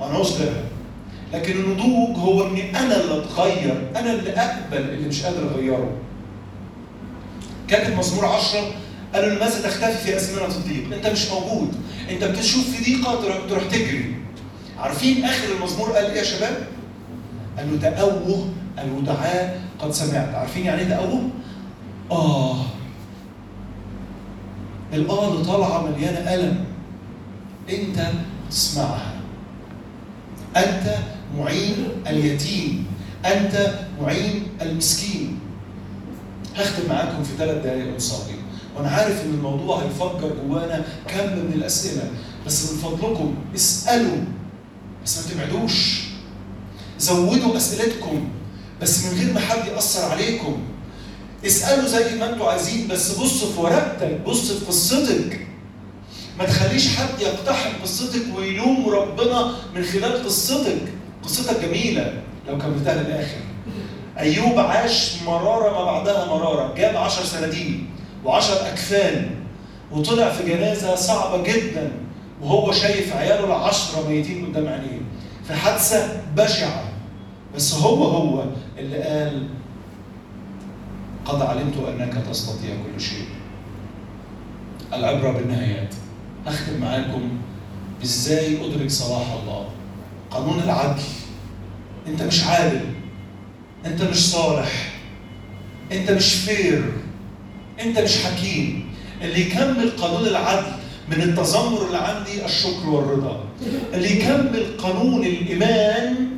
وهنعوز 0.00 0.32
غيرها 0.32 0.64
لكن 1.34 1.52
النضوج 1.52 2.16
هو 2.18 2.46
إني 2.46 2.70
أنا 2.78 3.00
اللي 3.00 3.18
أتغير 3.18 3.90
أنا 3.96 4.12
اللي 4.12 4.30
أقبل 4.30 4.76
اللي 4.90 5.08
مش 5.08 5.22
قادر 5.24 5.50
أغيره 5.54 5.90
كاتب 7.68 7.98
مزمور 7.98 8.26
10 8.26 8.60
قال 9.14 9.22
له 9.28 9.34
لماذا 9.34 9.62
تختفي 9.68 9.98
في 9.98 10.16
ازمنه 10.16 10.46
الضيق؟ 10.46 10.94
أنت 10.96 11.06
مش 11.06 11.28
موجود، 11.30 11.74
أنت 12.10 12.24
بتشوف 12.24 12.70
في 12.70 12.84
ضيقه 12.84 13.20
تروح, 13.48 13.64
تجري. 13.64 14.14
عارفين 14.78 15.24
آخر 15.24 15.52
المزمور 15.58 15.92
قال 15.92 16.04
إيه 16.04 16.18
يا 16.18 16.22
شباب؟ 16.22 16.66
قال 17.58 17.72
له 17.72 17.90
تأوه 17.90 18.48
الودعاء 18.78 19.60
قد 19.78 19.92
سمعت، 19.92 20.34
عارفين 20.34 20.66
يعني 20.66 20.82
إيه 20.82 20.88
تأوه؟ 20.88 21.28
آه 22.10 22.56
الآه 24.92 25.32
اللي 25.32 25.44
طالعة 25.44 25.86
مليانة 25.86 26.34
ألم 26.34 26.64
أنت 27.70 28.06
تسمعها 28.50 29.09
أنت 30.56 30.96
معين 31.38 31.88
اليتيم 32.06 32.86
أنت 33.26 33.74
معين 34.02 34.42
المسكين. 34.62 35.38
هختم 36.56 36.88
معاكم 36.88 37.24
في 37.24 37.30
ثلاث 37.38 37.64
دقائق 37.64 37.92
ونصلي 37.92 38.34
وأنا 38.76 38.88
عارف 38.88 39.24
إن 39.24 39.30
الموضوع 39.30 39.82
هيفجر 39.82 40.34
جوانا 40.46 40.84
كم 41.08 41.26
من 41.38 41.52
الأسئلة 41.54 42.10
بس 42.46 42.72
من 42.72 42.78
فضلكم 42.78 43.34
اسألوا 43.54 44.16
بس 45.04 45.18
ما 45.18 45.32
تبعدوش. 45.32 46.00
زودوا 46.98 47.56
أسئلتكم 47.56 48.28
بس 48.82 49.04
من 49.04 49.18
غير 49.18 49.32
ما 49.32 49.40
حد 49.40 49.68
يأثر 49.68 50.10
عليكم. 50.10 50.58
اسألوا 51.46 51.88
زي 51.88 52.14
ما 52.14 52.32
أنتوا 52.32 52.50
عايزين 52.50 52.88
بس 52.88 53.18
بص 53.18 53.44
في 53.44 53.60
ورقتك 53.60 54.20
بص 54.26 54.52
في 54.52 54.64
قصتك. 54.66 55.46
ما 56.38 56.44
تخليش 56.44 56.96
حد 56.96 57.20
يقتحم 57.20 57.70
قصتك 57.82 58.36
ويلوم 58.36 58.88
ربنا 58.88 59.52
من 59.74 59.82
خلال 59.82 60.24
قصتك. 60.24 60.82
قصتك 61.24 61.64
جميلة 61.64 62.22
لو 62.48 62.58
كملتها 62.58 63.02
للآخر. 63.02 63.40
أيوب 64.18 64.58
عاش 64.58 65.22
مرارة 65.26 65.70
ما 65.70 65.84
بعدها 65.84 66.26
مرارة 66.26 66.74
جاب 66.74 66.96
عشر 66.96 67.24
سنادين 67.24 67.90
وعشر 68.24 68.68
أكفان 68.68 69.30
وطلع 69.92 70.30
في 70.30 70.44
جنازة 70.44 70.94
صعبة 70.94 71.42
جدا 71.42 71.90
وهو 72.42 72.72
شايف 72.72 73.16
عياله 73.16 73.44
العشرة 73.44 74.08
ميتين 74.08 74.46
قدام 74.46 74.68
عينيه. 74.68 75.00
في 75.46 75.54
حادثة 75.54 76.22
بشعة. 76.36 76.84
بس 77.56 77.74
هو 77.74 78.04
هو 78.04 78.44
اللي 78.78 79.02
قال 79.02 79.46
قد 81.24 81.42
علمت 81.42 81.74
أنك 81.88 82.26
تستطيع 82.30 82.70
كل 82.70 83.00
شيء. 83.00 83.24
العبرة 84.92 85.32
بالنهايات. 85.32 85.94
أختم 86.46 86.80
معاكم 86.80 87.28
إزاي 88.04 88.66
أدرك 88.66 88.90
صلاح 88.90 89.32
الله. 89.42 89.68
قانون 90.30 90.60
العدل. 90.64 91.02
أنت 92.06 92.22
مش 92.22 92.44
عادل. 92.44 92.80
أنت 93.86 94.02
مش 94.02 94.30
صالح. 94.30 94.92
أنت 95.92 96.10
مش 96.10 96.34
فير. 96.34 96.92
أنت 97.80 97.98
مش 97.98 98.24
حكيم. 98.24 98.90
اللي 99.22 99.40
يكمل 99.40 99.90
قانون 99.90 100.26
العدل 100.28 100.72
من 101.08 101.22
التذمر 101.22 101.86
اللي 101.86 101.98
عندي 101.98 102.44
الشكر 102.44 102.88
والرضا. 102.88 103.44
اللي 103.94 104.16
يكمل 104.16 104.76
قانون 104.78 105.24
الإيمان 105.24 106.28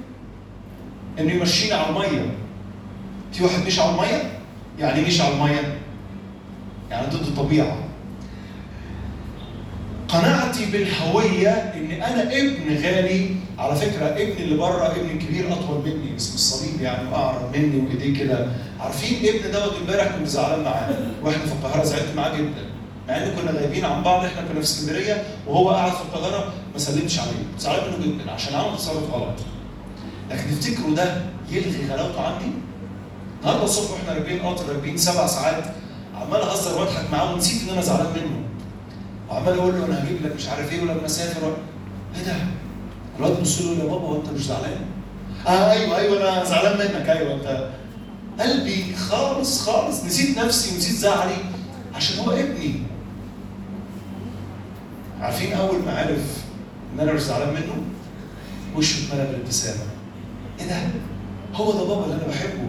إنه 1.18 1.32
يمشيني 1.32 1.72
على 1.72 1.88
المية. 1.88 2.34
في 3.32 3.44
واحد 3.44 3.66
مش 3.66 3.78
على 3.78 3.90
المية؟ 3.90 4.32
يعني 4.78 5.00
مش 5.02 5.20
على 5.20 5.34
المية؟ 5.34 5.78
يعني 6.90 7.06
ضد 7.06 7.26
الطبيعة. 7.26 7.76
قناعتي 10.12 10.64
بالهوية 10.66 11.50
إن 11.50 11.90
أنا 11.90 12.22
ابن 12.22 12.76
غالي. 12.84 13.36
على 13.58 13.76
فكرة 13.76 14.06
ابني 14.06 14.42
اللي 14.42 14.56
بره 14.56 14.86
ابني 14.86 15.12
الكبير 15.12 15.52
أطول 15.52 15.78
مني 15.84 16.16
اسم 16.16 16.34
الصليب 16.34 16.80
يعني 16.80 17.08
وأعرض 17.12 17.56
مني 17.56 17.86
وإيديه 17.86 18.18
كده. 18.18 18.46
عارفين 18.80 19.28
ابن 19.28 19.50
دوت 19.52 19.72
امبارح 19.80 20.16
كنت 20.16 20.26
زعلان 20.28 20.64
معاه. 20.64 20.88
وإحنا 21.22 21.46
في 21.46 21.52
القاهرة 21.52 21.84
زعلت 21.84 22.16
معاه 22.16 22.36
جدا. 22.36 22.64
مع 23.08 23.16
إن 23.16 23.30
كنا 23.36 23.50
غايبين 23.50 23.84
عن 23.84 24.02
بعض 24.02 24.24
إحنا 24.24 24.40
كنا 24.42 24.54
في 24.54 24.60
اسكندرية 24.60 25.22
وهو 25.46 25.70
قاعد 25.70 25.92
في 25.92 26.02
القاهرة 26.02 26.52
ما 26.72 26.78
سلمش 26.78 27.18
عليه. 27.18 27.30
زعلان 27.58 27.84
منه 28.00 28.06
جدا 28.06 28.30
عشان 28.30 28.54
عمل 28.54 28.76
تصرف 28.76 29.10
غلط. 29.12 29.34
لكن 30.30 30.42
تفتكروا 30.50 30.94
ده 30.94 31.22
يلغي 31.50 31.86
غلاوته 31.90 32.20
عندي؟ 32.20 32.50
النهارده 33.40 33.64
الصبح 33.64 33.90
وإحنا 33.90 34.12
راكبين 34.12 34.42
قطر 34.42 34.68
راكبين 34.68 34.96
سبع 34.96 35.26
ساعات 35.26 35.64
عمال 36.14 36.40
أهزر 36.42 36.78
وأضحك 36.78 37.12
معاه 37.12 37.34
ونسيت 37.34 37.62
إن 37.62 37.72
أنا 37.72 37.80
زعلان 37.80 38.06
منه. 38.06 38.41
وعمال 39.32 39.58
أقول 39.58 39.74
له 39.74 39.86
أنا 39.86 40.04
هجيب 40.04 40.22
لك 40.26 40.34
مش 40.36 40.48
عارف 40.48 40.72
إيه 40.72 40.80
ولما 40.82 41.06
اسافر 41.06 41.56
إيه 42.16 42.24
ده؟ 42.24 42.36
الواد 43.18 43.40
بص 43.40 43.60
له 43.62 43.70
يا 43.72 43.84
بابا 43.84 44.06
وانت 44.08 44.28
مش 44.30 44.40
زعلان؟ 44.46 44.80
آه 45.46 45.72
أيوه 45.72 45.98
أيوه 45.98 46.32
أنا 46.36 46.44
زعلان 46.44 46.78
منك 46.78 47.08
أيوه 47.08 47.34
أنت 47.34 47.68
قلبي 48.40 48.96
خالص 48.96 49.60
خالص 49.62 50.04
نسيت 50.04 50.38
نفسي 50.38 50.74
ونسيت 50.74 50.96
زعلي 50.96 51.34
عشان 51.94 52.18
هو 52.18 52.30
ابني 52.30 52.82
عارفين 55.20 55.52
أول 55.52 55.78
ما 55.86 55.98
عرف 55.98 56.44
إن 56.94 57.00
أنا 57.00 57.12
مش 57.12 57.20
زعلان 57.20 57.48
منه 57.54 57.82
وشه 58.76 59.06
اتملى 59.08 59.26
بالابتسامة 59.26 59.80
إيه 60.60 60.66
ده؟ 60.66 60.76
هو 61.54 61.72
ده 61.72 61.84
بابا 61.84 62.04
اللي 62.04 62.14
أنا 62.16 62.26
بحبه 62.26 62.68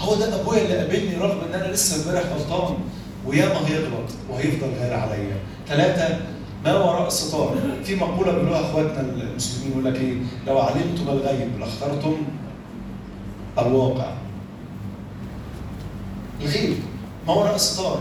هو 0.00 0.14
ده 0.14 0.40
أبويا 0.40 0.62
اللي 0.62 0.76
قابلني 0.78 1.16
رغم 1.16 1.38
إن 1.48 1.60
أنا 1.60 1.72
لسه 1.72 2.02
امبارح 2.02 2.26
غلطان 2.32 2.74
وياما 3.26 3.68
هيغلط 3.68 4.10
وهيفضل 4.30 4.68
غير 4.80 4.94
عليا. 4.94 5.36
ثلاثة 5.68 6.18
ما 6.64 6.76
وراء 6.78 7.06
الستار. 7.06 7.56
في 7.84 7.94
مقولة 7.94 8.32
بيقولوها 8.32 8.60
أخواتنا 8.60 9.00
المسلمين 9.00 9.70
يقول 9.72 9.84
لك 9.84 10.00
إيه؟ 10.00 10.14
لو 10.46 10.58
علمتم 10.58 11.08
الغيب 11.08 11.58
لأخترتم 11.60 12.16
الواقع. 13.58 14.12
الغيب 16.42 16.74
ما 17.26 17.32
وراء 17.34 17.54
الستار. 17.54 18.00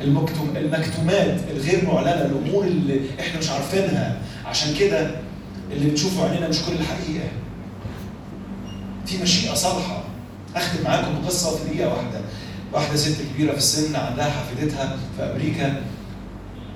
المكتوم 0.00 0.56
المكتومات 0.56 1.40
الغير 1.50 1.84
معلنة 1.84 2.24
الأمور 2.24 2.64
اللي 2.64 3.00
إحنا 3.20 3.38
مش 3.38 3.50
عارفينها. 3.50 4.18
عشان 4.46 4.74
كده 4.74 5.10
اللي 5.72 5.90
بنشوفه 5.90 6.24
عينينا 6.28 6.48
مش 6.48 6.62
كل 6.62 6.72
الحقيقة. 6.72 7.28
في 9.06 9.22
مشيئة 9.22 9.54
صالحة. 9.54 10.02
اختم 10.56 10.84
معاكم 10.84 11.22
بقصه 11.22 11.56
في 11.56 11.68
دقيقه 11.68 11.88
واحدة. 11.88 12.20
واحدة 12.74 12.96
ست 12.96 13.16
كبيرة 13.34 13.52
في 13.52 13.58
السن 13.58 13.96
عندها 13.96 14.30
حفيدتها 14.30 14.96
في 15.16 15.22
أمريكا 15.22 15.82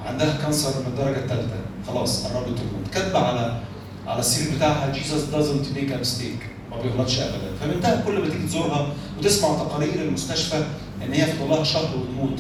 عندها 0.07 0.36
cancer 0.42 0.80
من 0.80 0.86
الدرجة 0.86 1.18
الثالثه 1.18 1.57
خلاص 1.88 2.26
قربت 2.26 2.46
تموت 2.59 2.94
كاتبه 2.94 3.18
على 3.18 3.61
على 4.07 4.20
السرير 4.20 4.57
بتاعها 4.57 4.92
Jesus 4.92 5.22
doesn't 5.22 5.66
make 5.74 5.92
a 5.92 5.96
mistake 5.96 6.38
ما 6.70 6.82
بيغلطش 6.82 7.18
ابدا. 7.18 7.51
فبنتها 7.61 8.03
كل 8.07 8.18
ما 8.18 8.28
تيجي 8.28 8.46
تزورها 8.46 8.92
وتسمع 9.18 9.49
تقارير 9.49 9.94
المستشفى 9.94 10.64
إن 11.05 11.12
هي 11.12 11.26
فاضل 11.26 11.51
لها 11.51 11.64
شهر 11.64 11.96
وتموت. 11.96 12.38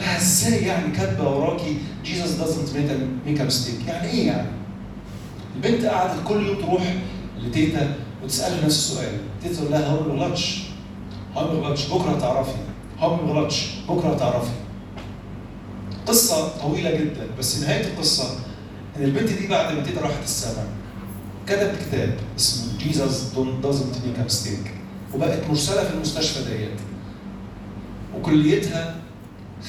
لا 0.00 0.16
إزاي 0.16 0.64
يعني 0.64 0.92
كاتبة 0.96 1.30
وراكي 1.30 1.76
Jesus 2.04 2.30
doesn't 2.30 2.76
make 3.26 3.40
a 3.40 3.44
mistake 3.44 3.88
يعني 3.88 4.10
إيه 4.10 4.26
يعني؟ 4.26 4.48
البنت 5.56 5.84
قعدت 5.84 6.14
كل 6.24 6.46
يوم 6.46 6.56
تروح 6.56 6.94
لتيتا 7.42 7.94
وتسالها 8.24 8.64
نفس 8.64 8.76
السؤال. 8.76 9.18
تيتا 9.42 9.54
تقول 9.54 9.70
لها 9.72 9.86
هو 9.86 10.00
ما 10.00 10.14
بيغلطش 10.14 10.58
هو 11.36 11.60
ما 11.60 11.70
بكرة 11.70 12.10
هتعرفي. 12.16 12.63
هو 12.98 13.16
ما 13.16 13.22
بيغلطش 13.22 13.66
بكرة 13.88 14.14
هتعرفي 14.14 14.50
قصة 16.06 16.48
طويلة 16.48 16.90
جدا 16.90 17.26
بس 17.38 17.58
نهاية 17.62 17.86
القصة 17.86 18.38
إن 18.96 19.04
البنت 19.04 19.32
دي 19.32 19.46
بعد 19.46 19.74
ما 19.74 19.82
تيتا 19.82 20.00
راحت 20.00 20.24
السماء 20.24 20.66
كتبت 21.46 21.78
كتاب 21.88 22.18
اسمه 22.38 22.74
doesn't 23.62 23.96
make 23.96 24.18
a 24.18 24.32
mistake 24.32 24.68
وبقت 25.14 25.46
مرسلة 25.48 25.84
في 25.84 25.94
المستشفى 25.94 26.44
ديت. 26.44 26.80
وكليتها 28.16 28.96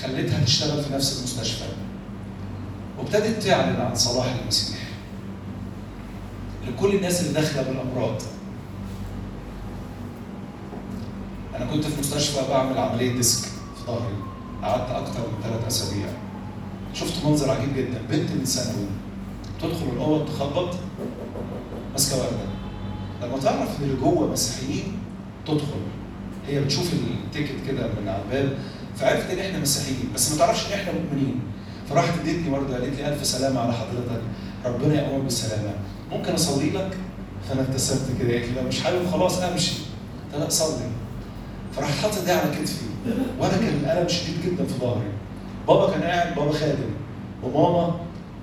خلتها 0.04 0.44
تشتغل 0.46 0.84
في 0.84 0.94
نفس 0.94 1.20
المستشفى. 1.20 1.64
وابتدت 3.00 3.44
تعلن 3.44 3.82
عن 3.82 3.96
صلاح 3.96 4.26
المسيح 4.42 4.78
لكل 6.68 6.96
الناس 6.96 7.22
اللي 7.22 7.34
داخلة 7.34 7.62
بالأمراض. 7.62 8.22
أنا 11.56 11.66
كنت 11.66 11.86
في 11.86 12.00
مستشفى 12.00 12.40
بعمل 12.50 12.78
عملية 12.78 13.12
disc 13.14 13.46
في 13.46 13.86
ظهري. 13.88 14.16
قعدت 14.64 14.90
أكتر 14.90 15.20
من 15.20 15.44
ثلاث 15.44 15.68
أسابيع. 15.68 16.06
شفت 16.94 17.26
منظر 17.26 17.52
عجيب 17.52 17.76
جدا. 17.78 18.02
بنت 18.10 18.32
من 18.32 18.46
ثانوي 18.46 18.88
تدخل 19.62 19.86
الأوض 19.94 20.26
تخبط 20.26 20.76
ماسكة 21.92 22.18
وردة. 22.18 22.46
لما 23.22 23.38
تعرف 23.38 23.80
إن 23.80 23.84
اللي 23.84 23.96
جوه 23.96 24.32
مسيحيين 24.32 24.98
تدخل. 25.48 25.82
هي 26.48 26.60
بتشوف 26.60 26.94
ال 26.94 27.03
ticket 27.03 27.56
كده 27.68 27.88
من 27.88 28.08
على 28.08 28.22
الباب 28.24 28.58
فعرفت 28.98 29.30
إن 29.30 29.40
إحنا 29.40 29.60
مسيحيين 29.60 30.10
بس 30.16 30.32
ما 30.32 30.38
تعرفش 30.38 30.68
إن 30.68 30.80
إحنا 30.80 30.92
مؤمنين. 30.92 31.42
فراحت 31.90 32.20
ادتني 32.20 32.50
وردة 32.50 32.74
قالت 32.74 33.00
لي 33.00 33.08
ألف 33.08 33.26
سلامة 33.26 33.60
على 33.60 33.74
حضرتك. 33.74 34.22
ربنا 34.66 35.02
يقومك 35.02 35.24
بالسلامة. 35.24 35.74
ممكن 36.12 36.34
أصلي 36.34 36.70
لك؟ 36.70 36.98
فأنا 37.50 37.62
ابتسمت 37.62 38.20
كده. 38.20 38.34
قالت 38.34 38.46
لي 38.46 38.62
مش 38.68 38.84
حابب 38.84 39.12
خلاص 39.12 39.42
أمشي. 39.42 39.74
لا 40.34 40.50
صلي. 40.50 40.88
فراح 41.76 42.02
حاطط 42.02 42.18
ايدي 42.18 42.32
على 42.32 42.52
كتفي. 42.52 42.86
وأنا 43.40 43.58
كان 43.58 43.74
الألم 43.84 44.08
شديد 44.08 44.36
جدا 44.46 44.66
في 44.66 44.80
ظهري. 44.80 45.08
بابا 45.68 45.92
كان 45.92 46.04
قاعد 46.04 46.36
بابا 46.36 46.52
خادم 46.52 46.90
وماما 47.44 47.96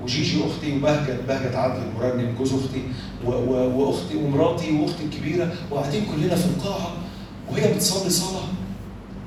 وجيجي 0.02 0.40
أختي 0.46 0.76
وبهجت 0.76 1.20
بهجت 1.28 1.54
عدل 1.54 1.82
المرنم 1.82 2.34
جوز 2.38 2.52
أختي 2.54 2.82
وأختي 3.24 4.16
ومراتي 4.16 4.72
وأختي 4.72 5.04
الكبيرة 5.04 5.52
وقاعدين 5.70 6.04
كلنا 6.04 6.34
في 6.34 6.46
القاعة 6.46 6.90
وهي 7.50 7.74
بتصلي 7.74 8.10
صلاة 8.10 8.42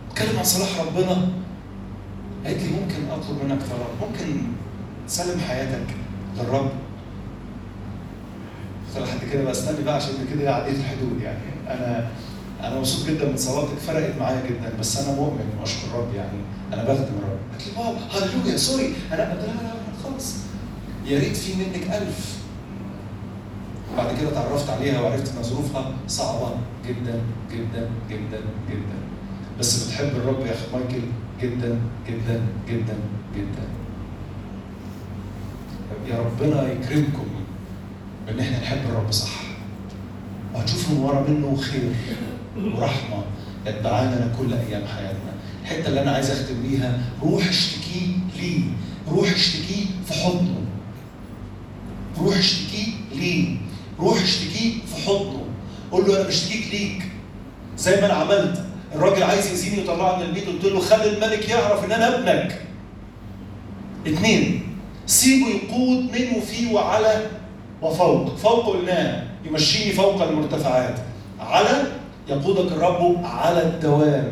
تتكلم 0.10 0.38
عن 0.38 0.44
صلاح 0.44 0.70
ربنا. 0.82 1.28
قالت 2.46 2.64
لي 2.64 2.70
ممكن 2.70 3.12
أطلب 3.12 3.44
منك 3.44 3.60
طلب؟ 3.60 4.10
ممكن 4.10 4.42
تسلم 5.08 5.40
حياتك 5.40 5.86
للرب؟ 6.38 6.70
قلت 8.88 8.98
لها 8.98 9.06
لحد 9.06 9.30
كده 9.34 9.44
بقى 9.44 9.52
استني 9.52 9.84
بقى 9.84 9.96
عشان 9.96 10.14
كده 10.34 10.56
عديت 10.56 10.76
الحدود 10.76 11.22
يعني. 11.22 11.40
أنا 11.68 12.08
أنا 12.66 12.80
مبسوط 12.80 13.08
جدا 13.08 13.26
من 13.30 13.38
صلاتك 13.38 13.78
فرقت 13.88 14.14
معايا 14.20 14.42
جدا 14.50 14.74
بس 14.80 14.98
أنا 14.98 15.16
مؤمن 15.16 15.50
وأشكر 15.60 15.88
الرب 15.88 16.14
يعني 16.16 16.40
أنا 16.74 16.84
بخدم 16.84 17.14
الرب 17.20 17.40
قالت 17.52 17.68
لي 17.68 17.74
بابا 17.78 18.00
هللويا 18.12 18.58
سوري. 18.58 18.94
أنا 19.12 19.32
قلت 19.32 19.44
لها 19.44 19.64
لا 19.64 19.74
خلاص 20.04 20.36
يا 21.06 21.20
ريت 21.20 21.38
في 21.38 21.54
منك 21.54 21.84
ألف. 21.94 22.38
وبعد 23.94 24.18
كده 24.20 24.30
اتعرفت 24.30 24.70
عليها 24.70 25.02
وعرفت 25.02 25.36
إن 25.38 25.44
ظروفها 25.44 25.92
صعبة 26.08 26.50
جدا 26.88 27.22
جدا 27.52 27.90
جدا 28.10 28.40
جدا. 28.70 28.98
بس 29.60 29.84
بتحب 29.84 30.08
الرب 30.08 30.46
يا 30.46 30.52
أخي 30.54 30.66
مايكل 30.74 31.06
جدا 31.42 31.80
جدا 32.08 32.42
جدا 32.70 32.98
جدا. 33.36 33.66
يا 36.08 36.20
ربنا 36.20 36.72
يكرمكم 36.72 37.26
بإن 38.28 38.40
إحنا 38.40 38.60
نحب 38.60 38.78
الرب 38.90 39.12
صح؟ 39.12 39.42
وهتشوفوا 40.54 40.96
من 40.96 41.02
ورا 41.02 41.26
منه 41.30 41.56
خير. 41.56 41.92
ورحمه 42.58 43.24
يتبعانا 43.68 44.32
كل 44.40 44.54
أيام 44.54 44.88
حياتنا. 44.88 45.34
الحتة 45.62 45.88
اللي 45.88 46.02
أنا 46.02 46.12
عايز 46.12 46.32
أختم 46.32 46.62
بيها 46.62 47.00
روح 47.24 47.48
اشتكيه 47.48 48.16
ليه 48.42 48.62
روح 49.12 49.32
اشتكيه 49.32 49.86
في 50.08 50.14
حضنه. 50.14 50.62
روح 52.22 52.38
اشتكيه 52.38 52.92
ليه 53.16 53.58
روح 54.00 54.22
اشتكيه 54.22 54.72
في 54.72 55.08
حضنه. 55.08 55.46
قول 55.92 56.08
له 56.08 56.18
أنا 56.22 56.28
بشتكيك 56.28 56.74
ليك. 56.74 57.04
زي 57.78 58.02
ما 58.02 58.06
أنا 58.06 58.14
عملت. 58.14 58.66
الراجل 58.96 59.24
عايز 59.24 59.48
يأذيني 59.48 59.78
ويطلعني 59.78 60.24
من 60.24 60.30
البيت 60.30 60.48
قلت 60.48 60.66
له 60.66 60.80
خلي 60.80 61.18
الملك 61.18 61.50
يعرف 61.50 61.86
إن 61.86 61.92
أنا 61.92 62.16
ابنك. 62.16 62.62
اثنين 64.08 64.64
سيبه 65.08 65.48
يقود 65.48 66.00
من 66.00 66.38
وفي 66.38 66.74
وعلى 66.74 67.28
وفوق. 67.82 68.36
فوق 68.36 68.66
قلناه 68.66 69.24
يمشيني 69.46 69.94
فوق 69.94 70.24
المرتفعات. 70.24 71.00
على 71.40 71.92
يقودك 72.30 72.72
الرب 72.72 73.18
على 73.24 73.64
الدوام. 73.64 74.32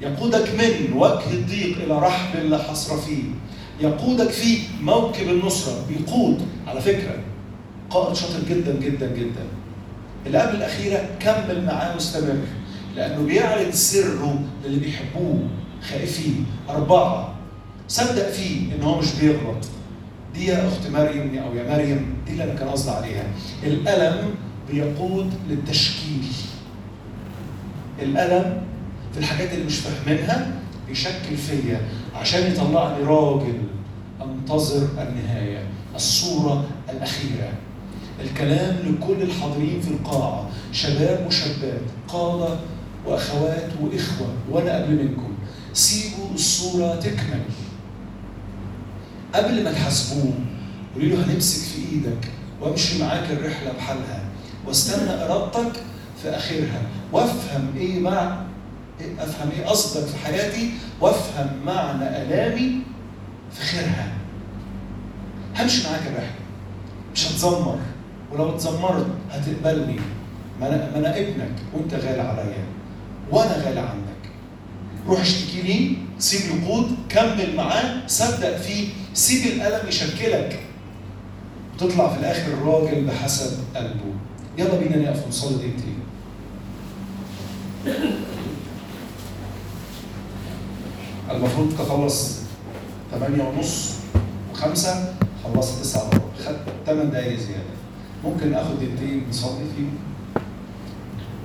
يقودك 0.00 0.48
من 0.54 0.96
وجه 0.96 1.30
الضيق 1.32 1.76
إلى 1.76 1.98
رحب 1.98 2.38
لا 2.44 2.58
حصر 2.58 2.96
فيه. 2.96 3.22
يقودك 3.80 4.30
في 4.30 4.58
موكب 4.82 5.28
النصرة 5.28 5.86
بيقود 5.88 6.42
على 6.66 6.80
فكرة 6.80 7.18
قائد 7.90 8.16
شاطر 8.16 8.38
جدا 8.48 8.72
جدا 8.80 9.06
جدا. 9.06 9.44
اللي 10.26 10.38
قبل 10.38 10.56
الأخيرة 10.56 11.08
كمل 11.20 11.64
معاه 11.64 11.94
واستمر. 11.94 12.38
لأنه 12.96 13.26
بيعلن 13.26 13.72
سره 13.72 14.42
للي 14.64 14.78
بيحبوه. 14.78 15.42
خائفين. 15.90 16.46
أربعة. 16.70 17.34
صدق 17.88 18.30
فيه 18.30 18.74
إن 18.74 18.82
هو 18.82 18.98
مش 18.98 19.14
بيغلط. 19.20 19.68
دي 20.34 20.46
يا 20.46 20.68
اخت 20.68 20.90
مريم 20.92 21.38
أو 21.38 21.54
يا 21.54 21.76
مريم. 21.76 22.14
دي 22.26 22.32
اللي 22.32 22.44
أنا 22.44 22.54
كان 22.54 22.68
قصدي 22.68 22.90
عليها. 22.90 23.24
الألم 23.64 24.30
بيقود 24.70 25.34
للتشكيل. 25.48 26.24
الألم 28.02 28.62
في 29.12 29.18
الحاجات 29.18 29.52
اللي 29.52 29.64
مش 29.64 29.76
فاهمينها 29.78 30.50
بيشكل 30.88 31.36
فيا 31.36 31.80
عشان 32.14 32.52
يطلعني 32.52 33.04
راجل 33.04 33.58
أنتظر 34.22 34.88
النهاية 35.02 35.64
الصورة 35.94 36.64
الأخيرة. 36.90 37.52
الكلام 38.24 38.76
لكل 38.76 39.22
الحاضرين 39.22 39.80
في 39.80 39.88
القاعة 39.88 40.48
شباب 40.72 41.26
وشابات 41.26 41.80
قادة 42.08 42.56
وأخوات 43.06 43.68
وإخوة 43.82 44.28
وأنا 44.50 44.82
قبل 44.82 44.94
منكم 45.04 45.32
سيبوا 45.72 46.34
الصورة 46.34 46.94
تكمل. 46.96 47.42
قبل 49.34 49.64
ما 49.64 49.72
تحاسبوه 49.72 50.32
قولوا 50.94 51.08
له 51.16 51.24
هنمسك 51.24 51.62
في 51.68 51.92
إيدك 51.92 52.28
وأمشي 52.60 52.98
معاك 53.02 53.30
الرحلة 53.30 53.72
بحالها. 53.78 54.24
واستنى 54.66 55.10
إرادتك 55.24 55.72
في 56.22 56.28
آخرها. 56.36 56.82
وافهم 57.12 57.72
إيه 57.76 58.00
مع 58.00 58.40
أفهم 59.18 59.50
إيه 59.50 59.66
قصدك 59.66 60.06
في 60.06 60.18
حياتي؟ 60.26 60.70
وافهم 61.00 61.50
معنى 61.66 62.22
آلامي 62.22 62.72
في 63.52 63.62
خيرها 63.62 64.12
همشي 65.58 65.88
معاك 65.88 66.02
الرحله 66.06 66.40
مش 67.14 67.26
هتزمر. 67.26 67.78
ولو 68.32 68.54
اتزمرت 68.54 69.06
هتقبلني. 69.30 69.96
ما 70.60 70.66
أنا 70.68 70.90
ما 70.90 70.98
أنا 70.98 71.18
ابنك 71.18 71.52
وانت 71.74 71.94
غالي 71.94 72.20
عليا. 72.20 72.64
وأنا 73.30 73.52
غالي 73.52 73.80
عنك 73.80 74.20
روح 75.06 75.20
اشتكي 75.20 75.62
ليه 75.62 75.96
سيب 76.18 76.62
يقود 76.62 76.96
كمل 77.08 77.56
معاه. 77.56 78.06
صدق 78.06 78.56
فيه. 78.56 78.88
سيب 79.14 79.52
الألم 79.52 79.88
يشكلك. 79.88 80.60
وتطلع 81.74 82.12
في 82.14 82.20
الآخر 82.20 82.52
الراجل 82.52 83.04
بحسب 83.04 83.58
قلبه. 83.76 84.14
يلا 84.58 84.78
بينا 84.78 84.96
نقف 84.96 85.26
ونصلي 85.26 85.56
دقيقتين 85.56 85.99
المفروض 91.30 91.74
تخلص 91.78 92.36
8 93.10 93.42
ونص 93.42 93.90
وخمسة 94.52 95.14
خلصت 95.44 95.80
9 95.80 96.04
وربع. 96.04 96.20
خدت 96.44 96.58
8 96.86 97.10
دقايق 97.10 97.38
زيادة. 97.38 97.62
ممكن 98.24 98.54
آخد 98.54 98.76
دقيقتين 98.76 99.26
نصلي 99.28 99.64
فيهم. 99.76 99.98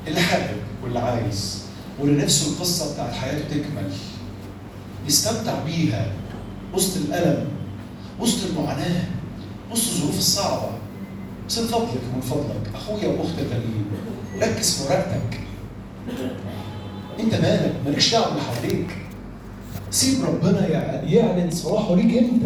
اللي 0.07 0.19
حابب 0.19 0.57
واللي 0.83 0.99
عايز 0.99 1.61
واللي 1.99 2.23
نفسه 2.23 2.51
القصة 2.51 2.93
بتاعت 2.93 3.13
حياته 3.13 3.47
تكمل 3.49 3.91
يستمتع 5.07 5.63
بيها 5.63 6.11
وسط 6.73 6.97
الألم 6.97 7.47
وسط 8.19 8.45
المعاناة 8.49 9.03
وسط 9.71 9.93
الظروف 9.93 10.17
الصعبة. 10.17 10.69
بس 11.47 11.57
من 11.59 11.67
فضلك 11.67 12.01
من 12.15 12.21
فضلك. 12.21 12.69
أخويا 12.75 13.07
وأختي 13.07 13.41
الغاليين 13.41 13.85
ركز 14.41 14.73
في 14.73 14.83
ورقتك. 14.83 15.44
أنت 17.19 17.33
مالك؟ 17.35 17.73
مالكش 17.85 18.11
دعوة 18.11 18.25
باللي 18.27 18.41
حواليك. 18.41 18.87
سيب 19.91 20.25
ربنا 20.25 20.67
يع- 20.67 21.03
يعلن 21.03 21.51
صلاحه 21.51 21.95
ليك 21.95 22.17
أنت. 22.17 22.43